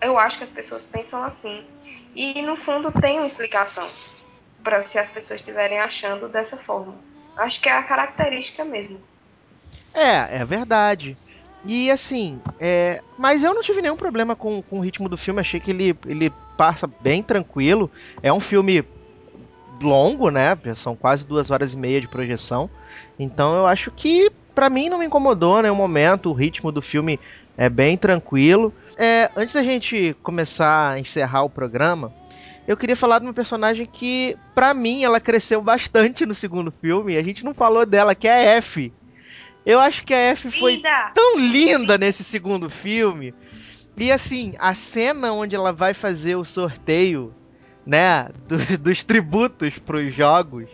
[0.02, 1.64] eu acho que as pessoas pensam assim.
[2.16, 3.88] E no fundo tem uma explicação
[4.64, 6.96] para se as pessoas estiverem achando dessa forma.
[7.38, 9.00] Acho que é a característica mesmo.
[9.94, 11.18] É, é verdade.
[11.66, 13.02] E assim, é...
[13.18, 15.98] mas eu não tive nenhum problema com, com o ritmo do filme, achei que ele,
[16.06, 17.92] ele passa bem tranquilo.
[18.24, 18.84] É um filme
[19.82, 20.58] longo, né?
[20.76, 22.70] São quase duas horas e meia de projeção.
[23.18, 26.82] Então eu acho que para mim não me incomodou né, o momento, o ritmo do
[26.82, 27.20] filme
[27.58, 28.74] é bem tranquilo.
[28.98, 32.14] É, antes da gente começar a encerrar o programa,
[32.68, 37.18] eu queria falar de uma personagem que, para mim, ela cresceu bastante no segundo filme.
[37.18, 38.94] A gente não falou dela, que é a F.
[39.70, 41.12] Eu acho que a F foi linda.
[41.14, 43.36] tão linda nesse segundo filme.
[43.96, 47.36] E assim, a cena onde ela vai fazer o sorteio,
[47.86, 50.68] né, do, dos tributos pros jogos,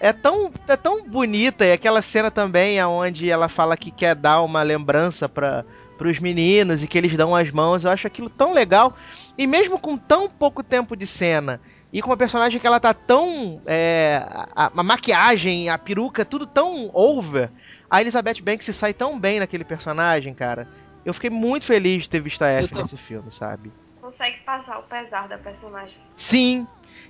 [0.00, 1.64] é tão, é tão bonita.
[1.64, 5.64] E aquela cena também onde ela fala que quer dar uma lembrança para
[6.00, 7.84] os meninos e que eles dão as mãos.
[7.84, 8.96] Eu acho aquilo tão legal.
[9.38, 11.60] E mesmo com tão pouco tempo de cena
[11.92, 13.60] e com uma personagem que ela tá tão.
[13.66, 14.24] É,
[14.56, 17.50] a, a, maquiagem, a peruca, tudo tão over,
[17.92, 20.66] a Elizabeth Banks se sai tão bem naquele personagem, cara.
[21.04, 22.80] Eu fiquei muito feliz de ter visto a F tô...
[22.80, 23.70] nesse filme, sabe?
[24.00, 25.98] Consegue passar o pesar da personagem.
[26.16, 26.66] Sim,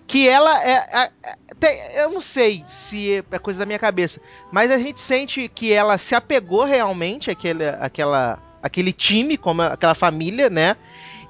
[0.08, 1.10] que ela é, é,
[1.62, 5.72] é, eu não sei se é coisa da minha cabeça, mas a gente sente que
[5.72, 10.76] ela se apegou realmente àquele, àquela, àquele time, como aquela família, né?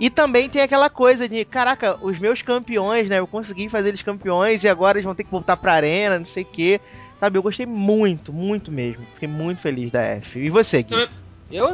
[0.01, 3.19] E também tem aquela coisa de, caraca, os meus campeões, né?
[3.19, 6.25] Eu consegui fazer eles campeões e agora eles vão ter que voltar pra arena, não
[6.25, 6.81] sei o quê.
[7.23, 9.07] Sabe, eu gostei muito, muito mesmo.
[9.15, 10.41] Fiquei muito feliz da F.
[10.41, 11.09] E você, Gui?
[11.49, 11.73] Eu,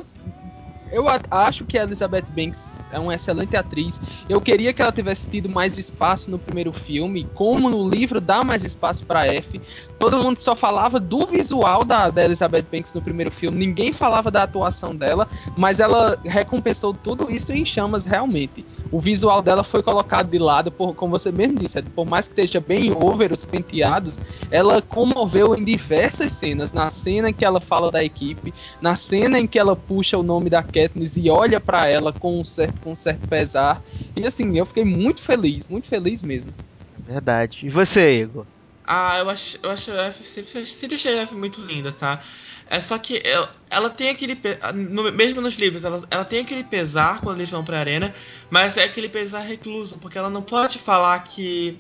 [0.91, 4.01] Eu a- acho que a Elizabeth Banks é uma excelente atriz.
[4.27, 8.43] Eu queria que ela tivesse tido mais espaço no primeiro filme, como no livro dá
[8.43, 9.61] mais espaço pra F.
[9.99, 14.31] Todo mundo só falava do visual da, da Elizabeth Banks no primeiro filme, ninguém falava
[14.31, 18.65] da atuação dela, mas ela recompensou tudo isso em chamas realmente.
[18.91, 22.27] O visual dela foi colocado de lado, por, como você mesmo disse, Ed, por mais
[22.27, 24.19] que esteja bem over os penteados,
[24.51, 26.73] ela comoveu em diversas cenas.
[26.73, 30.23] Na cena em que ela fala da equipe, na cena em que ela puxa o
[30.23, 33.83] nome da Katniss e olha pra ela com um certo, com um certo pesar.
[34.17, 36.53] E assim, eu fiquei muito feliz, muito feliz mesmo.
[36.99, 37.61] Verdade.
[37.63, 38.47] E você, Igor?
[38.91, 42.23] Ah, eu acho, eu acho a F, sempre, achei a F muito linda, tá?
[42.67, 44.35] É só que ela, ela tem aquele.
[44.35, 48.15] pe- no- mesmo nos livros, ela, ela tem aquele pesar quando eles vão pra arena,
[48.51, 51.79] mas é aquele pesar recluso, porque ela não pode falar que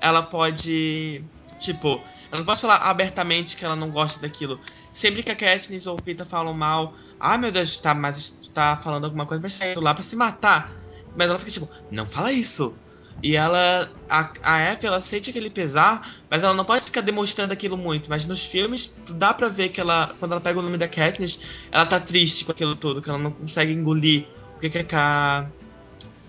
[0.00, 1.24] ela pode.
[1.58, 4.60] Tipo, ela não pode falar abertamente que ela não gosta daquilo.
[4.92, 9.04] Sempre que a Katniss ou Pita falam mal, ah meu Deus, tá, mas tá falando
[9.04, 10.74] alguma coisa, mas saindo lá pra se matar.
[11.14, 12.78] Mas ela fica tipo, não fala isso.
[13.22, 13.90] E ela.
[14.08, 18.08] A, a F, ela sente aquele pesar, mas ela não pode ficar demonstrando aquilo muito.
[18.08, 21.38] Mas nos filmes, dá pra ver que ela, quando ela pega o nome da Katniss,
[21.70, 24.26] ela tá triste com aquilo tudo, que ela não consegue engolir
[24.56, 25.46] o que, que, a,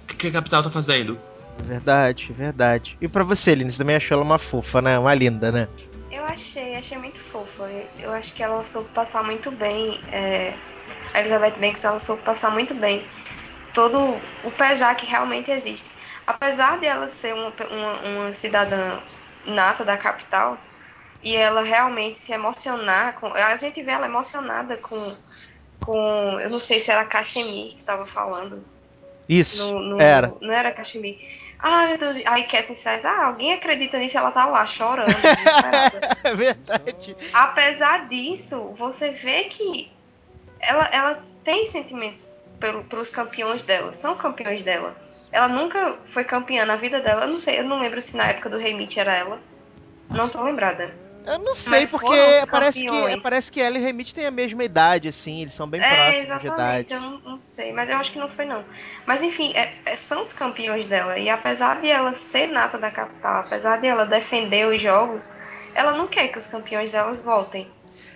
[0.03, 1.17] o que a Capital tá fazendo.
[1.63, 2.97] Verdade, verdade.
[3.01, 4.97] E pra você, Lini, você também achou ela uma fofa, né?
[4.97, 5.67] Uma linda, né?
[6.11, 7.69] Eu achei, achei muito fofa.
[7.99, 9.99] Eu acho que ela soube passar muito bem.
[10.11, 10.53] é,
[11.13, 13.03] a Elizabeth Banks, ela soube passar muito bem
[13.73, 15.89] todo o pesar que realmente existe.
[16.25, 18.99] Apesar de ela ser uma, uma, uma cidadã
[19.45, 20.57] nata da capital,
[21.23, 23.27] e ela realmente se emocionar com.
[23.33, 25.15] A gente vê ela emocionada com.
[25.79, 28.63] com eu não sei se era Cachemir que estava falando.
[29.29, 30.33] Isso, No, no- era.
[30.41, 31.17] Não era Cachemir.
[31.59, 32.17] Ah, meu Deus.
[32.25, 34.17] Aí Katniss faz, ah, alguém acredita nisso?
[34.17, 36.17] Ela tá lá chorando, desesperada.
[36.23, 37.15] É verdade.
[37.33, 39.91] Apesar disso, você vê que
[40.59, 42.25] ela, ela tem sentimentos
[42.59, 43.93] pelo, pelos campeões dela.
[43.93, 44.95] São campeões dela.
[45.31, 47.23] Ela nunca foi campeã na vida dela.
[47.23, 49.41] Eu não sei, eu não lembro se na época do Rei Mitch era ela.
[50.09, 50.93] Não tô lembrada.
[51.23, 52.13] Eu não sei, Mas porque
[52.49, 55.79] parece que, parece que ela e Remit têm a mesma idade, assim, eles são bem
[55.79, 56.47] é, próximos de exatamente.
[56.47, 56.93] idade.
[56.93, 58.65] Eu não, não sei, mas eu acho que não foi não.
[59.05, 61.17] Mas enfim, é- é- são os campeões dela.
[61.19, 65.31] E apesar de ela ser nata da capital, apesar de ela defender os jogos,
[65.73, 67.71] ela não quer que os campeões delas voltem.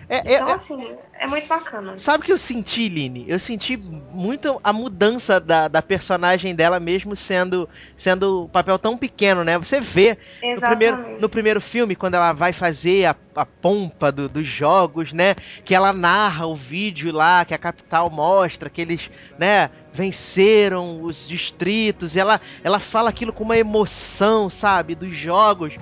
[0.08, 1.98] É, é- Então, é- assim, é muito bacana.
[1.98, 3.24] Sabe o que eu senti, Line?
[3.26, 8.96] Eu senti muito a mudança da, da personagem dela, mesmo sendo sendo um papel tão
[8.96, 9.58] pequeno, né?
[9.58, 10.16] Você vê
[10.54, 15.12] no primeiro, no primeiro filme, quando ela vai fazer a, a pompa do- dos jogos,
[15.12, 15.34] né?
[15.64, 21.26] Que ela narra o vídeo lá, que a capital mostra que eles, né, venceram os
[21.26, 22.14] distritos.
[22.14, 24.94] E ela, ela fala aquilo com uma emoção, sabe?
[24.94, 25.72] Dos jogos.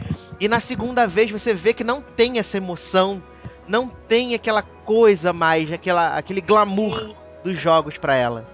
[0.40, 3.22] E na segunda vez você vê que não tem essa emoção.
[3.66, 8.47] Não tem aquela coisa mais, aquela, aquele glamour dos jogos pra ela.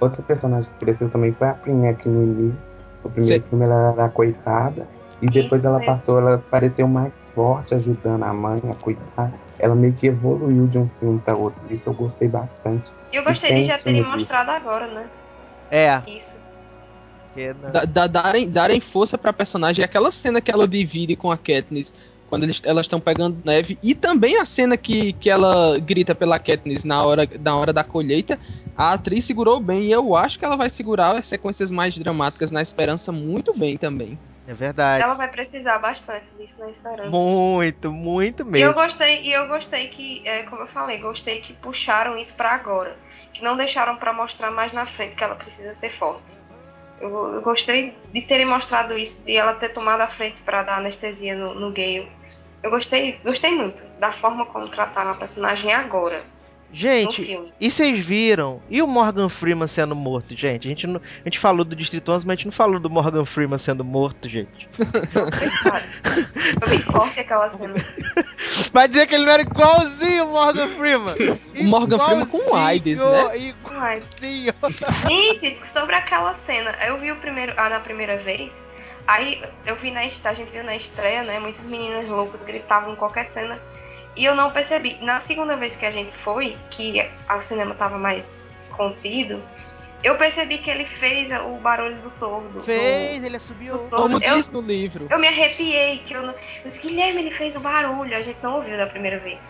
[0.00, 2.72] Outra personagem que cresceu também foi a Prinheck no início.
[3.04, 3.48] No primeiro Sim.
[3.48, 4.88] filme ela era coitada.
[5.20, 5.92] E depois Isso ela mesmo.
[5.92, 9.32] passou, ela pareceu mais forte, ajudando a mãe a cuidar.
[9.56, 11.60] Ela meio que evoluiu de um filme para outro.
[11.70, 12.92] Isso eu gostei bastante.
[13.12, 15.08] E eu gostei de já terem mostrado agora, né?
[15.70, 16.42] É, Isso.
[17.92, 19.84] da- darem, darem força pra personagem.
[19.84, 21.94] Aquela cena que ela divide com a Katniss
[22.32, 23.78] quando eles, elas estão pegando neve.
[23.82, 27.84] E também a cena que, que ela grita pela Katniss na hora, na hora da
[27.84, 28.40] colheita.
[28.74, 29.88] A atriz segurou bem.
[29.88, 33.76] E eu acho que ela vai segurar as sequências mais dramáticas na esperança muito bem
[33.76, 34.18] também.
[34.46, 35.04] é verdade.
[35.04, 37.10] Ela vai precisar bastante disso na esperança.
[37.10, 38.72] Muito, muito E eu mesmo.
[38.72, 42.96] gostei, e eu gostei que, é, como eu falei, gostei que puxaram isso pra agora.
[43.34, 46.32] Que não deixaram pra mostrar mais na frente que ela precisa ser forte.
[46.98, 50.78] Eu, eu gostei de terem mostrado isso, de ela ter tomado a frente pra dar
[50.78, 52.08] anestesia no, no Gale.
[52.62, 56.22] Eu gostei, gostei muito da forma como trataram a personagem agora,
[56.72, 58.62] Gente, e vocês viram?
[58.70, 60.66] E o Morgan Freeman sendo morto, gente?
[60.66, 62.88] A gente, não, a gente falou do Distrito 11, mas a gente não falou do
[62.88, 64.66] Morgan Freeman sendo morto, gente.
[64.74, 67.74] Foi bem forte aquela cena.
[68.72, 71.14] Vai dizer que ele não era igualzinho o Morgan Freeman.
[71.60, 73.38] O Morgan Freeman com AIDS, né?
[73.38, 74.54] Igualzinho.
[75.06, 78.62] Gente, sobre aquela cena, eu vi o primeiro, ah, na primeira vez,
[79.06, 81.38] aí eu vi na a gente viu na estreia, né?
[81.38, 83.60] Muitas meninas loucas gritavam em qualquer cena.
[84.16, 84.98] E eu não percebi.
[85.00, 89.42] Na segunda vez que a gente foi, que o cinema tava mais contido,
[90.02, 92.60] eu percebi que ele fez o barulho do tordo.
[92.62, 93.74] Fez, ele assumiu.
[93.74, 94.24] do Como tordo.
[94.24, 95.06] Eu, diz no livro.
[95.10, 96.32] eu me arrepiei, que eu não.
[96.32, 99.40] Eu disse, Guilherme, ele fez o barulho, a gente não ouviu da primeira vez.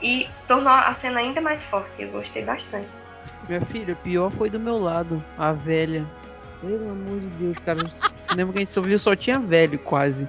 [0.00, 2.88] E tornou a cena ainda mais forte, eu gostei bastante.
[3.48, 6.04] Minha filha, pior foi do meu lado, a velha.
[6.62, 9.78] Pelo amor de Deus, cara, o cinema que a gente só viu só tinha velho
[9.80, 10.28] quase.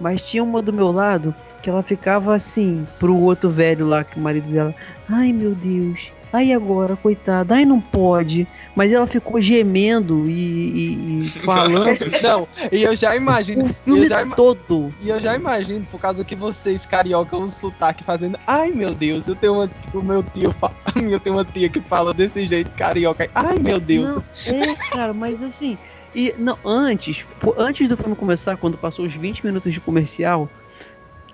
[0.00, 4.18] Mas tinha uma do meu lado que ela ficava assim, pro outro velho lá, que
[4.18, 4.74] o marido dela.
[5.06, 8.46] Ai meu Deus, Aí agora, coitada, ai não pode.
[8.76, 13.64] Mas ela ficou gemendo e, e- e falando Não, e eu já imagino.
[13.64, 14.94] o filme eu já ima- todo.
[15.02, 18.38] E eu já imagino, por causa que vocês, carioca, um sotaque fazendo.
[18.46, 19.70] Ai meu Deus, eu tenho uma.
[19.92, 20.54] O meu tio.
[21.10, 23.28] Eu tenho uma tia que fala desse jeito, carioca.
[23.34, 24.16] Ai meu Deus.
[24.16, 25.78] Não, é, cara, mas assim.
[26.14, 27.24] E não, antes,
[27.56, 30.48] antes do filme começar, quando passou os 20 minutos de comercial,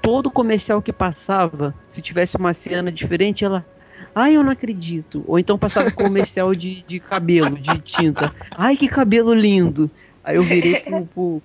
[0.03, 3.65] todo comercial que passava, se tivesse uma cena diferente, ela.
[4.17, 5.23] Ai, eu não acredito.
[5.27, 8.33] Ou então passava comercial de, de cabelo, de tinta.
[8.51, 9.91] Ai, que cabelo lindo.
[10.25, 11.43] Aí eu virei pro, pro,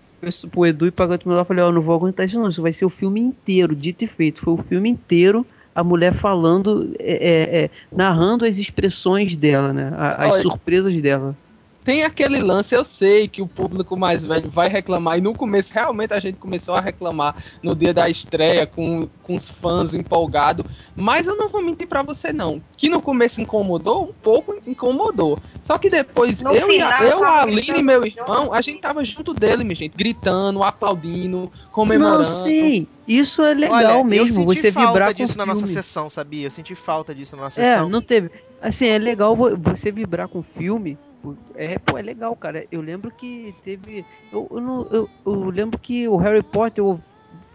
[0.50, 2.72] pro, Edu e pra Gato e falei, ó, não vou aguentar isso não, isso vai
[2.72, 4.42] ser o filme inteiro, dito e feito.
[4.42, 5.46] Foi o filme inteiro
[5.76, 9.92] a mulher falando, é, é, é, narrando as expressões dela, né?
[9.98, 11.36] As Olha, surpresas dela.
[11.84, 15.74] Tem aquele lance, eu sei que o público mais velho vai reclamar, e no começo
[15.74, 20.64] realmente a gente começou a reclamar no dia da estreia, com, com os fãs empolgados,
[20.96, 25.40] mas eu não vou mentir pra você não, que no começo incomodou, um pouco incomodou,
[25.64, 28.54] só que depois No eu, e a, final, eu, tava a Aline e meu irmão,
[28.54, 32.20] a gente tava junto dele, minha gente, gritando, aplaudindo, comemorando.
[32.20, 35.38] Não, sim, isso é legal Olha, eu mesmo, senti você falta vibrar com disso o
[35.38, 35.74] na nossa filme.
[35.74, 36.46] sessão, sabia?
[36.48, 37.90] Eu senti falta disso na nossa É, sessão.
[37.90, 38.30] não teve.
[38.62, 40.96] Assim, é legal vo- você vibrar com o filme.
[41.22, 42.66] Pô, É, pô, é legal, cara.
[42.72, 44.06] Eu lembro que teve.
[44.32, 47.00] Eu, eu, não- eu- eu lembro que o Harry Potter eu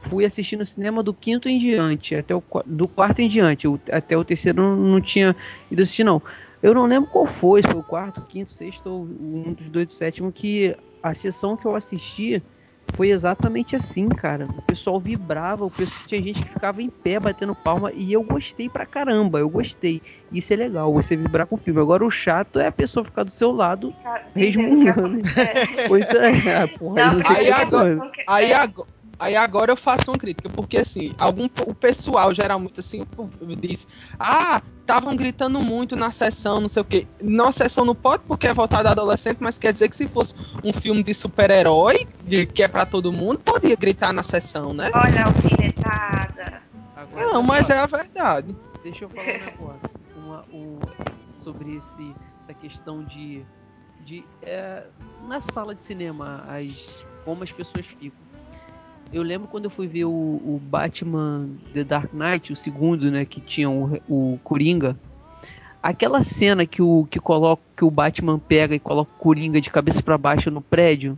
[0.01, 3.66] fui assistir no cinema do quinto em diante, até o do quarto em diante.
[3.93, 5.36] até o terceiro não, não tinha
[5.70, 6.22] ido assistir, não.
[6.62, 9.86] Eu não lembro qual foi, se foi o quarto, quinto, sexto ou um dos dois
[9.88, 12.43] do sétimo, que a sessão que eu assisti
[12.94, 14.46] foi exatamente assim, cara.
[14.46, 18.22] O pessoal vibrava, o pessoal, tinha gente que ficava em pé batendo palma e eu
[18.22, 20.00] gostei pra caramba, eu gostei.
[20.32, 21.80] Isso é legal, você vibrar com o filme.
[21.80, 23.92] Agora o chato é a pessoa ficar do seu lado.
[24.34, 25.20] Resmungando.
[25.38, 25.84] é.
[25.84, 26.22] Então,
[26.52, 28.68] é, porra, Não, tem Aí agora- Aí, é,
[29.18, 33.02] aí agora eu faço uma crítica, porque assim, algum, o pessoal geralmente assim
[33.60, 33.86] diz,
[34.18, 37.06] ah, estavam gritando muito na sessão, não sei o que.
[37.20, 40.34] Na sessão não pode porque é voltada a adolescente, mas quer dizer que se fosse
[40.62, 42.06] um filme de super-herói,
[42.55, 44.90] que é pra todo mundo, podia gritar na sessão, né?
[44.94, 46.62] Olha alfinetada.
[46.94, 48.55] Agora, Não, mas é a verdade.
[48.82, 50.80] Deixa eu falar um negócio uma- o-
[51.34, 53.44] sobre esse, essa questão de,
[54.01, 54.84] de é,
[55.28, 58.26] na sala de cinema as, como as pessoas ficam.
[59.12, 63.24] Eu lembro quando eu fui ver o, o Batman The Dark Knight, o segundo, né,
[63.24, 64.96] que tinha o, o Coringa.
[65.82, 69.70] Aquela cena que o que coloca que o Batman pega e coloca o Coringa de
[69.70, 71.16] cabeça para baixo no prédio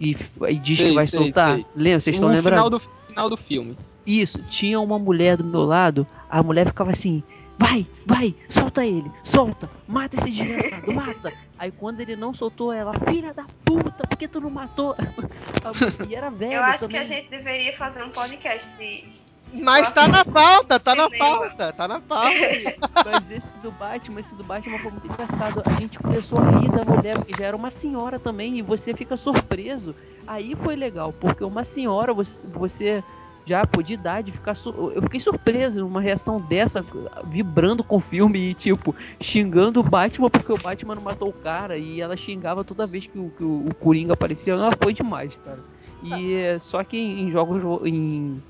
[0.00, 0.16] e,
[0.48, 1.56] e diz Sei, que vai sei, soltar.
[1.56, 1.66] sei.
[1.74, 2.00] Lembra?
[2.00, 2.54] Vocês estão lembrando?
[2.54, 3.76] final do, final do filme.
[4.06, 7.22] Isso, tinha uma mulher do meu lado, a mulher ficava assim,
[7.58, 11.32] vai, vai, solta ele, solta, mata esse desgraçado, mata.
[11.58, 14.96] Aí quando ele não soltou ela, filha da puta, por que tu não matou?
[16.08, 16.96] E era velho Eu acho também.
[16.96, 19.24] que a gente deveria fazer um podcast de.
[19.62, 22.34] Mas tá na pauta, tá na pauta, tá na pauta.
[23.04, 25.62] Mas esse do Batman, esse do Batman foi muito engraçado.
[25.64, 28.92] A gente começou a rir da mulher, porque já era uma senhora também, e você
[28.92, 29.94] fica surpreso.
[30.26, 33.04] Aí foi legal, porque uma senhora, você, você
[33.46, 34.54] já pô, de idade, ficar
[34.94, 36.84] eu fiquei surpreso numa reação dessa,
[37.26, 41.32] vibrando com o filme e, tipo, xingando o Batman porque o Batman não matou o
[41.32, 44.54] cara, e ela xingava toda vez que o, que o, Coringa aparecia.
[44.54, 45.58] Ela foi demais, cara.
[46.02, 48.42] E é, só que em, em jogos em,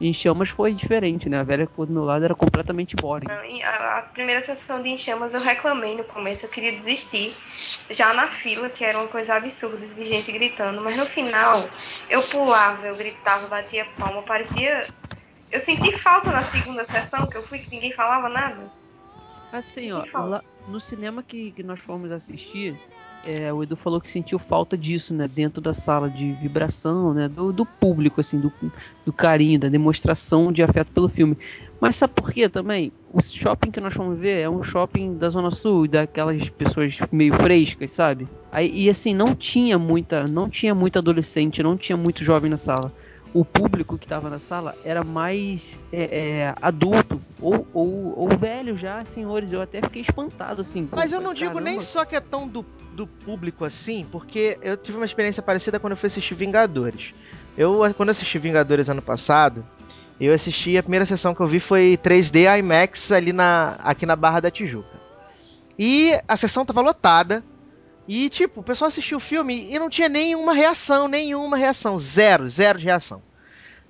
[0.00, 1.38] em chamas foi diferente, né?
[1.38, 3.26] A velha que ficou do meu lado era completamente boring.
[3.62, 7.36] A, primeira sessão de Em Chamas eu reclamei no começo, eu queria desistir.
[7.90, 10.80] Já na fila, que era uma coisa absurda de gente gritando.
[10.80, 11.68] Mas no final,
[12.08, 14.86] eu pulava, eu gritava, batia palma, parecia.
[15.52, 18.72] Eu senti falta na segunda sessão, que eu fui que ninguém falava nada.
[19.52, 22.80] Assim, ó, lá no cinema que, que nós fomos assistir,
[23.24, 25.28] é, o Edu falou que sentiu falta disso, né?
[25.28, 27.28] Dentro da sala de vibração, né?
[27.28, 28.52] Do, do público, assim, do,
[29.04, 31.36] do carinho, da demonstração de afeto pelo filme.
[31.80, 32.92] Mas sabe por quê também?
[33.12, 37.32] O shopping que nós fomos ver é um shopping da Zona Sul, daquelas pessoas meio
[37.34, 38.28] frescas, sabe?
[38.52, 42.58] Aí, e assim, não tinha muita, não tinha muito adolescente, não tinha muito jovem na
[42.58, 42.92] sala.
[43.32, 48.76] O público que estava na sala era mais é, é, adulto ou, ou, ou velho
[48.76, 49.52] já, senhores.
[49.52, 50.88] Eu até fiquei espantado, assim.
[50.90, 51.82] Mas eu não digo nem "Caramba".
[51.82, 55.92] só que é tão do, do público assim, porque eu tive uma experiência parecida quando
[55.92, 57.14] eu fui assistir Vingadores.
[57.56, 59.64] Eu, quando eu assisti Vingadores ano passado,
[60.20, 64.16] eu assisti, a primeira sessão que eu vi foi 3D IMAX ali na, aqui na
[64.16, 65.00] Barra da Tijuca.
[65.78, 67.42] E a sessão tava lotada.
[68.12, 71.96] E, tipo, o pessoal assistiu o filme e não tinha nenhuma reação, nenhuma reação.
[71.96, 73.22] Zero, zero de reação.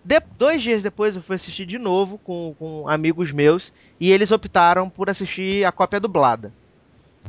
[0.04, 4.30] De- dois dias depois eu fui assistir de novo com, com amigos meus e eles
[4.30, 6.52] optaram por assistir a cópia dublada.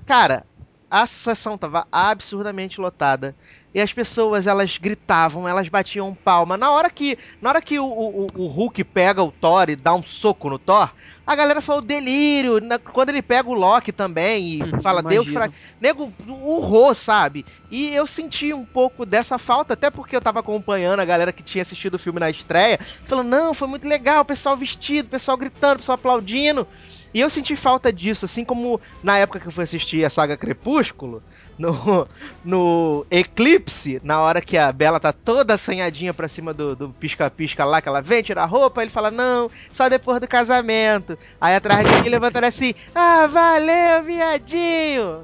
[0.06, 0.46] Cara,
[0.92, 3.36] a sessão tava absurdamente lotada.
[3.74, 6.58] e as pessoas elas gritavam, elas batiam palma.
[6.58, 9.94] Na hora que, na hora que o, o, o Hulk pega o Thor e dá
[9.96, 10.94] um soco no Thor,
[11.26, 12.60] a galera falou delírio.
[12.60, 15.50] Na- quando ele pega o Loki também e Hum, fala Deus fra...
[15.80, 17.46] Nego urrou, sabe?
[17.70, 21.44] E eu senti um pouco dessa falta, até porque eu tava acompanhando a galera que
[21.44, 25.10] tinha assistido o filme na estreia, falando, não, foi muito legal, o pessoal vestido, o
[25.12, 26.68] pessoal gritando, o pessoal aplaudindo.
[27.14, 30.38] E eu senti falta disso, assim como na época que eu fui assistir a saga
[30.38, 31.22] Crepúsculo,
[31.58, 32.08] no,
[32.44, 37.82] no Eclipse, na hora que a Bela tá toda assanhadinha pra cima do pisca-pisca lá,
[37.82, 41.18] que ela vem tirar a roupa, ele fala, não, só depois do casamento.
[41.40, 45.24] Aí atrás de mim levantando assim, ah, valeu, viadinho.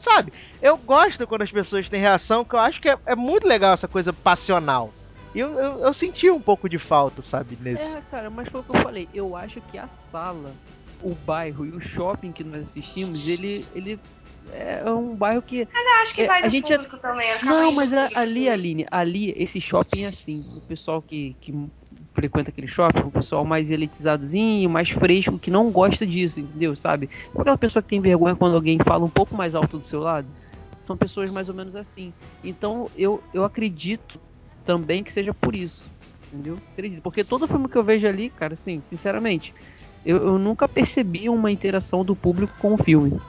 [0.00, 3.46] Sabe, eu gosto quando as pessoas têm reação, que eu acho que é, é muito
[3.46, 4.92] legal essa coisa passional.
[5.34, 7.96] E eu, eu, eu senti um pouco de falta, sabe, nesse.
[7.96, 9.08] É, cara, mas foi o que eu falei.
[9.12, 10.52] Eu acho que a sala,
[11.02, 13.98] o bairro e o shopping que nós assistimos, ele, ele
[14.50, 15.60] é um bairro que.
[15.60, 15.66] Eu
[16.02, 17.30] acho que É, vai a do gente é- público também.
[17.32, 18.48] acaba Não, mas a- ali, também.
[18.50, 20.42] Aline, ali, esse shopping é assim.
[20.56, 21.52] O pessoal que, que
[22.12, 26.74] frequenta aquele shopping, o pessoal mais elitizadozinho, mais fresco, que não gosta disso, entendeu?
[26.74, 27.08] Sabe?
[27.08, 30.00] Sabe Aquela pessoa que tem vergonha quando alguém fala um pouco mais alto do seu
[30.00, 30.28] lado.
[30.82, 32.12] São pessoas mais ou menos assim.
[32.42, 34.18] Então, eu, eu acredito
[34.64, 35.90] também que seja por isso.
[36.32, 36.58] Entendeu?
[36.72, 37.02] Acredito.
[37.02, 39.54] Porque todo filme que eu vejo ali, cara, assim, sinceramente,
[40.08, 43.20] eu, eu nunca percebi uma interação do público com o filme.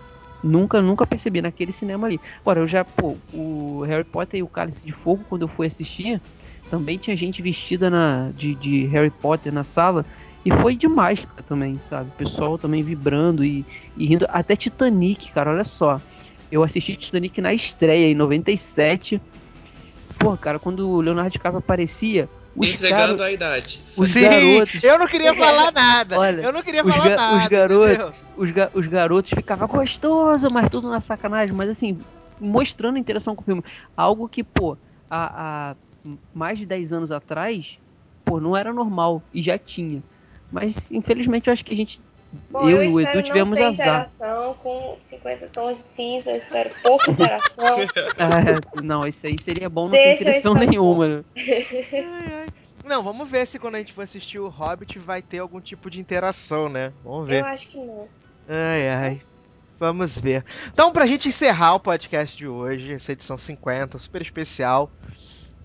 [0.41, 2.17] Nunca, nunca percebi naquele cinema ali.
[2.39, 5.67] Agora, eu já, pô, o Harry Potter e o Cálice de Fogo, quando eu fui
[5.67, 6.21] assistir,
[6.69, 10.05] também tinha gente vestida na, de, de Harry Potter na sala.
[10.45, 12.11] E foi demais cara, também, sabe?
[12.11, 13.65] O pessoal também vibrando e,
[13.97, 14.25] e rindo.
[14.29, 15.99] Até Titanic, cara, olha só.
[16.49, 19.21] Eu assisti Titanic na estreia, em 97.
[20.17, 23.21] Pô, cara, quando o Leonardo DiCaprio aparecia, os Entregando caras...
[23.21, 23.83] a idade.
[23.97, 24.83] Os Sim, garotos...
[24.83, 26.19] eu não queria falar nada.
[26.19, 27.37] Olha, eu não queria os falar ga- nada.
[27.37, 31.99] os garotos- os, ga- os garotos ficavam gostoso, mas tudo na sacanagem, mas assim,
[32.39, 33.63] mostrando a interação com o filme.
[33.95, 34.77] Algo que, pô,
[35.09, 35.75] há, há
[36.33, 37.77] mais de 10 anos atrás,
[38.25, 40.03] pô, não era normal e já tinha.
[40.51, 42.01] Mas infelizmente eu acho que a gente.
[42.51, 43.87] Bom, eu eu, e o espero Edu não tivemos ter azar.
[43.87, 47.79] interação com 50 tons de cinza, eu espero pouca interação.
[47.79, 47.87] É,
[48.83, 51.07] não, isso aí seria bom não ter interação nenhuma.
[51.07, 51.23] né?
[51.37, 52.45] Ai, ai.
[52.85, 55.89] Não, vamos ver se quando a gente for assistir o Hobbit vai ter algum tipo
[55.89, 56.91] de interação, né?
[57.03, 57.41] Vamos ver.
[57.41, 58.07] eu acho que não.
[58.47, 59.21] Ai, ai.
[59.79, 60.43] Vamos ver.
[60.73, 64.91] Então, pra gente encerrar o podcast de hoje, essa edição 50, super especial,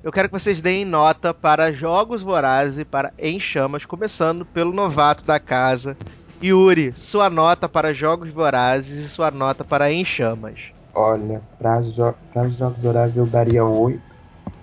[0.02, 4.72] eu quero que vocês deem nota para Jogos Vorazes e para Em Chamas, começando pelo
[4.72, 5.96] novato da casa.
[6.42, 10.58] Yuri, sua nota para Jogos Vorazes e sua nota para Em Chamas.
[10.94, 14.00] Olha, para jo os Jogos Horários eu daria 8.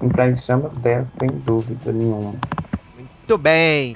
[0.03, 2.33] E para Em Chamas 10, sem dúvida nenhuma.
[2.95, 3.95] Muito bem.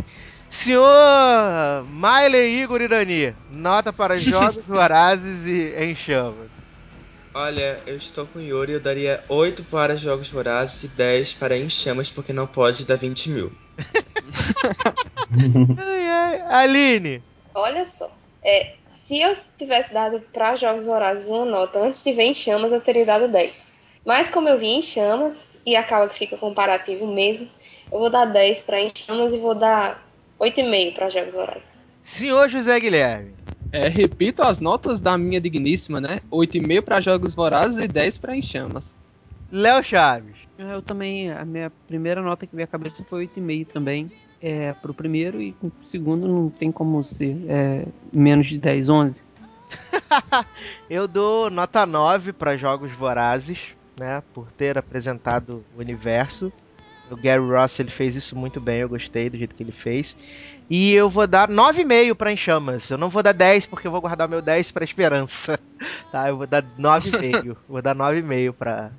[0.50, 6.50] Senhor Miley Igor Irani, nota para Jogos Vorazes e Em Chamas.
[7.34, 11.58] Olha, eu estou com o Yuri, eu daria 8 para Jogos Vorazes e 10 para
[11.58, 13.52] Em Chamas, porque não pode dar 20 mil.
[15.78, 16.42] Ai, ai.
[16.50, 17.22] Aline,
[17.56, 18.12] Olha só.
[18.44, 22.72] É, se eu tivesse dado para Jogos Vorazes uma nota antes de ver em chamas,
[22.72, 23.90] eu teria dado 10.
[24.06, 27.50] Mas como eu vi em chamas, e acaba que fica comparativo mesmo,
[27.92, 30.06] eu vou dar 10 para em chamas e vou dar
[30.40, 31.82] 8,5 para Jogos Vorazes.
[32.04, 33.34] senhor José Guilherme.
[33.72, 36.20] É, repito as notas da minha digníssima, né?
[36.32, 38.86] 8,5 para Jogos Vorazes e 10 para Enchamas.
[39.52, 40.36] Léo Chaves.
[40.58, 44.12] Eu também, a minha primeira nota que veio à cabeça foi 8,5 também.
[44.48, 49.24] É, pro primeiro e pro segundo não tem como ser é, menos de 10, 11.
[50.88, 54.22] Eu dou nota 9 para Jogos Vorazes, né?
[54.36, 56.54] Por ter apresentado o universo.
[57.10, 60.16] O Gary Ross ele fez isso muito bem, eu gostei do jeito que ele fez.
[60.70, 62.90] E eu vou dar 9,5 para Enchamas.
[62.92, 65.60] Eu não vou dar 10 porque eu vou guardar o meu 10 para Esperança.
[66.12, 66.30] Tá?
[66.30, 67.58] Eu vou dar 9,5.
[67.68, 68.92] vou dar 9,5 para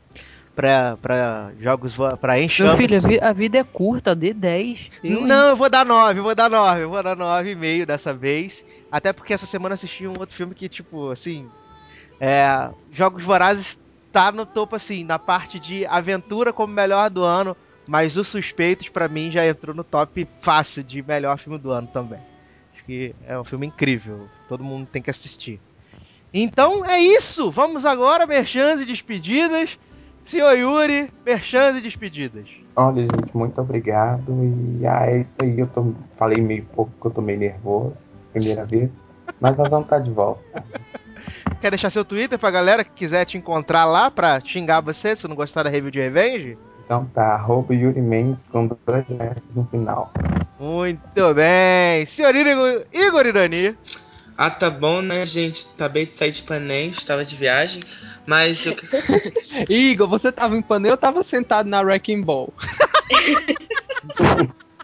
[0.57, 2.77] para para jogos para Meu Enchamas.
[2.77, 4.91] filho, a, vi- a vida é curta, dê 10.
[5.05, 5.27] Eu, hein?
[5.27, 8.65] Não, eu vou dar 9, eu vou dar 9, eu vou dar 9,5 dessa vez.
[8.91, 11.47] Até porque essa semana assisti um outro filme que, tipo, assim.
[12.19, 13.79] É, Jogos Vorazes
[14.11, 17.55] tá no topo, assim, na parte de aventura como melhor do ano.
[17.87, 21.87] Mas Os Suspeitos, pra mim, já entrou no top fácil de melhor filme do ano
[21.93, 22.19] também.
[22.75, 24.27] Acho que é um filme incrível.
[24.49, 25.61] Todo mundo tem que assistir.
[26.35, 27.51] Então é isso!
[27.51, 29.79] Vamos agora, merchans e despedidas.
[30.27, 32.49] Senhor Yuri, merchans e despedidas.
[32.75, 34.25] Olha, gente, muito obrigado.
[34.81, 35.59] E ah, é isso aí.
[35.59, 37.95] Eu tô, falei meio pouco porque eu tô meio nervoso,
[38.33, 38.95] primeira vez.
[39.41, 40.43] Mas nós vamos estar de volta.
[41.61, 45.27] Quer deixar seu Twitter pra galera que quiser te encontrar lá pra xingar você se
[45.27, 46.59] não gostar da review de Revenge?
[46.85, 50.13] Então tá, arroba Yuri Mendes com dois S no final.
[50.59, 52.07] Muito bem.
[52.07, 53.77] Senhor Igor, Igor Irani.
[54.37, 55.67] Ah, tá bom, né, gente?
[55.75, 57.81] Acabei de sair de Panem, estava de viagem,
[58.27, 58.77] mas eu...
[59.69, 62.53] Igor, você tava em Panem ou tava sentado na Wrecking Ball?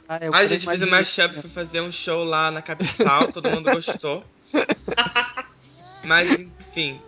[0.09, 3.33] Ah, eu a gente fez um em- mashup, foi fazer um show lá na capital,
[3.33, 4.23] todo mundo gostou.
[6.05, 7.01] Mas enfim,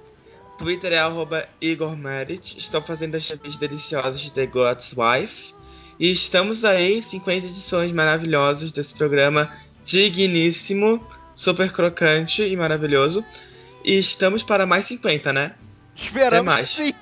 [0.57, 2.57] Twitter é arroba Igor Merit.
[2.57, 5.53] Estou fazendo as chaves deliciosas de The God's Wife.
[5.99, 9.53] E estamos aí, 50 edições maravilhosas desse programa
[9.85, 13.25] digníssimo, super crocante e maravilhoso.
[13.85, 15.55] E estamos para mais 50, né?
[15.97, 16.71] Esperamos mais.
[16.71, 16.95] sim.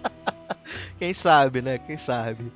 [0.98, 1.78] Quem sabe, né?
[1.78, 2.50] Quem sabe.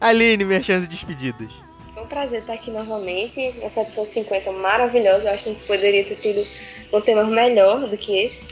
[0.00, 1.50] Aline, minha chance de despedidas.
[1.94, 3.40] Foi um prazer estar aqui novamente.
[3.62, 5.28] Essa edição 50 maravilhosa.
[5.28, 6.46] Eu acho que a gente poderia ter tido
[6.92, 8.46] um tema melhor do que esse.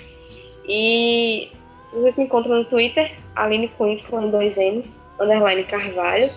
[0.68, 1.50] E
[1.90, 6.30] vocês me encontram no Twitter, Aline com Y, dois M's, underline Carvalho.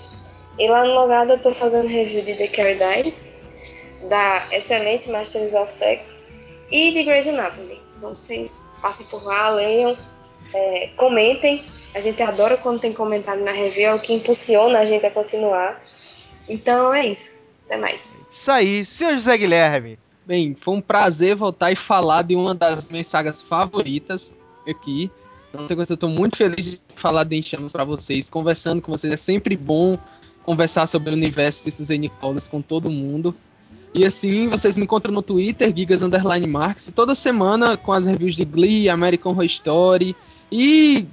[0.57, 3.33] E lá no logado eu tô fazendo review de The Carrie Diaries,
[4.09, 6.21] da excelente Masters of Sex
[6.71, 7.79] e de Grey's Anatomy.
[7.97, 9.97] Então vocês passem por lá, leiam,
[10.53, 11.65] é, comentem.
[11.93, 15.11] A gente adora quando tem comentário na review, é o que impulsiona a gente a
[15.11, 15.81] continuar.
[16.47, 17.39] Então é isso.
[17.65, 18.21] Até mais.
[18.27, 19.99] Isso aí, senhor José Guilherme.
[20.25, 24.33] Bem, foi um prazer voltar e falar de uma das minhas sagas favoritas
[24.67, 25.11] aqui.
[25.53, 28.91] Não tem coisa, eu tô muito feliz de falar de Enchamas pra vocês, conversando com
[28.91, 29.13] vocês.
[29.13, 29.97] É sempre bom
[30.43, 33.35] conversar sobre o universo de Suzanne Collins com todo mundo.
[33.93, 38.35] E assim, vocês me encontram no Twitter, Gigas Underline Marks, toda semana com as reviews
[38.35, 40.15] de Glee, American Horror Story
[40.49, 41.05] e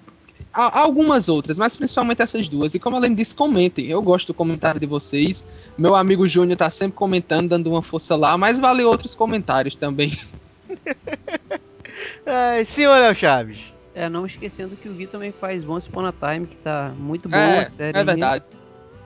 [0.55, 2.74] a- algumas outras, mas principalmente essas duas.
[2.74, 3.86] E como além disso, comentem.
[3.86, 5.44] Eu gosto do comentário de vocês.
[5.76, 10.16] Meu amigo Júnior tá sempre comentando, dando uma força lá, mas vale outros comentários também.
[12.26, 13.59] Ai, senhor Léo Chaves.
[13.94, 17.28] É, não esquecendo que o Gui também faz Once Upon a Time, que tá muito
[17.28, 17.96] boa a É, série.
[17.96, 18.06] é aí.
[18.06, 18.44] verdade.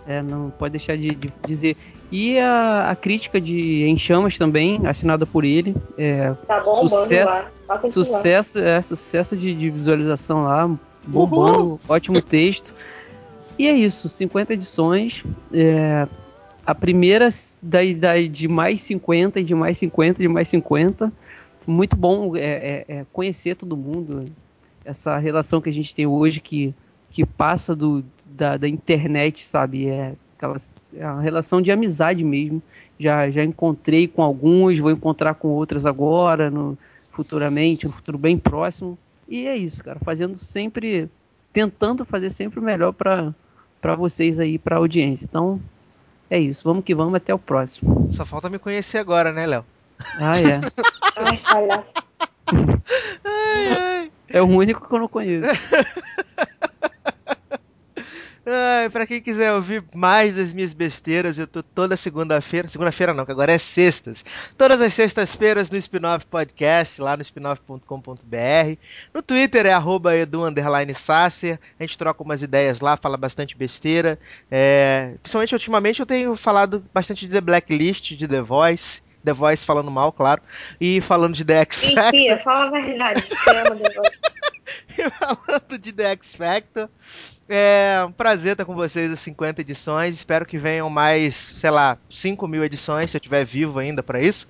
[0.07, 1.77] É, não pode deixar de, de dizer.
[2.13, 5.75] E a, a crítica de Em Chamas também, assinada por ele.
[5.97, 7.51] É, Tá bombando Sucesso- lá.
[7.67, 8.05] Pode continuar.
[8.05, 10.71] sucesso, é, sucesso de, de visualização lá,
[11.07, 12.75] bombando, ótimo texto.
[13.59, 15.25] E é isso, 50 edições.
[15.53, 16.07] é,
[16.67, 17.29] a primeira
[17.63, 21.11] da, da, de mais 50 e de mais 50 de mais 50.
[21.67, 24.27] Muito bom é, é, é, conhecer todo mundo.
[24.85, 26.75] Essa relação que a gente tem hoje que,
[27.11, 29.89] que passa do, da, da internet, sabe?
[29.89, 30.13] É,
[30.43, 32.61] aquelas, é uma relação de amizade mesmo.
[32.99, 36.77] Já, já encontrei com alguns, vou encontrar com outras agora, no,
[37.11, 38.99] futuramente, no futuro bem próximo.
[39.29, 39.99] E é isso, cara.
[40.05, 41.09] Fazendo sempre.
[41.53, 43.35] Tentando fazer sempre o melhor para
[43.81, 45.27] para vocês aí, para a audiência.
[45.27, 45.61] Então,
[46.31, 46.63] é isso.
[46.65, 47.15] Vamos que vamos.
[47.15, 48.09] Até o próximo.
[48.13, 49.65] Só falta me conhecer agora, né, Léo?
[50.19, 50.61] Ah, é.
[51.17, 51.85] Ai, ai.
[54.35, 55.47] É o único que eu não conheço.
[58.45, 62.67] Ai, pra quem quiser ouvir mais das minhas besteiras, eu tô toda segunda-feira.
[62.67, 64.25] Segunda-feira não, que agora é sextas.
[64.59, 68.77] Todas as sextas-feiras no Spinoff Podcast, lá no spinoff.com.br.
[69.15, 71.61] No Twitter é arroba edu underline Sasser.
[71.79, 74.19] A gente troca umas ideias lá, fala bastante besteira.
[74.51, 79.01] É, principalmente ultimamente eu tenho falado bastante de The Blacklist, de The Voice.
[79.25, 80.43] The Voice falando mal, claro.
[80.81, 82.13] E falando de The X Factor.
[82.13, 83.23] Mentira, fala a verdade.
[83.23, 84.19] Você ama The Voice.
[84.97, 86.89] E falando de The X Factor,
[87.55, 90.17] é um prazer estar com vocês às 50 edições.
[90.17, 94.21] Espero que venham mais, sei lá, 5 mil edições, se eu estiver vivo ainda para
[94.21, 94.49] isso.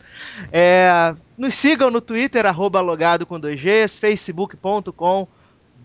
[0.52, 5.28] É, nos sigam no Twitter, arroba logado com 2Gs, facebook.com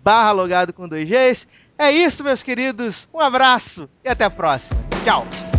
[0.03, 1.47] barra logado com 2Gs.
[1.77, 3.07] É isso, meus queridos.
[3.13, 4.79] Um abraço e até a próxima.
[5.03, 5.56] Tchau!